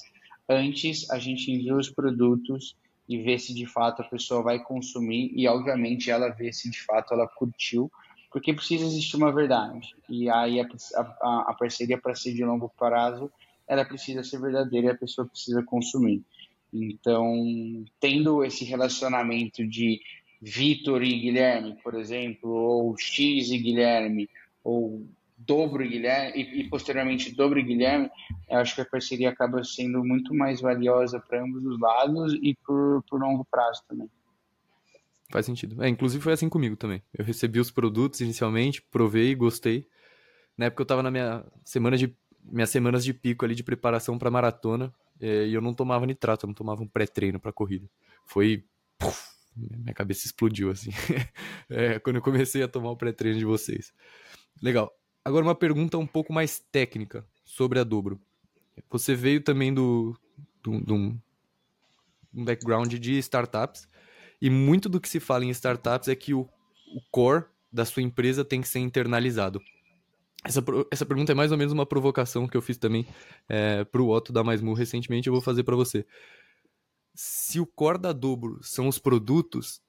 antes 0.48 1.10
a 1.12 1.20
gente 1.20 1.52
envia 1.52 1.76
os 1.76 1.90
produtos 1.90 2.78
e 3.10 3.22
vê 3.22 3.38
se 3.38 3.54
de 3.54 3.66
fato 3.66 4.02
a 4.02 4.06
pessoa 4.06 4.42
vai 4.42 4.58
consumir 4.64 5.32
e 5.36 5.48
obviamente 5.50 6.10
ela 6.10 6.30
vê 6.30 6.54
se 6.54 6.72
de 6.72 6.82
fato 6.82 7.14
ela 7.14 7.28
curtiu 7.28 7.92
porque 8.32 8.54
precisa 8.54 8.86
existir 8.86 9.16
uma 9.16 9.32
verdade. 9.32 9.96
E 10.10 10.30
aí 10.30 10.60
a, 10.60 10.68
a, 10.96 11.52
a 11.52 11.54
parceria 11.58 11.98
para 11.98 12.14
ser 12.14 12.34
de 12.34 12.44
longo 12.44 12.70
prazo, 12.78 13.32
ela 13.66 13.86
precisa 13.86 14.24
ser 14.24 14.42
verdadeira 14.42 14.88
e 14.88 14.90
a 14.92 14.98
pessoa 14.98 15.26
precisa 15.26 15.64
consumir. 15.64 16.22
Então, 16.84 17.86
tendo 18.00 18.44
esse 18.44 18.66
relacionamento 18.66 19.66
de 19.66 20.02
Vitor 20.42 21.02
e 21.04 21.20
Guilherme, 21.20 21.78
por 21.82 21.96
exemplo, 21.96 22.50
ou 22.50 22.98
X 22.98 23.50
e 23.50 23.58
Guilherme, 23.58 24.30
ou 24.64 25.08
Dobro 25.38 25.84
e 25.84 25.90
Guilherme, 25.90 26.42
e, 26.42 26.62
e 26.62 26.70
posteriormente 26.70 27.34
Dobro 27.34 27.60
e 27.60 27.64
Guilherme, 27.64 28.10
eu 28.50 28.60
acho 28.60 28.76
que 28.76 28.82
a 28.82 28.86
parceria 28.86 29.30
acaba 29.30 29.64
sendo 29.64 30.04
muito 30.04 30.34
mais 30.34 30.62
valiosa 30.62 31.20
para 31.20 31.44
ambos 31.44 31.66
os 31.66 31.80
lados 31.80 32.34
e 32.42 32.56
por, 32.66 33.04
por 33.10 33.20
longo 33.22 33.46
prazo 33.46 33.82
também. 33.88 34.10
Faz 35.32 35.46
sentido. 35.46 35.82
É, 35.84 35.90
inclusive 35.90 36.24
foi 36.24 36.34
assim 36.34 36.50
comigo 36.50 36.76
também. 36.76 37.02
Eu 37.14 37.26
recebi 37.26 37.60
os 37.60 37.72
produtos 37.72 38.22
inicialmente, 38.22 38.82
provei, 38.82 39.34
gostei. 39.34 39.88
Na 40.58 40.66
época 40.66 40.84
eu 40.84 40.86
tava 40.86 41.04
na 41.04 41.12
minha 41.12 41.46
semana 41.64 41.98
de 41.98 42.16
minhas 42.44 42.70
semanas 42.70 43.04
de 43.04 43.14
pico 43.14 43.44
ali 43.44 43.56
de 43.56 43.64
preparação 43.64 44.20
para 44.20 44.30
maratona, 44.30 44.94
e 45.20 45.54
eu 45.54 45.62
não 45.62 45.74
tomava 45.74 46.06
nitrato, 46.06 46.46
eu 46.46 46.48
não 46.48 46.54
tomava 46.54 46.84
um 46.84 46.88
pré-treino 46.88 47.40
para 47.40 47.54
corrida. 47.54 47.90
Foi 48.26 48.66
puf, 48.98 49.36
minha 49.56 49.94
cabeça 49.94 50.26
explodiu 50.26 50.70
assim. 50.70 50.92
é, 51.70 52.00
quando 52.00 52.18
eu 52.18 52.22
comecei 52.22 52.62
a 52.64 52.68
tomar 52.68 52.92
o 52.92 52.98
pré-treino 52.98 53.40
de 53.40 53.46
vocês. 53.46 53.94
Legal. 54.62 54.92
Agora 55.24 55.46
uma 55.46 55.56
pergunta 55.56 55.98
um 55.98 56.06
pouco 56.06 56.32
mais 56.32 56.60
técnica 56.60 57.26
sobre 57.44 57.80
a 57.80 57.84
Dobro. 57.84 58.20
Você 58.90 59.16
veio 59.16 59.42
também 59.42 59.74
do, 59.74 60.16
do, 60.62 60.80
do 60.82 60.96
um 60.96 62.44
background 62.44 62.94
de 62.94 63.18
startups 63.18 63.88
e 64.42 64.50
muito 64.50 64.90
do 64.90 65.00
que 65.00 65.08
se 65.08 65.20
fala 65.20 65.46
em 65.46 65.50
startups 65.50 66.10
é 66.10 66.16
que 66.16 66.34
o, 66.34 66.42
o 66.42 67.02
core 67.10 67.46
da 67.72 67.86
sua 67.86 68.04
empresa 68.04 68.44
tem 68.44 68.62
que 68.62 68.68
ser 68.68 68.80
internalizado. 68.80 69.62
Essa, 70.46 70.64
essa 70.92 71.06
pergunta 71.06 71.32
é 71.32 71.36
mais 71.36 71.52
ou 71.52 71.58
menos 71.58 71.74
uma 71.74 71.88
provocação 71.88 72.48
que 72.48 72.56
eu 72.56 72.62
fiz 72.62 72.78
também 72.78 73.08
é, 73.50 73.86
o 73.94 74.10
Otto 74.10 74.32
da 74.32 74.44
Mais 74.44 74.62
Mu 74.62 74.74
recentemente. 74.74 75.28
Eu 75.28 75.34
vou 75.34 75.42
fazer 75.42 75.64
para 75.64 75.76
você. 75.76 76.06
Se 77.16 77.60
o 77.60 77.66
core 77.66 77.98
da 77.98 78.14
Dobro 78.14 78.60
são 78.62 78.88
os 78.88 79.00
produtos, 79.00 79.82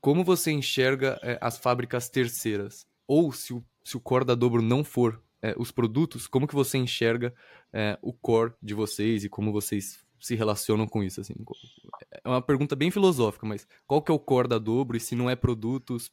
como 0.00 0.22
você 0.22 0.50
enxerga 0.50 1.18
é, 1.22 1.38
as 1.40 1.56
fábricas 1.56 2.10
terceiras? 2.10 2.86
Ou 3.06 3.32
se 3.32 3.54
o, 3.54 3.64
se 3.82 3.96
o 3.96 4.00
core 4.00 4.26
da 4.26 4.34
Dobro 4.34 4.60
não 4.60 4.84
for 4.84 5.22
é, 5.40 5.54
os 5.56 5.70
produtos, 5.70 6.26
como 6.26 6.46
que 6.46 6.54
você 6.54 6.76
enxerga 6.76 7.34
é, 7.72 7.98
o 8.02 8.12
core 8.12 8.52
de 8.62 8.74
vocês 8.74 9.24
e 9.24 9.28
como 9.28 9.52
vocês 9.52 10.04
se 10.20 10.34
relacionam 10.34 10.86
com 10.86 11.02
isso? 11.02 11.20
Assim? 11.20 11.34
É 12.22 12.28
uma 12.28 12.42
pergunta 12.42 12.76
bem 12.76 12.90
filosófica, 12.90 13.46
mas 13.46 13.66
qual 13.86 14.02
que 14.02 14.12
é 14.12 14.14
o 14.14 14.18
core 14.18 14.48
da 14.48 14.58
dobro 14.58 14.96
e 14.96 15.00
se 15.00 15.16
não 15.16 15.30
é 15.30 15.34
produtos, 15.34 16.12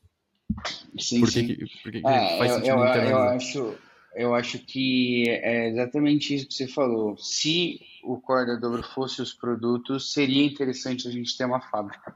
sim, 0.99 1.19
por 1.19 1.29
que, 1.29 1.39
sim. 1.39 1.47
Que, 1.47 1.55
por 1.83 1.91
que, 1.91 2.01
que 2.01 2.07
é, 2.07 2.37
faz 2.37 2.51
sentido 2.53 2.77
eu, 2.77 2.85
eu, 2.85 3.09
eu, 3.09 3.17
acho, 3.17 3.75
eu 4.15 4.35
acho 4.35 4.59
que 4.59 5.29
é 5.29 5.69
exatamente 5.69 6.35
isso 6.35 6.47
que 6.47 6.53
você 6.53 6.67
falou. 6.67 7.17
Se 7.17 7.79
o 8.03 8.19
core 8.19 8.47
da 8.47 8.55
dobro 8.55 8.83
fosse 8.83 9.21
os 9.21 9.33
produtos, 9.33 10.13
seria 10.13 10.45
interessante 10.45 11.07
a 11.07 11.11
gente 11.11 11.37
ter 11.37 11.45
uma 11.45 11.61
fábrica. 11.61 12.15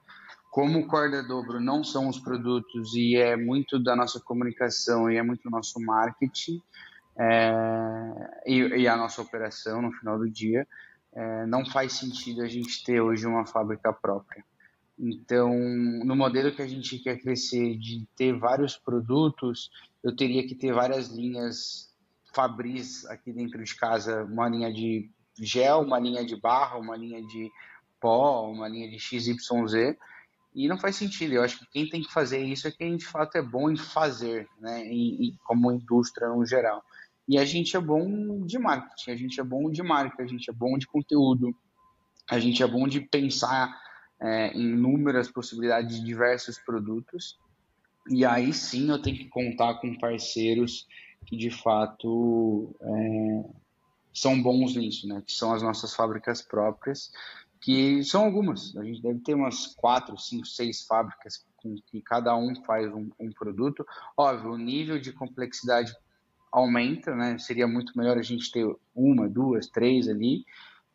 Como 0.52 0.80
o 0.80 0.88
core 0.88 1.12
da 1.12 1.22
dobro 1.22 1.60
não 1.60 1.84
são 1.84 2.08
os 2.08 2.20
produtos 2.20 2.96
e 2.96 3.16
é 3.16 3.36
muito 3.36 3.78
da 3.78 3.96
nossa 3.96 4.20
comunicação 4.20 5.10
e 5.12 5.18
é 5.18 5.24
muito 5.24 5.44
do 5.44 5.50
nosso 5.50 5.80
marketing 5.80 6.62
é, 7.20 8.42
e, 8.46 8.60
e 8.82 8.88
a 8.88 8.96
nossa 8.96 9.22
operação 9.22 9.82
no 9.82 9.92
final 9.92 10.18
do 10.18 10.30
dia, 10.30 10.66
é, 11.14 11.46
não 11.46 11.66
faz 11.66 11.94
sentido 11.94 12.42
a 12.42 12.48
gente 12.48 12.84
ter 12.84 13.02
hoje 13.02 13.28
uma 13.28 13.46
fábrica 13.46 13.92
própria. 13.92 14.44
Então, 15.00 15.58
no 16.04 16.14
modelo 16.14 16.52
que 16.52 16.62
a 16.62 16.68
gente 16.68 17.00
quer 17.00 17.18
crescer 17.20 17.78
de 17.78 18.06
ter 18.18 18.38
vários 18.38 18.76
produtos, 18.76 19.72
eu 20.04 20.14
teria 20.14 20.46
que 20.46 20.54
ter 20.54 20.74
várias 20.74 21.08
linhas 21.08 21.90
Fabris 22.34 23.06
aqui 23.06 23.32
dentro 23.32 23.64
de 23.64 23.76
casa, 23.76 24.26
uma 24.26 24.50
linha 24.50 24.72
de 24.72 25.10
gel, 25.40 25.82
uma 25.82 25.98
linha 25.98 26.26
de 26.26 26.36
barra, 26.36 26.78
uma 26.78 26.98
linha 26.98 27.22
de 27.26 27.50
pó, 28.00 28.50
uma 28.52 28.68
linha 28.68 28.90
de 28.90 29.00
XYZ, 29.00 29.96
e 30.54 30.68
não 30.68 30.78
faz 30.78 30.98
sentido. 30.98 31.34
Eu 31.34 31.44
acho 31.44 31.60
que 31.60 31.72
quem 31.72 31.88
tem 31.88 32.02
que 32.02 32.12
fazer 32.12 32.44
isso 32.44 32.68
é 32.68 32.72
quem 32.72 32.98
de 32.98 33.06
fato 33.06 33.38
é 33.38 33.42
bom 33.42 33.70
em 33.70 33.78
fazer, 33.78 34.50
né, 34.60 34.86
em, 34.86 35.28
em, 35.28 35.38
como 35.46 35.72
indústria 35.72 36.28
no 36.28 36.46
geral. 36.46 36.84
E 37.26 37.38
a 37.38 37.46
gente 37.46 37.78
é 37.78 37.80
bom 37.80 38.46
de 38.46 38.60
marketing, 38.60 39.12
a 39.12 39.16
gente 39.16 39.40
é 39.40 39.44
bom 39.44 39.70
de 39.72 39.82
marca, 39.82 40.24
a 40.24 40.28
gente 40.28 40.50
é 40.50 40.54
bom 40.54 40.78
de 40.78 40.88
conteúdo, 40.88 41.56
a 42.30 42.38
gente 42.38 42.62
é 42.62 42.68
bom 42.68 42.88
de 42.88 43.00
pensar 43.00 43.89
é, 44.22 44.56
inúmeras 44.58 45.32
possibilidades 45.32 45.98
de 45.98 46.06
diversos 46.06 46.58
produtos. 46.60 47.38
E 48.10 48.26
aí 48.26 48.54
sim 48.54 48.90
eu 48.90 49.02
tenho 49.02 49.18
que 49.18 49.30
contar 49.30 49.76
com 49.76 49.98
parceiros 49.98 50.88
que 51.26 51.38
de 51.38 51.52
fato 51.52 52.76
é, 52.82 53.44
são 54.14 54.42
bons 54.42 54.76
nisso, 54.76 55.08
né? 55.08 55.22
Que 55.26 55.32
são 55.32 55.54
as 55.54 55.62
nossas 55.62 55.94
fábricas 55.94 56.42
próprias, 56.42 57.12
que 57.62 58.04
são 58.04 58.26
algumas. 58.26 58.76
A 58.78 58.84
gente 58.84 59.02
deve 59.02 59.20
ter 59.20 59.34
umas 59.34 59.68
quatro, 59.76 60.18
cinco, 60.18 60.48
seis 60.48 60.86
fábricas 60.86 61.46
com 61.58 61.76
que 61.88 62.02
cada 62.02 62.36
um 62.36 62.56
faz 62.64 62.92
um, 62.94 63.10
um 63.20 63.32
produto. 63.32 63.86
Óbvio, 64.18 64.54
o 64.54 64.58
nível 64.58 65.00
de 65.00 65.12
complexidade 65.12 65.94
aumenta, 66.52 67.16
né? 67.16 67.38
Seria 67.38 67.68
muito 67.68 67.98
melhor 67.98 68.18
a 68.18 68.24
gente 68.24 68.52
ter 68.52 68.66
uma, 68.96 69.30
duas, 69.30 69.68
três 69.68 70.08
ali, 70.08 70.46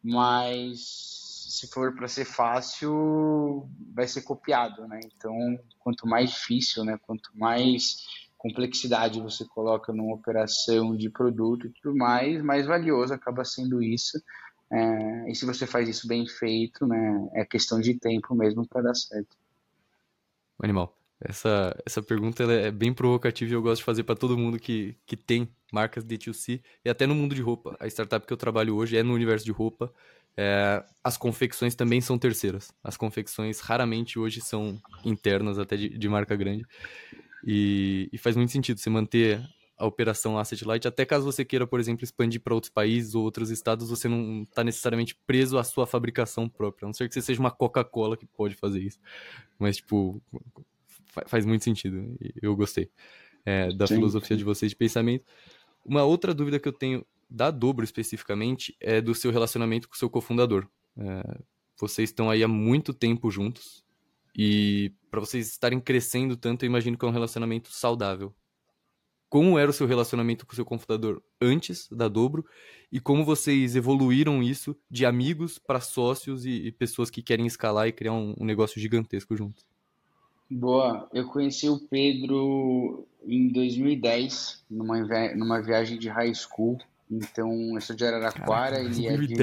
mas 0.02 1.23
se 1.54 1.68
for 1.68 1.94
para 1.94 2.08
ser 2.08 2.24
fácil, 2.24 3.68
vai 3.94 4.08
ser 4.08 4.22
copiado, 4.22 4.88
né? 4.88 4.98
Então, 5.04 5.32
quanto 5.78 6.04
mais 6.04 6.30
difícil, 6.30 6.84
né? 6.84 6.98
Quanto 7.00 7.30
mais 7.32 7.98
complexidade 8.36 9.20
você 9.20 9.44
coloca 9.46 9.92
numa 9.92 10.16
operação 10.16 10.96
de 10.96 11.08
produto 11.08 11.68
e 11.68 11.70
tudo 11.70 11.96
mais, 11.96 12.42
mais 12.42 12.66
valioso 12.66 13.14
acaba 13.14 13.44
sendo 13.44 13.80
isso. 13.80 14.20
É, 14.68 15.30
e 15.30 15.34
se 15.36 15.46
você 15.46 15.64
faz 15.64 15.88
isso 15.88 16.08
bem 16.08 16.26
feito, 16.26 16.86
né, 16.86 17.28
é 17.34 17.44
questão 17.44 17.80
de 17.80 17.94
tempo 17.94 18.34
mesmo 18.34 18.66
para 18.66 18.82
dar 18.82 18.94
certo. 18.94 19.36
Animal. 20.60 20.98
Essa, 21.20 21.74
essa 21.86 22.02
pergunta 22.02 22.42
é 22.42 22.70
bem 22.70 22.92
provocativa 22.92 23.52
e 23.52 23.54
eu 23.54 23.62
gosto 23.62 23.80
de 23.80 23.84
fazer 23.84 24.02
para 24.02 24.16
todo 24.16 24.36
mundo 24.36 24.58
que, 24.58 24.96
que 25.06 25.16
tem 25.16 25.48
marcas 25.72 26.04
D2C 26.04 26.60
e 26.84 26.90
até 26.90 27.06
no 27.06 27.14
mundo 27.14 27.34
de 27.34 27.40
roupa. 27.40 27.76
A 27.78 27.86
startup 27.86 28.26
que 28.26 28.32
eu 28.32 28.36
trabalho 28.36 28.74
hoje 28.74 28.96
é 28.96 29.02
no 29.02 29.14
universo 29.14 29.44
de 29.44 29.52
roupa. 29.52 29.92
É, 30.36 30.84
as 31.02 31.16
confecções 31.16 31.74
também 31.74 32.00
são 32.00 32.18
terceiras. 32.18 32.72
As 32.82 32.96
confecções 32.96 33.60
raramente 33.60 34.18
hoje 34.18 34.40
são 34.40 34.80
internas, 35.04 35.58
até 35.58 35.76
de, 35.76 35.88
de 35.90 36.08
marca 36.08 36.34
grande. 36.34 36.64
E, 37.46 38.08
e, 38.12 38.18
faz 38.18 38.36
muito 38.36 38.50
sentido 38.50 38.78
você 38.78 38.88
manter 38.88 39.40
a 39.76 39.86
operação 39.86 40.38
Asset 40.38 40.64
Light, 40.64 40.86
até 40.86 41.04
caso 41.04 41.24
você 41.24 41.44
queira, 41.44 41.66
por 41.66 41.78
exemplo, 41.78 42.04
expandir 42.04 42.40
para 42.40 42.54
outros 42.54 42.70
países 42.72 43.14
ou 43.14 43.22
outros 43.22 43.50
estados, 43.50 43.90
você 43.90 44.08
não 44.08 44.42
está 44.42 44.64
necessariamente 44.64 45.16
preso 45.26 45.58
à 45.58 45.64
sua 45.64 45.86
fabricação 45.86 46.48
própria. 46.48 46.86
A 46.86 46.88
não 46.88 46.94
ser 46.94 47.08
que 47.08 47.14
você 47.14 47.20
seja 47.20 47.40
uma 47.40 47.50
Coca-Cola 47.50 48.16
que 48.16 48.24
pode 48.24 48.54
fazer 48.54 48.80
isso. 48.80 48.98
Mas, 49.58 49.76
tipo, 49.76 50.22
faz 51.26 51.44
muito 51.44 51.64
sentido. 51.64 52.16
Eu 52.40 52.56
gostei 52.56 52.90
é, 53.44 53.72
da 53.72 53.86
Sim. 53.86 53.96
filosofia 53.96 54.36
de 54.36 54.44
vocês 54.44 54.70
de 54.70 54.76
pensamento. 54.76 55.24
Uma 55.84 56.04
outra 56.04 56.32
dúvida 56.32 56.58
que 56.58 56.68
eu 56.68 56.72
tenho 56.72 57.04
da 57.34 57.50
Dobro 57.50 57.84
especificamente 57.84 58.76
é 58.80 59.00
do 59.00 59.12
seu 59.12 59.32
relacionamento 59.32 59.88
com 59.88 59.94
o 59.94 59.98
seu 59.98 60.08
cofundador. 60.08 60.68
É, 60.96 61.40
vocês 61.76 62.10
estão 62.10 62.30
aí 62.30 62.44
há 62.44 62.48
muito 62.48 62.94
tempo 62.94 63.28
juntos 63.28 63.84
e 64.36 64.92
para 65.10 65.18
vocês 65.18 65.48
estarem 65.48 65.80
crescendo 65.80 66.36
tanto, 66.36 66.64
eu 66.64 66.68
imagino 66.68 66.96
que 66.96 67.04
é 67.04 67.08
um 67.08 67.12
relacionamento 67.12 67.70
saudável. 67.72 68.32
Como 69.28 69.58
era 69.58 69.68
o 69.68 69.74
seu 69.74 69.84
relacionamento 69.84 70.46
com 70.46 70.52
o 70.52 70.54
seu 70.54 70.64
cofundador 70.64 71.20
antes 71.40 71.88
da 71.90 72.06
Dobro 72.06 72.46
e 72.90 73.00
como 73.00 73.24
vocês 73.24 73.74
evoluíram 73.74 74.40
isso 74.40 74.76
de 74.88 75.04
amigos 75.04 75.58
para 75.58 75.80
sócios 75.80 76.46
e, 76.46 76.68
e, 76.68 76.70
pessoas 76.70 77.10
que 77.10 77.20
querem 77.20 77.46
escalar 77.46 77.88
e 77.88 77.92
criar 77.92 78.12
um, 78.12 78.36
um 78.38 78.44
negócio 78.44 78.80
gigantesco 78.80 79.36
juntos? 79.36 79.66
Boa, 80.48 81.08
eu 81.12 81.26
conheci 81.26 81.68
o 81.68 81.80
Pedro 81.88 83.08
em 83.26 83.48
2010, 83.48 84.64
numa, 84.70 85.00
numa 85.34 85.60
viagem 85.60 85.98
de 85.98 86.08
high 86.08 86.32
school. 86.32 86.78
Então, 87.10 87.50
eu 87.74 87.80
sou 87.80 87.94
de 87.94 88.04
Araraquara, 88.04 88.76
Caraca, 88.76 88.80
ele, 88.80 89.06
é 89.06 89.16
de, 89.16 89.34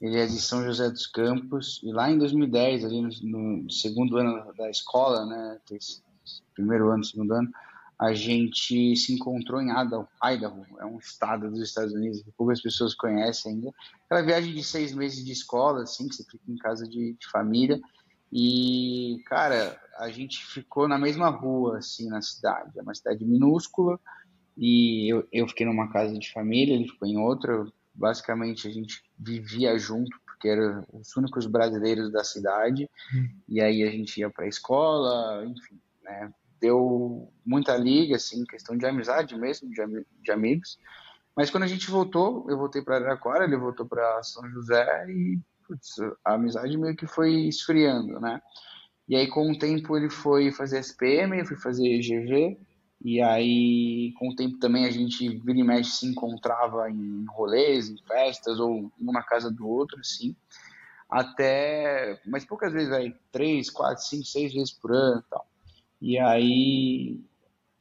ele 0.00 0.16
é 0.18 0.26
de 0.26 0.40
São 0.40 0.64
José 0.64 0.88
dos 0.88 1.06
Campos. 1.06 1.80
E 1.82 1.92
lá 1.92 2.10
em 2.10 2.18
2010, 2.18 2.84
ali 2.84 3.02
no, 3.02 3.62
no 3.62 3.70
segundo 3.70 4.16
ano 4.16 4.52
da 4.54 4.70
escola, 4.70 5.26
né, 5.26 5.58
primeiro 6.54 6.90
ano, 6.90 7.04
segundo 7.04 7.34
ano, 7.34 7.50
a 7.98 8.12
gente 8.12 8.94
se 8.94 9.12
encontrou 9.12 9.60
em 9.60 9.70
Idaho, 9.70 10.06
Idaho, 10.22 10.64
é 10.78 10.84
um 10.84 10.98
estado 10.98 11.50
dos 11.50 11.60
Estados 11.60 11.92
Unidos 11.92 12.22
que 12.22 12.30
poucas 12.30 12.62
pessoas 12.62 12.94
conhecem 12.94 13.54
ainda. 13.54 13.72
Aquela 14.06 14.22
viagem 14.22 14.54
de 14.54 14.62
seis 14.62 14.94
meses 14.94 15.24
de 15.24 15.32
escola, 15.32 15.82
assim, 15.82 16.08
que 16.08 16.14
você 16.14 16.24
fica 16.24 16.44
em 16.48 16.56
casa 16.56 16.86
de, 16.88 17.14
de 17.14 17.28
família. 17.28 17.80
E, 18.32 19.20
cara, 19.26 19.80
a 19.98 20.08
gente 20.10 20.44
ficou 20.46 20.86
na 20.86 20.96
mesma 20.96 21.28
rua, 21.28 21.78
assim, 21.78 22.08
na 22.08 22.22
cidade. 22.22 22.78
É 22.78 22.82
uma 22.82 22.94
cidade 22.94 23.24
minúscula 23.24 23.98
e 24.58 25.08
eu, 25.08 25.26
eu 25.32 25.46
fiquei 25.46 25.64
numa 25.64 25.88
casa 25.88 26.18
de 26.18 26.32
família, 26.32 26.74
ele 26.74 26.88
ficou 26.88 27.06
em 27.06 27.16
outra. 27.16 27.64
Basicamente, 27.94 28.66
a 28.66 28.70
gente 28.70 29.02
vivia 29.16 29.78
junto, 29.78 30.18
porque 30.24 30.48
eram 30.48 30.84
os 30.92 31.16
únicos 31.16 31.46
brasileiros 31.46 32.10
da 32.10 32.24
cidade. 32.24 32.90
Hum. 33.14 33.28
E 33.48 33.60
aí 33.60 33.84
a 33.84 33.90
gente 33.90 34.18
ia 34.18 34.28
para 34.28 34.44
a 34.44 34.48
escola, 34.48 35.44
enfim, 35.46 35.80
né? 36.02 36.32
Deu 36.60 37.32
muita 37.46 37.76
liga, 37.76 38.16
assim, 38.16 38.44
questão 38.44 38.76
de 38.76 38.84
amizade 38.84 39.36
mesmo, 39.38 39.70
de, 39.70 39.76
de 40.22 40.32
amigos. 40.32 40.76
Mas 41.36 41.50
quando 41.50 41.62
a 41.62 41.68
gente 41.68 41.88
voltou, 41.88 42.44
eu 42.50 42.58
voltei 42.58 42.82
para 42.82 42.96
Araraquara, 42.96 43.44
ele 43.44 43.56
voltou 43.56 43.86
para 43.86 44.20
São 44.24 44.48
José 44.50 45.06
e 45.08 45.38
putz, 45.68 45.94
a 46.24 46.34
amizade 46.34 46.76
meio 46.76 46.96
que 46.96 47.06
foi 47.06 47.32
esfriando, 47.46 48.18
né? 48.18 48.42
E 49.08 49.14
aí, 49.14 49.28
com 49.28 49.52
o 49.52 49.58
tempo, 49.58 49.96
ele 49.96 50.10
foi 50.10 50.50
fazer 50.50 50.80
SPM, 50.80 51.38
eu 51.38 51.46
fui 51.46 51.56
fazer 51.56 52.00
GV, 52.00 52.58
e 53.00 53.20
aí, 53.22 54.12
com 54.18 54.28
o 54.28 54.34
tempo 54.34 54.58
também, 54.58 54.84
a 54.84 54.90
gente, 54.90 55.28
vira 55.38 55.58
e 55.58 55.62
mexe, 55.62 55.90
se 55.90 56.06
encontrava 56.06 56.90
em 56.90 57.24
rolês, 57.28 57.88
em 57.88 57.96
festas, 58.06 58.58
ou 58.58 58.90
um 59.00 59.12
na 59.12 59.22
casa 59.22 59.50
do 59.50 59.68
outro, 59.68 60.00
assim, 60.00 60.34
até, 61.08 62.20
mas 62.26 62.44
poucas 62.44 62.72
vezes, 62.72 62.92
aí, 62.92 63.14
três, 63.30 63.70
quatro, 63.70 64.02
cinco, 64.04 64.24
seis 64.24 64.52
vezes 64.52 64.72
por 64.72 64.92
ano 64.92 65.20
e 65.20 65.30
tal. 65.30 65.46
E 66.02 66.18
aí, 66.18 67.20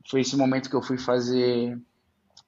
foi 0.10 0.22
esse 0.22 0.38
momento 0.38 0.70
que 0.70 0.76
eu 0.76 0.84
fui 0.84 0.98
fazer 0.98 1.80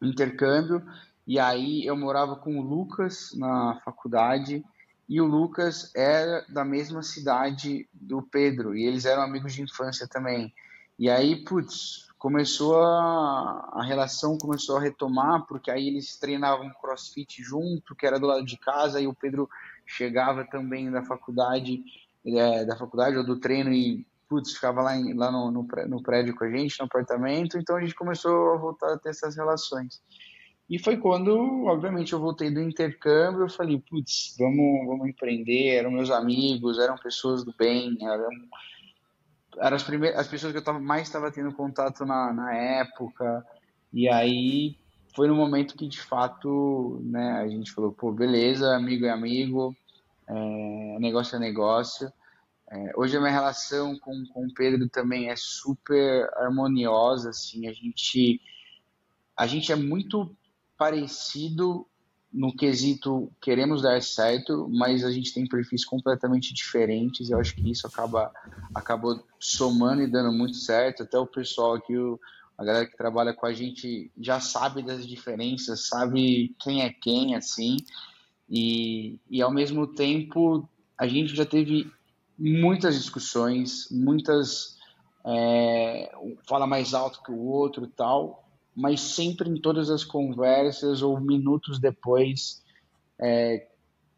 intercâmbio, 0.02 0.86
e 1.26 1.40
aí 1.40 1.86
eu 1.86 1.98
morava 1.98 2.36
com 2.36 2.58
o 2.58 2.62
Lucas 2.62 3.32
na 3.36 3.82
faculdade, 3.84 4.64
e 5.08 5.20
o 5.20 5.26
Lucas 5.26 5.92
era 5.96 6.46
da 6.48 6.64
mesma 6.64 7.02
cidade 7.02 7.90
do 7.92 8.22
Pedro, 8.22 8.78
e 8.78 8.86
eles 8.86 9.06
eram 9.06 9.24
amigos 9.24 9.54
de 9.54 9.64
infância 9.64 10.08
também. 10.08 10.54
E 11.00 11.10
aí, 11.10 11.44
putz, 11.44 12.09
começou 12.20 12.78
a, 12.78 13.72
a 13.76 13.84
relação 13.84 14.38
começou 14.38 14.76
a 14.78 14.82
retomar, 14.82 15.46
porque 15.48 15.72
aí 15.72 15.88
eles 15.88 16.18
treinavam 16.18 16.70
crossfit 16.82 17.42
junto, 17.42 17.96
que 17.96 18.06
era 18.06 18.20
do 18.20 18.28
lado 18.28 18.46
de 18.46 18.58
casa, 18.58 19.00
e 19.00 19.08
o 19.08 19.14
Pedro 19.14 19.50
chegava 19.88 20.44
também 20.44 20.92
da 20.92 21.02
faculdade, 21.02 21.82
é, 22.26 22.66
da 22.66 22.76
faculdade 22.76 23.18
ou 23.18 23.26
do 23.26 23.40
treino 23.40 23.72
e 23.72 24.06
putz, 24.28 24.52
ficava 24.52 24.82
lá, 24.82 24.96
em, 24.96 25.14
lá 25.14 25.32
no, 25.32 25.50
no, 25.50 25.68
no 25.88 26.04
prédio 26.04 26.36
com 26.36 26.44
a 26.44 26.52
gente, 26.52 26.78
no 26.80 26.86
apartamento, 26.86 27.58
então 27.58 27.78
a 27.78 27.82
gente 27.82 27.96
começou 27.96 28.54
a 28.54 28.58
voltar 28.58 28.94
a 28.94 28.98
ter 28.98 29.10
essas 29.10 29.36
relações. 29.36 30.00
E 30.70 30.78
foi 30.78 30.98
quando, 30.98 31.66
obviamente, 31.66 32.14
eu 32.14 32.20
voltei 32.20 32.52
do 32.52 32.62
intercâmbio, 32.62 33.42
eu 33.42 33.50
falei, 33.50 33.82
putz, 33.90 34.36
vamos, 34.38 34.86
vamos 34.86 35.08
empreender, 35.08 35.70
eram 35.70 35.90
meus 35.90 36.12
amigos, 36.12 36.78
eram 36.78 36.96
pessoas 36.96 37.44
do 37.44 37.52
bem, 37.58 37.98
eram, 38.02 38.30
eram 39.60 39.76
as, 39.76 39.84
primeiras, 39.84 40.20
as 40.20 40.28
pessoas 40.28 40.51
que 40.51 40.57
eu 40.57 40.64
tava, 40.64 40.80
mais 40.80 41.03
estava 41.03 41.32
tendo 41.32 41.53
contato 41.53 42.05
na, 42.05 42.34
na 42.34 42.53
época, 42.53 43.45
e 43.91 44.07
aí 44.10 44.78
foi 45.16 45.28
no 45.28 45.36
momento 45.36 45.76
que, 45.76 45.88
de 45.88 45.99
fato, 45.99 47.01
né, 47.03 47.34
a 47.41 47.47
gente 47.47 47.72
falou, 47.72 47.91
pô, 47.91 48.12
beleza, 48.12 48.76
amigo 48.76 49.05
é 49.05 49.10
amigo, 49.10 49.76
é, 50.28 50.97
negócio 50.99 51.36
é 51.36 51.39
negócio. 51.39 52.12
É, 52.72 52.91
hoje 52.95 53.18
a 53.18 53.20
minha 53.20 53.32
relação 53.32 53.97
com, 53.97 54.24
com 54.28 54.45
o 54.45 54.53
Pedro 54.53 54.88
também 54.88 55.30
é 55.30 55.36
super 55.36 56.30
harmoniosa, 56.36 57.32
assim, 57.32 57.68
a 57.68 57.74
gente, 57.74 58.39
a 59.36 59.47
gente 59.47 59.72
é 59.72 59.76
muito 59.76 60.36
parecido 60.78 61.86
no 62.32 62.56
quesito 62.56 63.32
queremos 63.42 63.82
dar 63.82 64.02
certo, 64.02 64.70
mas 64.70 65.04
a 65.04 65.12
gente 65.12 65.34
tem 65.34 65.48
perfis 65.48 65.84
completamente 65.84 66.54
diferentes. 66.54 67.30
Eu 67.30 67.40
acho 67.40 67.56
que 67.56 67.70
isso 67.70 67.88
acaba 67.88 68.32
acabou 68.74 69.24
somando 69.40 70.04
e 70.04 70.08
dando 70.08 70.32
muito 70.32 70.56
certo. 70.56 71.04
Até 71.04 71.18
o 71.18 71.26
pessoal 71.26 71.74
aqui, 71.74 71.98
o, 71.98 72.20
a 72.58 72.64
galera 72.64 72.86
que 72.86 72.96
trabalha 72.96 73.34
com 73.34 73.46
a 73.46 73.54
gente 73.54 74.12
já 74.20 74.40
sabe 74.40 74.84
das 74.84 75.08
diferenças, 75.08 75.88
sabe 75.88 76.56
quem 76.60 76.84
é 76.84 76.94
quem, 76.94 77.36
assim. 77.36 77.78
E, 78.48 79.20
e 79.30 79.42
ao 79.42 79.52
mesmo 79.52 79.88
tempo 79.88 80.68
a 80.98 81.08
gente 81.08 81.36
já 81.36 81.46
teve 81.46 81.92
muitas 82.38 82.96
discussões, 82.96 83.88
muitas 83.90 84.78
é, 85.26 86.12
fala 86.48 86.68
mais 86.68 86.94
alto 86.94 87.24
que 87.24 87.32
o 87.32 87.40
outro, 87.40 87.88
tal 87.88 88.49
mas 88.76 89.02
sempre 89.02 89.50
em 89.50 89.60
todas 89.60 89.90
as 89.90 90.04
conversas 90.04 91.02
ou 91.02 91.20
minutos 91.20 91.80
depois 91.80 92.64
é, 93.20 93.68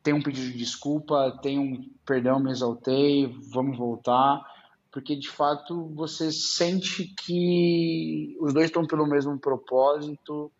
tem 0.03 0.13
um 0.13 0.21
pedido 0.21 0.51
de 0.51 0.57
desculpa, 0.57 1.37
tem 1.41 1.59
um 1.59 1.89
perdão, 2.05 2.39
me 2.39 2.51
exaltei, 2.51 3.27
vamos 3.51 3.77
voltar, 3.77 4.41
porque 4.91 5.15
de 5.15 5.29
fato 5.29 5.89
você 5.95 6.31
sente 6.31 7.05
que 7.25 8.35
os 8.39 8.53
dois 8.53 8.67
estão 8.67 8.85
pelo 8.85 9.07
mesmo 9.07 9.39
propósito 9.39 10.51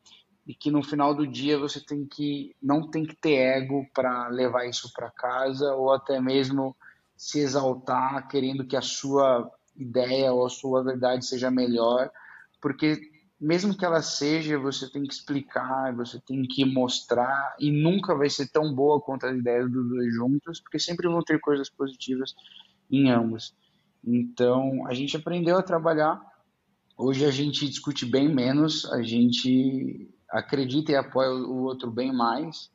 e 0.47 0.53
que 0.53 0.71
no 0.71 0.83
final 0.83 1.13
do 1.13 1.27
dia 1.27 1.57
você 1.57 1.79
tem 1.79 2.05
que 2.05 2.55
não 2.61 2.89
tem 2.89 3.05
que 3.05 3.15
ter 3.15 3.35
ego 3.35 3.85
para 3.93 4.27
levar 4.29 4.67
isso 4.67 4.91
para 4.93 5.11
casa 5.11 5.73
ou 5.75 5.91
até 5.93 6.19
mesmo 6.19 6.75
se 7.15 7.39
exaltar 7.39 8.27
querendo 8.27 8.65
que 8.65 8.75
a 8.75 8.81
sua 8.81 9.51
ideia 9.75 10.33
ou 10.33 10.45
a 10.45 10.49
sua 10.49 10.83
verdade 10.83 11.25
seja 11.25 11.51
melhor, 11.51 12.09
porque 12.61 12.99
mesmo 13.41 13.75
que 13.75 13.83
ela 13.83 14.03
seja, 14.03 14.59
você 14.59 14.87
tem 14.87 15.01
que 15.03 15.13
explicar, 15.13 15.95
você 15.95 16.19
tem 16.19 16.43
que 16.43 16.63
mostrar, 16.63 17.55
e 17.59 17.71
nunca 17.71 18.15
vai 18.15 18.29
ser 18.29 18.47
tão 18.51 18.71
boa 18.71 19.01
quanto 19.01 19.25
as 19.25 19.35
ideias 19.35 19.69
dos 19.71 19.89
dois 19.89 20.13
juntos, 20.13 20.61
porque 20.61 20.77
sempre 20.77 21.07
vão 21.07 21.23
ter 21.23 21.39
coisas 21.39 21.67
positivas 21.67 22.35
em 22.91 23.09
ambos. 23.09 23.55
Então, 24.05 24.85
a 24.85 24.93
gente 24.93 25.17
aprendeu 25.17 25.57
a 25.57 25.63
trabalhar. 25.63 26.21
Hoje 26.95 27.25
a 27.25 27.31
gente 27.31 27.67
discute 27.67 28.05
bem 28.05 28.31
menos, 28.31 28.85
a 28.91 29.01
gente 29.01 30.07
acredita 30.29 30.91
e 30.91 30.95
apoia 30.95 31.31
o 31.31 31.63
outro 31.63 31.89
bem 31.89 32.13
mais, 32.13 32.69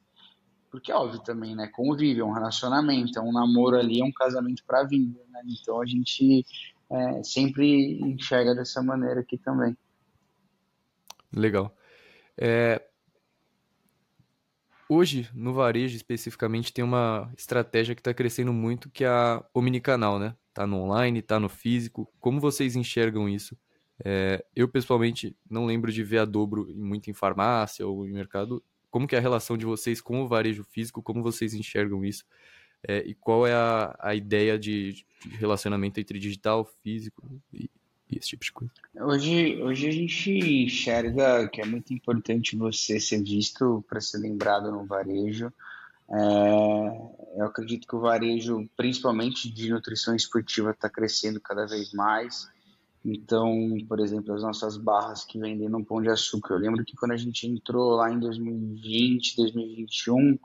porque 0.69 0.91
é 0.91 0.97
óbvio 0.97 1.21
também, 1.21 1.55
né? 1.55 1.69
Convive, 1.69 2.21
é 2.21 2.25
um 2.25 2.33
relacionamento, 2.33 3.17
é 3.21 3.23
um 3.23 3.33
namoro 3.33 3.79
ali, 3.79 4.01
é 4.01 4.05
um 4.05 4.12
casamento 4.12 4.64
para 4.67 4.81
a 4.81 4.85
vida, 4.85 5.21
né? 5.31 5.43
Então 5.47 5.81
a 5.81 5.87
gente 5.87 6.45
é, 6.91 7.23
sempre 7.23 8.01
enxerga 8.01 8.53
dessa 8.53 8.83
maneira 8.83 9.21
aqui 9.21 9.39
também. 9.39 9.77
Legal. 11.33 11.77
É... 12.37 12.83
Hoje, 14.89 15.29
no 15.35 15.53
varejo 15.53 15.97
especificamente, 15.97 16.72
tem 16.72 16.85
uma 16.85 17.33
estratégia 17.37 17.95
que 17.95 18.01
está 18.01 18.14
crescendo 18.14 18.53
muito, 18.53 18.89
que 18.89 19.05
é 19.05 19.09
a 19.09 19.45
omnicanal, 19.53 20.18
né? 20.18 20.37
Tá 20.55 20.66
no 20.66 20.79
online, 20.79 21.22
tá 21.22 21.41
no 21.41 21.49
físico. 21.49 22.09
Como 22.20 22.41
vocês 22.41 22.77
enxergam 22.77 23.29
isso? 23.29 23.57
É... 24.05 24.45
Eu, 24.55 24.68
pessoalmente, 24.68 25.37
não 25.51 25.66
lembro 25.66 25.91
de 25.91 26.03
ver 26.05 26.18
a 26.18 26.24
dobro 26.24 26.72
muito 26.74 27.11
em 27.11 27.14
farmácia 27.14 27.87
ou 27.87 28.07
em 28.07 28.12
mercado. 28.12 28.62
Como 28.91 29.07
que 29.09 29.16
é 29.16 29.18
a 29.18 29.22
relação 29.22 29.57
de 29.57 29.66
vocês 29.66 30.01
com 30.01 30.22
o 30.22 30.29
varejo 30.29 30.64
físico? 30.64 31.03
Como 31.03 31.22
vocês 31.22 31.53
enxergam 31.53 32.05
isso? 32.05 32.24
É... 32.87 32.99
E 32.99 33.14
qual 33.14 33.47
é 33.47 33.55
a, 33.55 33.97
a 33.99 34.14
ideia 34.14 34.59
de, 34.59 34.93
de 34.93 35.07
relacionamento 35.37 35.99
entre 35.99 36.18
digital, 36.18 36.64
físico 36.64 37.29
e, 37.53 37.68
e 38.11 38.18
esse 38.18 38.28
tipo 38.28 38.44
de 38.44 38.52
coisa. 38.52 38.72
Hoje, 39.00 39.62
hoje 39.62 39.88
a 39.88 39.90
gente 39.90 40.30
enxerga 40.64 41.48
que 41.48 41.61
é 41.61 41.66
muito 41.66 41.92
importante 41.92 42.57
você 42.57 43.00
ser 43.00 43.22
visto 43.22 43.84
para 43.88 44.00
ser 44.00 44.18
lembrado 44.18 44.70
no 44.70 44.86
varejo. 44.86 45.52
É, 46.09 47.40
eu 47.40 47.46
acredito 47.46 47.86
que 47.86 47.96
o 47.96 48.00
varejo, 48.00 48.68
principalmente 48.76 49.50
de 49.50 49.70
nutrição 49.70 50.14
esportiva, 50.14 50.70
está 50.70 50.88
crescendo 50.88 51.40
cada 51.40 51.66
vez 51.66 51.92
mais. 51.92 52.48
Então, 53.04 53.76
por 53.88 54.00
exemplo, 54.00 54.34
as 54.34 54.42
nossas 54.42 54.76
barras 54.76 55.24
que 55.24 55.38
vendem 55.38 55.68
no 55.68 55.84
Pão 55.84 56.02
de 56.02 56.09
Açúcar. 56.09 56.54
Eu 56.54 56.61
lembro 56.61 56.84
que 56.84 56.96
quando 56.96 57.12
a 57.12 57.16
gente 57.16 57.46
entrou 57.46 57.94
lá 57.96 58.12
em 58.12 58.18
2020, 58.18 59.36
2021, 59.36 60.38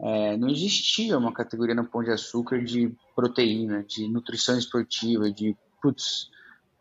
é, 0.00 0.36
não 0.36 0.48
existia 0.48 1.16
uma 1.16 1.32
categoria 1.32 1.74
no 1.74 1.84
Pão 1.84 2.02
de 2.02 2.10
Açúcar 2.10 2.62
de 2.64 2.92
proteína, 3.14 3.84
de 3.84 4.08
nutrição 4.08 4.58
esportiva, 4.58 5.30
de 5.30 5.56
putz, 5.80 6.28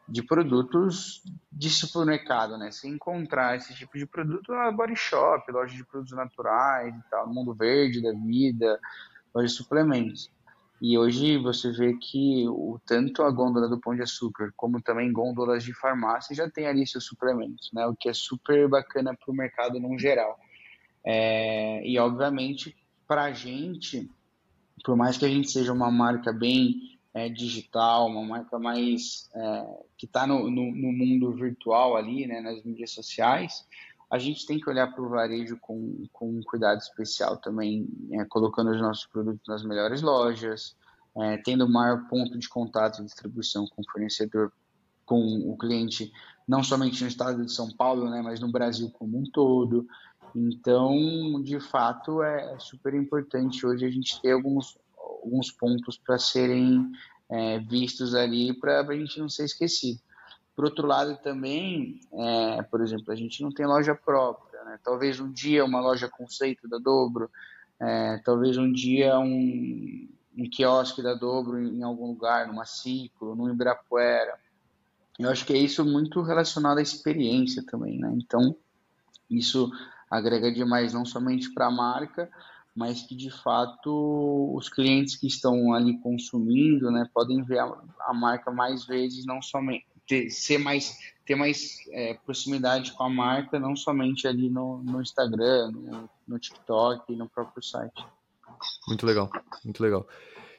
de 0.08 0.24
produtos 0.24 1.24
de 1.52 1.70
supermercado, 1.70 2.58
né? 2.58 2.72
Se 2.72 2.88
encontrar 2.88 3.56
esse 3.56 3.74
tipo 3.74 3.98
de 3.98 4.06
produto 4.06 4.52
na 4.52 4.72
body 4.72 4.96
shop, 4.96 5.52
loja 5.52 5.76
de 5.76 5.86
produtos 5.86 6.16
naturais 6.16 6.94
e 6.94 7.10
tal, 7.10 7.28
mundo 7.28 7.54
verde 7.54 8.02
da 8.02 8.12
vida, 8.12 8.80
loja 9.34 9.48
de 9.48 9.54
suplementos. 9.54 10.32
E 10.82 10.98
hoje 10.98 11.38
você 11.38 11.72
vê 11.72 11.94
que 11.94 12.48
o, 12.50 12.80
tanto 12.86 13.22
a 13.22 13.30
gôndola 13.30 13.70
do 13.70 13.80
Pão 13.80 13.96
de 13.96 14.02
Açúcar, 14.02 14.52
como 14.58 14.82
também 14.82 15.14
gôndolas 15.14 15.64
de 15.64 15.74
farmácia, 15.74 16.36
já 16.36 16.50
tem 16.50 16.66
ali 16.66 16.88
seus 16.88 17.06
suplementos, 17.06 17.70
né? 17.72 17.86
O 17.86 17.96
que 17.96 18.10
é 18.10 18.14
super 18.14 18.68
bacana 18.68 19.16
para 19.16 19.32
o 19.32 19.36
mercado 19.36 19.80
no 19.80 19.98
geral. 20.00 20.40
É, 21.06 21.88
e 21.88 22.00
obviamente, 22.00 22.76
para 23.08 23.26
a 23.26 23.32
gente, 23.32 24.10
por 24.84 24.96
mais 24.96 25.18
que 25.18 25.26
a 25.26 25.30
gente 25.30 25.52
seja 25.52 25.72
uma 25.72 25.92
marca 25.92 26.34
bem 26.34 27.00
é, 27.14 27.30
digital, 27.30 28.08
uma 28.08 28.24
marca 28.24 28.58
mais 28.58 29.30
é, 29.36 29.84
que 29.98 30.06
está 30.06 30.26
no, 30.26 30.50
no, 30.50 30.72
no, 30.72 30.92
mundo 30.92 31.34
virtual 31.34 31.98
ali, 31.98 32.26
né, 32.26 32.40
nas 32.40 32.64
mídias 32.64 32.92
sociais, 32.92 33.66
a 34.10 34.18
gente 34.18 34.46
tem 34.46 34.60
que 34.60 34.70
olhar 34.70 34.94
para 34.94 35.04
o 35.04 35.10
varejo 35.10 35.58
com, 35.60 36.04
com 36.12 36.30
um 36.30 36.42
cuidado 36.42 36.80
especial 36.80 37.38
também, 37.38 37.88
é, 38.12 38.26
colocando 38.26 38.72
os 38.72 38.82
nossos 38.82 39.06
produtos 39.06 39.48
nas 39.48 39.64
melhores 39.64 40.02
lojas, 40.02 40.76
é, 41.18 41.38
tendo 41.38 41.66
o 41.66 41.72
maior 41.72 42.08
ponto 42.08 42.38
de 42.38 42.48
contato 42.48 43.02
e 43.02 43.06
distribuição 43.06 43.66
com 43.68 43.82
o 43.82 43.92
fornecedor, 43.92 44.52
com 45.06 45.20
o 45.50 45.58
cliente, 45.58 46.12
não 46.48 46.64
somente 46.64 47.02
no 47.02 47.08
estado 47.08 47.46
de 47.46 47.52
São 47.52 47.70
Paulo, 47.72 48.10
né, 48.10 48.22
mas 48.22 48.40
no 48.40 48.52
Brasil 48.52 48.90
como 48.92 49.18
um 49.18 49.24
todo. 49.24 49.86
Então, 50.34 51.42
de 51.44 51.60
fato, 51.60 52.24
é 52.24 52.58
super 52.60 52.94
importante 52.94 53.66
hoje 53.66 53.86
a 53.86 53.90
gente 53.90 54.22
ter 54.22 54.32
alguns 54.32 54.78
alguns 55.22 55.52
pontos 55.52 55.98
para 55.98 56.18
serem 56.18 56.92
é, 57.30 57.60
vistos 57.60 58.14
ali 58.14 58.54
para 58.54 58.82
a 58.82 58.96
gente 58.96 59.20
não 59.20 59.30
ser 59.30 59.46
esquecido. 59.46 60.00
Por 60.56 60.66
outro 60.66 60.86
lado, 60.86 61.18
também, 61.24 62.02
é, 62.12 62.62
por 62.64 62.82
exemplo, 62.82 63.12
a 63.12 63.16
gente 63.16 63.42
não 63.42 63.52
tem 63.52 63.66
loja 63.66 63.96
própria. 63.96 64.64
Né? 64.64 64.80
Talvez 64.84 65.20
um 65.20 65.32
dia 65.32 65.64
uma 65.64 65.80
loja 65.80 66.10
conceito 66.10 66.68
da 66.68 66.78
Dobro, 66.78 67.30
é, 67.80 68.18
talvez 68.24 68.58
um 68.58 68.72
dia 68.72 69.18
um, 69.18 70.10
um 70.38 70.50
quiosque 70.50 71.02
da 71.02 71.14
Dobro 71.14 71.60
em 71.60 71.82
algum 71.84 72.08
lugar, 72.08 72.48
numa 72.48 72.66
Ciclo, 72.66 73.36
no 73.36 73.50
Ibirapuera. 73.50 74.38
Eu 75.18 75.30
acho 75.30 75.46
que 75.46 75.54
é 75.54 75.58
isso 75.58 75.86
muito 75.86 76.22
relacionado 76.22 76.80
à 76.80 76.82
experiência 76.82 77.64
também, 77.66 78.00
né? 78.00 78.12
Então, 78.16 78.56
isso 79.30 79.72
agrega 80.10 80.52
demais 80.52 80.94
não 80.94 81.06
somente 81.06 81.54
para 81.54 81.68
a 81.68 81.72
marca, 81.72 82.30
mas 82.76 83.02
que 83.02 83.16
de 83.16 83.30
fato 83.30 84.54
os 84.56 84.70
clientes 84.70 85.16
que 85.16 85.28
estão 85.28 85.74
ali 85.74 85.98
consumindo, 86.00 86.90
né, 86.92 87.08
podem 87.14 87.44
ver 87.44 87.60
a, 87.60 87.82
a 88.08 88.14
marca 88.14 88.52
mais 88.52 88.86
vezes, 88.86 89.26
não 89.26 89.42
somente 89.42 89.86
ter, 90.08 90.30
ser 90.30 90.58
mais 90.58 90.98
ter 91.26 91.36
mais 91.36 91.78
é, 91.92 92.14
proximidade 92.16 92.92
com 92.94 93.04
a 93.04 93.10
marca, 93.10 93.60
não 93.60 93.76
somente 93.76 94.28
ali 94.28 94.50
no, 94.50 94.84
no 94.84 95.02
Instagram, 95.02 95.72
no, 95.72 96.10
no 96.28 96.40
TikTok, 96.40 97.16
no 97.16 97.30
próprio 97.30 97.64
site. 97.64 98.06
Muito 98.88 99.06
legal, 99.06 99.30
muito 99.64 99.82
legal. 99.82 100.08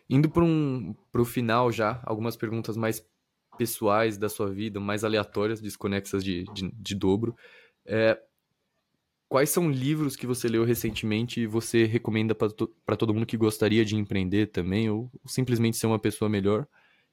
Indo 0.09 0.31
para 0.31 0.45
um, 0.45 0.95
o 1.15 1.25
final 1.25 1.71
já, 1.71 2.01
algumas 2.05 2.37
perguntas 2.37 2.77
mais 2.77 3.05
pessoais 3.59 4.17
da 4.17 4.29
sua 4.29 4.51
vida, 4.51 4.81
mais 4.81 5.05
aleatórias, 5.05 5.61
desconexas 5.61 6.25
de, 6.25 6.45
de, 6.53 6.71
de 6.71 6.95
dobro. 6.95 7.37
É, 7.85 8.19
quais 9.33 9.49
são 9.49 9.71
livros 9.71 10.15
que 10.15 10.27
você 10.27 10.47
leu 10.47 10.63
recentemente 10.63 11.41
e 11.41 11.47
você 11.47 11.87
recomenda 11.87 12.35
para 12.35 12.51
to 12.51 12.71
todo 12.99 13.15
mundo 13.15 13.25
que 13.25 13.39
gostaria 13.39 13.83
de 13.83 13.97
empreender 13.97 14.49
também, 14.49 14.91
ou 14.91 15.11
simplesmente 15.25 15.79
ser 15.79 15.87
uma 15.87 15.99
pessoa 15.99 16.29
melhor? 16.29 16.67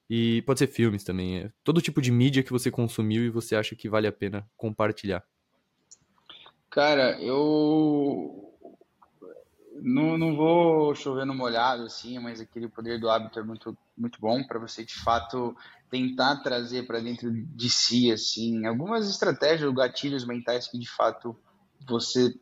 E 0.10 0.42
pode 0.42 0.60
ser 0.60 0.68
filmes 0.68 1.02
também, 1.06 1.38
é 1.38 1.52
todo 1.64 1.82
tipo 1.82 2.02
de 2.02 2.12
mídia 2.12 2.44
que 2.44 2.52
você 2.52 2.70
consumiu 2.70 3.24
e 3.24 3.30
você 3.30 3.56
acha 3.56 3.74
que 3.74 3.88
vale 3.88 4.06
a 4.06 4.12
pena 4.12 4.46
compartilhar. 4.58 5.24
Cara, 6.70 7.18
eu 7.22 8.54
não, 9.82 10.18
não 10.18 10.36
vou 10.36 10.94
chover 10.96 11.26
no 11.26 11.34
molhado, 11.34 11.84
assim, 11.84 12.20
mas 12.20 12.42
aquele 12.42 12.68
poder 12.68 13.00
do 13.00 13.10
hábito 13.10 13.40
é 13.40 13.44
muito, 13.44 13.78
muito 13.98 14.20
bom 14.20 14.44
para 14.44 14.60
você, 14.60 14.84
de 14.84 14.96
fato, 14.96 15.56
tentar 15.90 16.44
trazer 16.44 16.86
para 16.86 17.00
dentro 17.00 17.32
de 17.32 17.70
si, 17.70 18.12
assim, 18.12 18.66
algumas 18.66 19.10
estratégias, 19.10 19.74
gatilhos 19.74 20.28
mentais 20.28 20.68
que, 20.68 20.78
de 20.78 20.90
fato, 20.90 21.34
você 21.88 22.34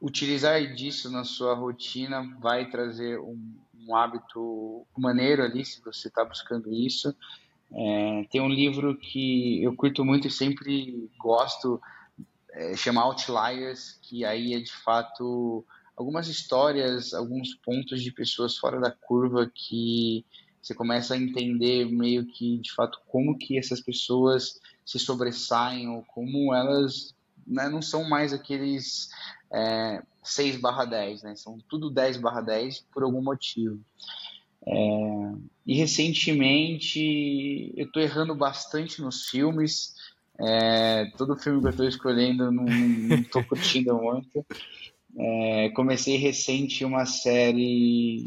utilizar 0.00 0.60
disso 0.74 1.10
na 1.10 1.24
sua 1.24 1.54
rotina 1.54 2.22
vai 2.40 2.68
trazer 2.70 3.20
um, 3.20 3.54
um 3.86 3.94
hábito 3.94 4.86
maneiro 4.96 5.42
ali, 5.42 5.64
se 5.64 5.82
você 5.82 6.08
está 6.08 6.24
buscando 6.24 6.72
isso. 6.72 7.14
É, 7.72 8.24
tem 8.30 8.40
um 8.40 8.48
livro 8.48 8.96
que 8.96 9.62
eu 9.62 9.74
curto 9.76 10.04
muito 10.04 10.26
e 10.26 10.30
sempre 10.30 11.08
gosto, 11.18 11.80
é, 12.52 12.76
chama 12.76 13.02
Outliers, 13.02 13.98
que 14.02 14.24
aí 14.24 14.54
é 14.54 14.60
de 14.60 14.72
fato 14.72 15.64
algumas 15.96 16.28
histórias, 16.28 17.12
alguns 17.12 17.54
pontos 17.54 18.02
de 18.02 18.10
pessoas 18.10 18.56
fora 18.56 18.80
da 18.80 18.90
curva 18.90 19.50
que 19.54 20.24
você 20.60 20.74
começa 20.74 21.14
a 21.14 21.16
entender 21.16 21.86
meio 21.86 22.26
que 22.26 22.58
de 22.58 22.72
fato 22.72 23.00
como 23.06 23.36
que 23.36 23.58
essas 23.58 23.80
pessoas 23.80 24.60
se 24.84 24.98
sobressaem 24.98 25.88
ou 25.88 26.02
como 26.02 26.54
elas 26.54 27.14
né, 27.50 27.68
não 27.68 27.82
são 27.82 28.08
mais 28.08 28.32
aqueles 28.32 29.10
é, 29.52 30.02
6 30.22 30.60
barra 30.60 30.84
10, 30.84 31.22
né? 31.22 31.34
São 31.34 31.58
tudo 31.68 31.90
10 31.90 32.18
barra 32.18 32.40
10 32.40 32.86
por 32.92 33.02
algum 33.02 33.22
motivo. 33.22 33.80
É, 34.66 35.32
e 35.66 35.74
recentemente 35.74 37.72
eu 37.76 37.86
estou 37.86 38.02
errando 38.02 38.34
bastante 38.34 39.02
nos 39.02 39.28
filmes. 39.28 39.94
É, 40.38 41.10
todo 41.18 41.36
filme 41.36 41.60
que 41.60 41.66
eu 41.66 41.70
estou 41.70 41.88
escolhendo 41.88 42.50
não, 42.50 42.66
estou 43.16 43.44
curtindo 43.44 43.94
muito. 43.96 44.46
É, 45.18 45.70
comecei 45.70 46.16
recente 46.16 46.84
uma 46.84 47.04
série 47.04 48.26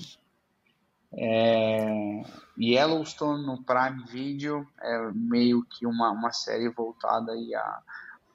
é, 1.13 2.24
Yellowstone 2.59 3.45
no 3.45 3.63
Prime 3.63 4.03
Video, 4.09 4.67
é 4.82 5.11
meio 5.13 5.63
que 5.63 5.86
uma, 5.86 6.11
uma 6.11 6.32
série 6.32 6.69
voltada 6.69 7.32
aí 7.32 7.53
a, 7.55 7.80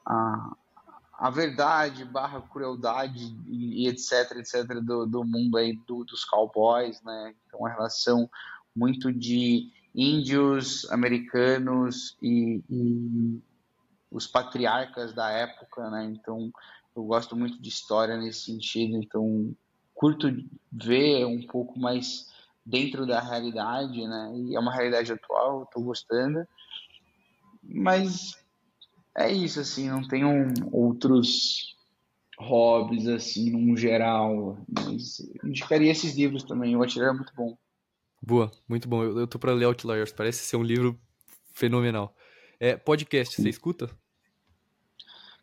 a, 0.07 0.57
a 1.19 1.31
verdade 1.31 2.05
barra 2.05 2.41
crueldade 2.41 3.37
e, 3.45 3.89
etc, 3.89 4.37
etc 4.37 4.81
do, 4.81 5.05
do 5.05 5.25
mundo 5.25 5.59
aí 5.59 5.77
do, 5.85 6.05
dos 6.05 6.25
cowboys, 6.25 7.03
né? 7.03 7.35
Então, 7.45 7.59
uma 7.59 7.69
relação 7.69 8.31
muito 8.75 9.13
de 9.13 9.69
índios 9.93 10.89
americanos 10.93 12.17
e, 12.23 12.63
e, 12.71 13.43
os 14.13 14.29
patriarcas 14.29 15.13
da 15.13 15.29
época, 15.29 15.91
né? 15.91 16.05
Então, 16.05 16.53
eu 16.95 17.03
gosto 17.03 17.35
muito 17.35 17.61
de 17.61 17.69
história 17.69 18.17
nesse 18.17 18.43
sentido, 18.43 18.97
então 18.97 19.53
curto 19.95 20.29
ver 20.73 21.25
um 21.27 21.45
pouco 21.45 21.77
mais 21.81 22.33
dentro 22.65 23.05
da 23.05 23.21
realidade, 23.21 24.07
né? 24.07 24.33
E 24.37 24.55
é 24.55 24.61
uma 24.61 24.73
realidade 24.73 25.11
atual, 25.13 25.65
estou 25.65 25.83
gostando. 25.83 26.47
Mas 27.61 28.37
é 29.19 29.33
isso, 29.33 29.59
assim, 29.59 29.89
não 29.91 30.07
tenho 30.07 30.47
outros 30.71 31.77
hobbies, 32.39 33.09
assim, 33.09 33.51
num 33.51 33.77
geral. 33.77 34.57
Mas 34.69 35.21
indicaria 35.45 35.91
esses 35.91 36.15
livros 36.15 36.45
também. 36.45 36.77
O 36.77 36.81
Outlier 36.81 37.09
é 37.09 37.13
muito 37.13 37.33
bom. 37.35 37.59
Boa, 38.23 38.53
muito 38.69 38.89
bom. 38.89 39.03
Eu, 39.03 39.19
eu 39.19 39.27
tô 39.27 39.39
pra 39.39 39.53
ler 39.53 39.65
Outliers. 39.65 40.13
Parece 40.13 40.45
ser 40.45 40.57
um 40.57 40.63
livro 40.63 40.99
fenomenal. 41.53 42.15
É, 42.61 42.77
podcast, 42.77 43.41
você 43.41 43.49
escuta? 43.49 43.91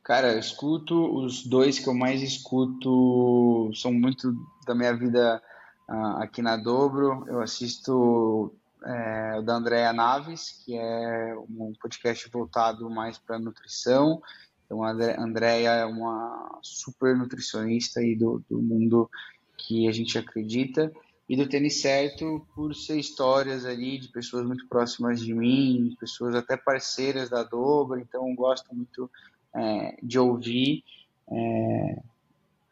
Cara, 0.04 0.34
eu 0.34 0.40
escuto, 0.40 1.18
os 1.18 1.46
dois 1.46 1.80
que 1.80 1.90
eu 1.90 1.94
mais 1.94 2.22
escuto 2.22 3.72
são 3.74 3.92
muito 3.92 4.34
da 4.66 4.76
minha 4.76 4.96
vida 4.96 5.42
uh, 5.90 6.22
aqui 6.22 6.42
na 6.42 6.56
Dobro. 6.56 7.26
Eu 7.28 7.42
assisto 7.42 8.56
é, 8.86 9.42
da 9.42 9.56
Andrea 9.56 9.92
Naves, 9.92 10.64
que 10.64 10.78
é 10.78 11.36
um 11.50 11.74
podcast 11.82 12.30
voltado 12.30 12.90
mais 12.90 13.18
para 13.18 13.40
nutrição. 13.40 14.22
Então, 14.66 14.84
a 14.84 14.92
Andrea 14.92 15.72
é 15.72 15.86
uma 15.86 16.60
super 16.62 17.16
nutricionista 17.16 18.00
aí 18.00 18.16
do, 18.16 18.44
do 18.50 18.62
mundo 18.62 19.10
que 19.58 19.88
a 19.88 19.92
gente 19.92 20.18
acredita. 20.18 20.92
E 21.28 21.36
do 21.36 21.50
Tênis 21.50 21.82
Certo 21.82 22.46
por 22.54 22.76
ser 22.76 23.00
histórias 23.00 23.66
ali 23.66 23.98
de 23.98 24.10
pessoas 24.10 24.46
muito 24.46 24.68
próximas 24.68 25.20
de 25.20 25.34
mim, 25.34 25.96
pessoas 26.00 26.36
até 26.36 26.56
parceiras 26.56 27.30
da 27.32 27.42
Dobra, 27.42 28.00
então 28.00 28.36
gosto 28.36 28.74
muito 28.76 29.10
é, 29.56 29.98
de 30.04 30.20
ouvir. 30.20 30.84
É, 31.32 32.02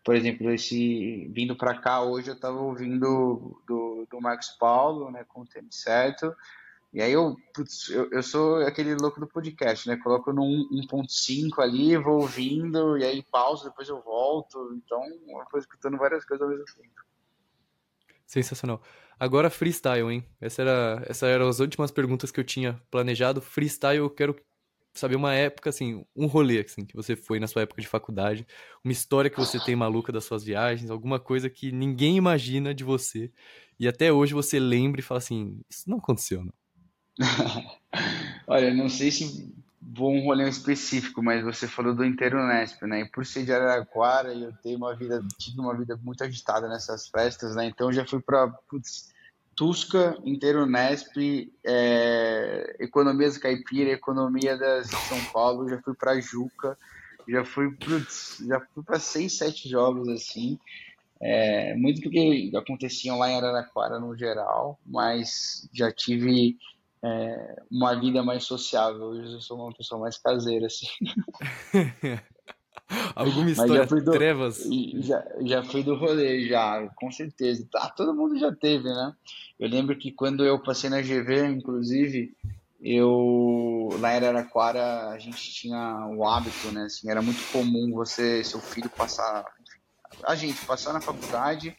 por 0.03 0.15
exemplo, 0.15 0.51
esse 0.51 1.27
vindo 1.33 1.55
para 1.55 1.79
cá 1.79 2.01
hoje 2.01 2.29
eu 2.29 2.35
estava 2.35 2.59
ouvindo 2.59 3.61
do, 3.65 4.07
do 4.09 4.21
Marcos 4.21 4.49
Paulo, 4.59 5.09
né, 5.11 5.23
com 5.27 5.41
o 5.41 5.45
Tênis 5.45 5.75
Certo, 5.75 6.35
e 6.93 7.01
aí 7.01 7.11
eu, 7.11 7.35
putz, 7.55 7.89
eu, 7.89 8.07
eu, 8.11 8.21
sou 8.21 8.57
aquele 8.57 8.93
louco 8.93 9.19
do 9.19 9.25
podcast, 9.25 9.89
né? 9.89 9.97
Coloco 9.97 10.31
no 10.31 10.43
1.5 10.43 11.59
ali, 11.59 11.97
vou 11.97 12.21
ouvindo, 12.21 12.95
e 12.99 13.03
aí 13.03 13.23
pauso, 13.23 13.63
depois 13.63 13.89
eu 13.89 13.99
volto. 14.03 14.71
Então, 14.75 15.03
eu 15.03 15.43
vou 15.51 15.59
escutando 15.59 15.97
várias 15.97 16.23
coisas 16.23 16.43
ao 16.43 16.51
mesmo 16.51 16.65
tempo. 16.67 17.01
Sensacional. 18.27 18.79
Agora 19.19 19.49
freestyle, 19.49 20.11
hein? 20.11 20.23
Essa 20.39 20.61
era, 20.61 21.03
essa 21.07 21.25
eram 21.25 21.47
as 21.47 21.59
últimas 21.59 21.89
perguntas 21.89 22.29
que 22.29 22.39
eu 22.39 22.43
tinha 22.43 22.79
planejado. 22.91 23.41
Freestyle, 23.41 23.97
eu 23.97 24.09
quero 24.09 24.35
saber 24.93 25.15
uma 25.15 25.33
época, 25.33 25.69
assim, 25.69 26.05
um 26.15 26.27
rolê, 26.27 26.59
assim, 26.59 26.85
que 26.85 26.95
você 26.95 27.15
foi 27.15 27.39
na 27.39 27.47
sua 27.47 27.63
época 27.63 27.81
de 27.81 27.87
faculdade, 27.87 28.45
uma 28.83 28.91
história 28.91 29.29
que 29.29 29.39
você 29.39 29.59
tem 29.59 29.75
maluca 29.75 30.11
das 30.11 30.25
suas 30.25 30.43
viagens, 30.43 30.91
alguma 30.91 31.19
coisa 31.19 31.49
que 31.49 31.71
ninguém 31.71 32.17
imagina 32.17 32.73
de 32.73 32.83
você, 32.83 33.31
e 33.79 33.87
até 33.87 34.11
hoje 34.11 34.33
você 34.33 34.59
lembra 34.59 34.99
e 34.99 35.03
fala 35.03 35.17
assim, 35.17 35.59
isso 35.69 35.89
não 35.89 35.97
aconteceu, 35.97 36.43
não. 36.43 36.53
Olha, 38.47 38.73
não 38.73 38.89
sei 38.89 39.11
se 39.11 39.51
vou 39.95 40.11
um 40.11 40.23
rolê 40.23 40.47
específico, 40.47 41.21
mas 41.21 41.43
você 41.43 41.67
falou 41.67 41.93
do 41.93 42.05
Interunesp, 42.05 42.81
né? 42.83 43.01
E 43.01 43.09
por 43.09 43.25
ser 43.25 43.45
de 43.45 43.53
Araraquara, 43.53 44.33
eu 44.33 44.53
tenho 44.63 44.77
uma 44.77 44.95
vida, 44.95 45.23
tive 45.37 45.59
uma 45.59 45.75
vida 45.77 45.99
muito 46.01 46.23
agitada 46.23 46.67
nessas 46.67 47.07
festas, 47.07 47.55
né? 47.55 47.65
Então 47.65 47.91
já 47.91 48.05
fui 48.05 48.21
para 48.21 48.47
Tusca, 49.55 50.17
Interunesp, 50.25 51.51
é, 51.65 52.75
Economias 52.79 53.37
Caipira, 53.37 53.91
Economia 53.91 54.57
de 54.57 54.87
São 54.87 55.19
Paulo, 55.31 55.69
já 55.69 55.81
fui 55.81 55.93
para 55.95 56.19
Juca, 56.19 56.77
já 57.27 57.45
fui 57.45 57.75
já 58.47 58.59
fui 58.73 58.83
para 58.83 58.99
seis, 58.99 59.37
sete 59.37 59.69
jogos 59.69 60.07
assim. 60.09 60.57
É, 61.21 61.73
muito 61.75 62.01
porque 62.01 62.51
aconteciam 62.55 63.17
lá 63.17 63.29
em 63.29 63.37
Araraquara 63.37 63.99
no 63.99 64.17
geral, 64.17 64.77
mas 64.85 65.69
já 65.73 65.91
tive 65.91 66.57
é, 67.03 67.63
uma 67.71 67.99
vida 67.99 68.23
mais 68.23 68.43
sociável. 68.43 69.03
Hoje 69.03 69.33
eu 69.33 69.41
sou 69.41 69.57
uma 69.57 69.73
pessoa 69.73 70.01
mais 70.01 70.17
caseira, 70.17 70.65
assim. 70.65 70.87
Alguma 73.15 73.49
história 73.49 73.85
do, 73.85 74.11
trevas? 74.11 74.63
Já, 74.99 75.23
já 75.41 75.63
fui 75.63 75.83
do 75.83 75.95
rolê, 75.95 76.47
já, 76.47 76.87
com 76.95 77.11
certeza. 77.11 77.67
Tá, 77.71 77.89
todo 77.89 78.13
mundo 78.13 78.37
já 78.37 78.51
teve, 78.51 78.85
né? 78.85 79.13
Eu 79.59 79.69
lembro 79.69 79.97
que 79.97 80.11
quando 80.11 80.45
eu 80.45 80.61
passei 80.61 80.89
na 80.89 81.01
GV, 81.01 81.45
inclusive, 81.47 82.35
eu 82.81 83.89
lá 83.99 84.13
em 84.13 84.17
Araraquara 84.17 85.09
a 85.09 85.19
gente 85.19 85.53
tinha 85.53 86.07
o 86.15 86.25
hábito, 86.25 86.71
né? 86.71 86.83
Assim, 86.83 87.09
era 87.09 87.21
muito 87.21 87.41
comum 87.51 87.91
você, 87.93 88.43
seu 88.43 88.59
filho 88.59 88.89
passar, 88.89 89.45
a 90.25 90.35
gente 90.35 90.65
passar 90.65 90.93
na 90.93 91.01
faculdade 91.01 91.75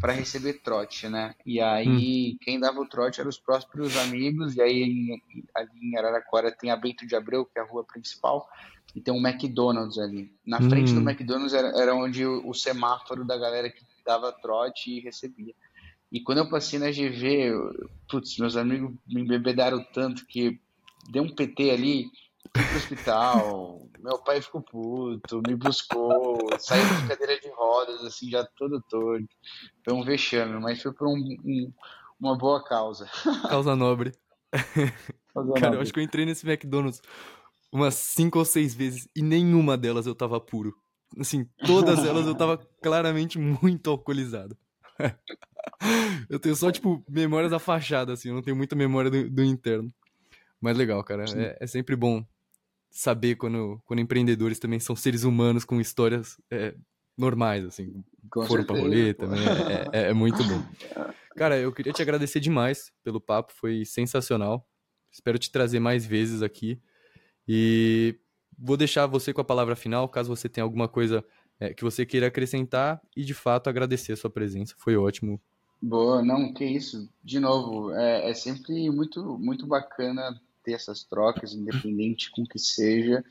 para 0.00 0.12
receber 0.12 0.54
trote, 0.62 1.08
né? 1.08 1.34
E 1.44 1.60
aí 1.60 2.32
hum. 2.32 2.38
quem 2.40 2.60
dava 2.60 2.80
o 2.80 2.88
trote 2.88 3.20
eram 3.20 3.30
os 3.30 3.38
próprios 3.38 3.96
amigos, 3.96 4.56
e 4.56 4.62
aí 4.62 5.20
ali 5.54 5.70
em 5.82 5.98
Araraquara 5.98 6.50
tem 6.52 6.70
a 6.70 6.76
Bento 6.76 7.06
de 7.06 7.14
Abreu, 7.14 7.44
que 7.44 7.58
é 7.58 7.62
a 7.62 7.66
rua 7.66 7.84
principal, 7.84 8.48
e 8.96 9.00
tem 9.02 9.12
um 9.12 9.24
McDonald's 9.24 9.98
ali. 9.98 10.32
Na 10.44 10.56
frente 10.58 10.90
hum. 10.90 10.94
do 10.94 11.10
McDonald's 11.10 11.52
era, 11.52 11.68
era 11.78 11.94
onde 11.94 12.24
o, 12.24 12.48
o, 12.48 12.54
semáforo 12.54 13.26
da 13.26 13.36
galera 13.36 13.68
que 13.68 13.84
dava 14.02 14.32
trote 14.32 14.90
e 14.90 15.00
recebia. 15.00 15.54
E 16.10 16.18
quando 16.22 16.38
eu 16.38 16.48
passei 16.48 16.78
na 16.78 16.90
GV, 16.90 17.50
eu, 17.50 17.90
putz, 18.08 18.38
meus 18.38 18.56
amigos 18.56 18.94
me 19.06 19.20
embebedaram 19.20 19.84
tanto 19.92 20.24
que 20.26 20.58
deu 21.10 21.24
um 21.24 21.34
PT 21.34 21.70
ali, 21.70 22.06
fui 22.56 22.64
pro 22.64 22.76
hospital, 22.78 23.86
meu 24.00 24.18
pai 24.20 24.40
ficou 24.40 24.62
puto, 24.62 25.42
me 25.46 25.54
buscou, 25.54 26.38
saiu 26.58 26.82
de 26.82 27.08
cadeira 27.08 27.38
de 27.38 27.50
rodas, 27.50 28.02
assim, 28.02 28.30
já 28.30 28.46
todo 28.56 28.82
torto. 28.88 29.28
Foi 29.84 29.92
um 29.92 30.04
vexame, 30.04 30.58
mas 30.58 30.80
foi 30.80 30.94
por 30.94 31.06
um, 31.06 31.18
um, 31.44 31.70
uma 32.18 32.34
boa 32.38 32.64
causa. 32.64 33.10
Causa 33.50 33.76
nobre. 33.76 34.12
Causa 35.34 35.52
Cara, 35.52 35.66
nobre. 35.66 35.76
eu 35.76 35.82
acho 35.82 35.92
que 35.92 36.00
eu 36.00 36.04
entrei 36.04 36.24
nesse 36.24 36.48
McDonald's 36.48 37.02
umas 37.72 37.94
cinco 37.94 38.38
ou 38.38 38.44
seis 38.44 38.74
vezes 38.74 39.08
e 39.14 39.22
nenhuma 39.22 39.76
delas 39.76 40.06
eu 40.06 40.14
tava 40.14 40.40
puro. 40.40 40.74
Assim, 41.18 41.48
todas 41.64 42.04
elas 42.04 42.26
eu 42.26 42.34
tava 42.34 42.58
claramente 42.82 43.38
muito 43.38 43.90
alcoolizado. 43.90 44.56
eu 46.28 46.38
tenho 46.38 46.56
só, 46.56 46.70
tipo, 46.70 47.04
memórias 47.08 47.50
da 47.50 47.58
fachada, 47.58 48.12
assim, 48.12 48.28
eu 48.28 48.34
não 48.34 48.42
tenho 48.42 48.56
muita 48.56 48.74
memória 48.74 49.10
do, 49.10 49.30
do 49.30 49.44
interno. 49.44 49.92
Mas 50.60 50.76
legal, 50.76 51.02
cara. 51.04 51.24
É, 51.36 51.58
é, 51.60 51.66
sempre 51.66 51.94
bom 51.94 52.24
saber 52.90 53.36
quando, 53.36 53.80
quando 53.84 54.00
empreendedores 54.00 54.58
também 54.58 54.80
são 54.80 54.96
seres 54.96 55.22
humanos 55.22 55.64
com 55.64 55.80
histórias 55.80 56.40
é, 56.50 56.74
normais, 57.16 57.64
assim. 57.64 58.02
Com 58.30 58.42
foram 58.46 58.64
certeza, 58.64 58.66
pra 58.66 58.80
rolê 58.80 59.14
também. 59.14 59.40
É, 59.92 60.06
é, 60.06 60.10
é, 60.10 60.12
muito 60.12 60.42
bom. 60.44 60.62
Cara, 61.36 61.58
eu 61.58 61.72
queria 61.72 61.92
te 61.92 62.02
agradecer 62.02 62.40
demais 62.40 62.90
pelo 63.04 63.20
papo, 63.20 63.52
foi 63.52 63.84
sensacional. 63.84 64.66
Espero 65.12 65.38
te 65.38 65.50
trazer 65.50 65.78
mais 65.78 66.06
vezes 66.06 66.42
aqui. 66.42 66.80
E 67.48 68.18
vou 68.58 68.76
deixar 68.76 69.06
você 69.06 69.32
com 69.32 69.40
a 69.40 69.44
palavra 69.44 69.76
final, 69.76 70.08
caso 70.08 70.34
você 70.34 70.48
tenha 70.48 70.64
alguma 70.64 70.88
coisa 70.88 71.24
é, 71.60 71.72
que 71.72 71.84
você 71.84 72.04
queira 72.04 72.26
acrescentar 72.26 73.00
e 73.16 73.24
de 73.24 73.34
fato 73.34 73.68
agradecer 73.68 74.12
a 74.12 74.16
sua 74.16 74.30
presença. 74.30 74.74
Foi 74.78 74.96
ótimo. 74.96 75.40
Boa, 75.80 76.22
não, 76.22 76.52
que 76.52 76.64
isso. 76.64 77.08
De 77.22 77.38
novo, 77.38 77.92
é, 77.92 78.30
é 78.30 78.34
sempre 78.34 78.90
muito, 78.90 79.38
muito 79.38 79.66
bacana 79.66 80.40
ter 80.64 80.72
essas 80.72 81.04
trocas, 81.04 81.54
independente 81.54 82.30
com 82.30 82.44
que 82.44 82.58
seja. 82.58 83.24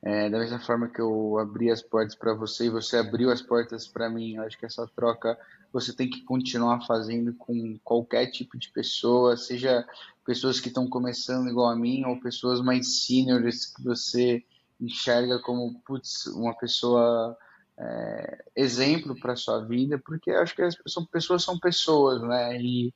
É, 0.00 0.30
da 0.30 0.38
mesma 0.38 0.60
forma 0.60 0.88
que 0.88 1.00
eu 1.00 1.38
abri 1.38 1.70
as 1.70 1.82
portas 1.82 2.14
para 2.14 2.32
você 2.32 2.66
e 2.66 2.70
você 2.70 2.98
abriu 2.98 3.30
as 3.30 3.42
portas 3.42 3.88
para 3.88 4.08
mim, 4.08 4.36
eu 4.36 4.42
acho 4.44 4.56
que 4.56 4.64
essa 4.64 4.86
troca 4.94 5.36
você 5.72 5.92
tem 5.92 6.08
que 6.08 6.22
continuar 6.22 6.86
fazendo 6.86 7.34
com 7.34 7.78
qualquer 7.82 8.26
tipo 8.26 8.56
de 8.56 8.70
pessoa, 8.70 9.36
seja 9.36 9.84
pessoas 10.24 10.60
que 10.60 10.68
estão 10.68 10.88
começando 10.88 11.48
igual 11.48 11.68
a 11.68 11.76
mim 11.76 12.04
ou 12.04 12.20
pessoas 12.20 12.60
mais 12.60 13.04
seniors 13.04 13.66
que 13.66 13.82
você 13.82 14.44
enxerga 14.80 15.40
como 15.40 15.80
putz, 15.80 16.26
uma 16.26 16.54
pessoa 16.54 17.36
é, 17.76 18.44
exemplo 18.54 19.18
para 19.18 19.36
sua 19.36 19.64
vida, 19.64 19.98
porque 19.98 20.30
eu 20.30 20.40
acho 20.40 20.54
que 20.54 20.62
as 20.62 20.76
pessoas 21.10 21.42
são 21.42 21.58
pessoas, 21.58 22.22
né? 22.22 22.60
E 22.60 22.94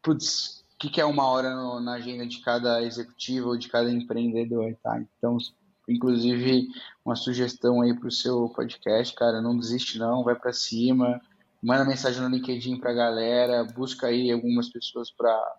putz, 0.00 0.64
que, 0.78 0.90
que 0.90 1.00
é 1.00 1.04
uma 1.04 1.26
hora 1.26 1.54
no, 1.54 1.80
na 1.80 1.94
agenda 1.94 2.26
de 2.26 2.40
cada 2.40 2.82
executivo 2.82 3.50
ou 3.50 3.56
de 3.56 3.68
cada 3.68 3.90
empreendedor, 3.90 4.76
tá? 4.82 5.00
Então, 5.00 5.38
inclusive, 5.88 6.68
uma 7.04 7.16
sugestão 7.16 7.80
aí 7.80 7.94
para 7.94 8.08
o 8.08 8.12
seu 8.12 8.48
podcast, 8.48 9.14
cara, 9.14 9.40
não 9.40 9.56
desiste 9.56 9.98
não, 9.98 10.24
vai 10.24 10.34
para 10.34 10.52
cima, 10.52 11.20
manda 11.62 11.84
mensagem 11.84 12.20
no 12.20 12.28
LinkedIn 12.28 12.78
para 12.78 12.90
a 12.90 12.94
galera, 12.94 13.64
busca 13.64 14.08
aí 14.08 14.30
algumas 14.30 14.68
pessoas 14.68 15.10
para 15.10 15.56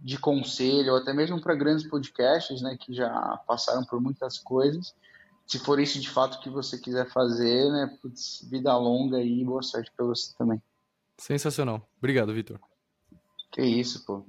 de 0.00 0.16
conselho, 0.16 0.92
ou 0.92 0.98
até 0.98 1.12
mesmo 1.12 1.40
para 1.40 1.56
grandes 1.56 1.86
podcasts, 1.88 2.62
né, 2.62 2.76
que 2.80 2.94
já 2.94 3.10
passaram 3.48 3.84
por 3.84 4.00
muitas 4.00 4.38
coisas. 4.38 4.94
Se 5.44 5.58
for 5.58 5.80
isso 5.80 5.98
de 5.98 6.08
fato 6.08 6.40
que 6.40 6.48
você 6.48 6.78
quiser 6.78 7.10
fazer, 7.10 7.70
né, 7.72 7.98
putz, 8.00 8.46
vida 8.48 8.76
longa 8.76 9.20
e 9.20 9.44
boa 9.44 9.62
sorte 9.62 9.90
para 9.96 10.06
você 10.06 10.32
também. 10.36 10.62
Sensacional. 11.16 11.88
Obrigado, 11.98 12.32
Vitor. 12.32 12.60
Que 13.50 13.62
isso, 13.62 14.04
pô. 14.04 14.24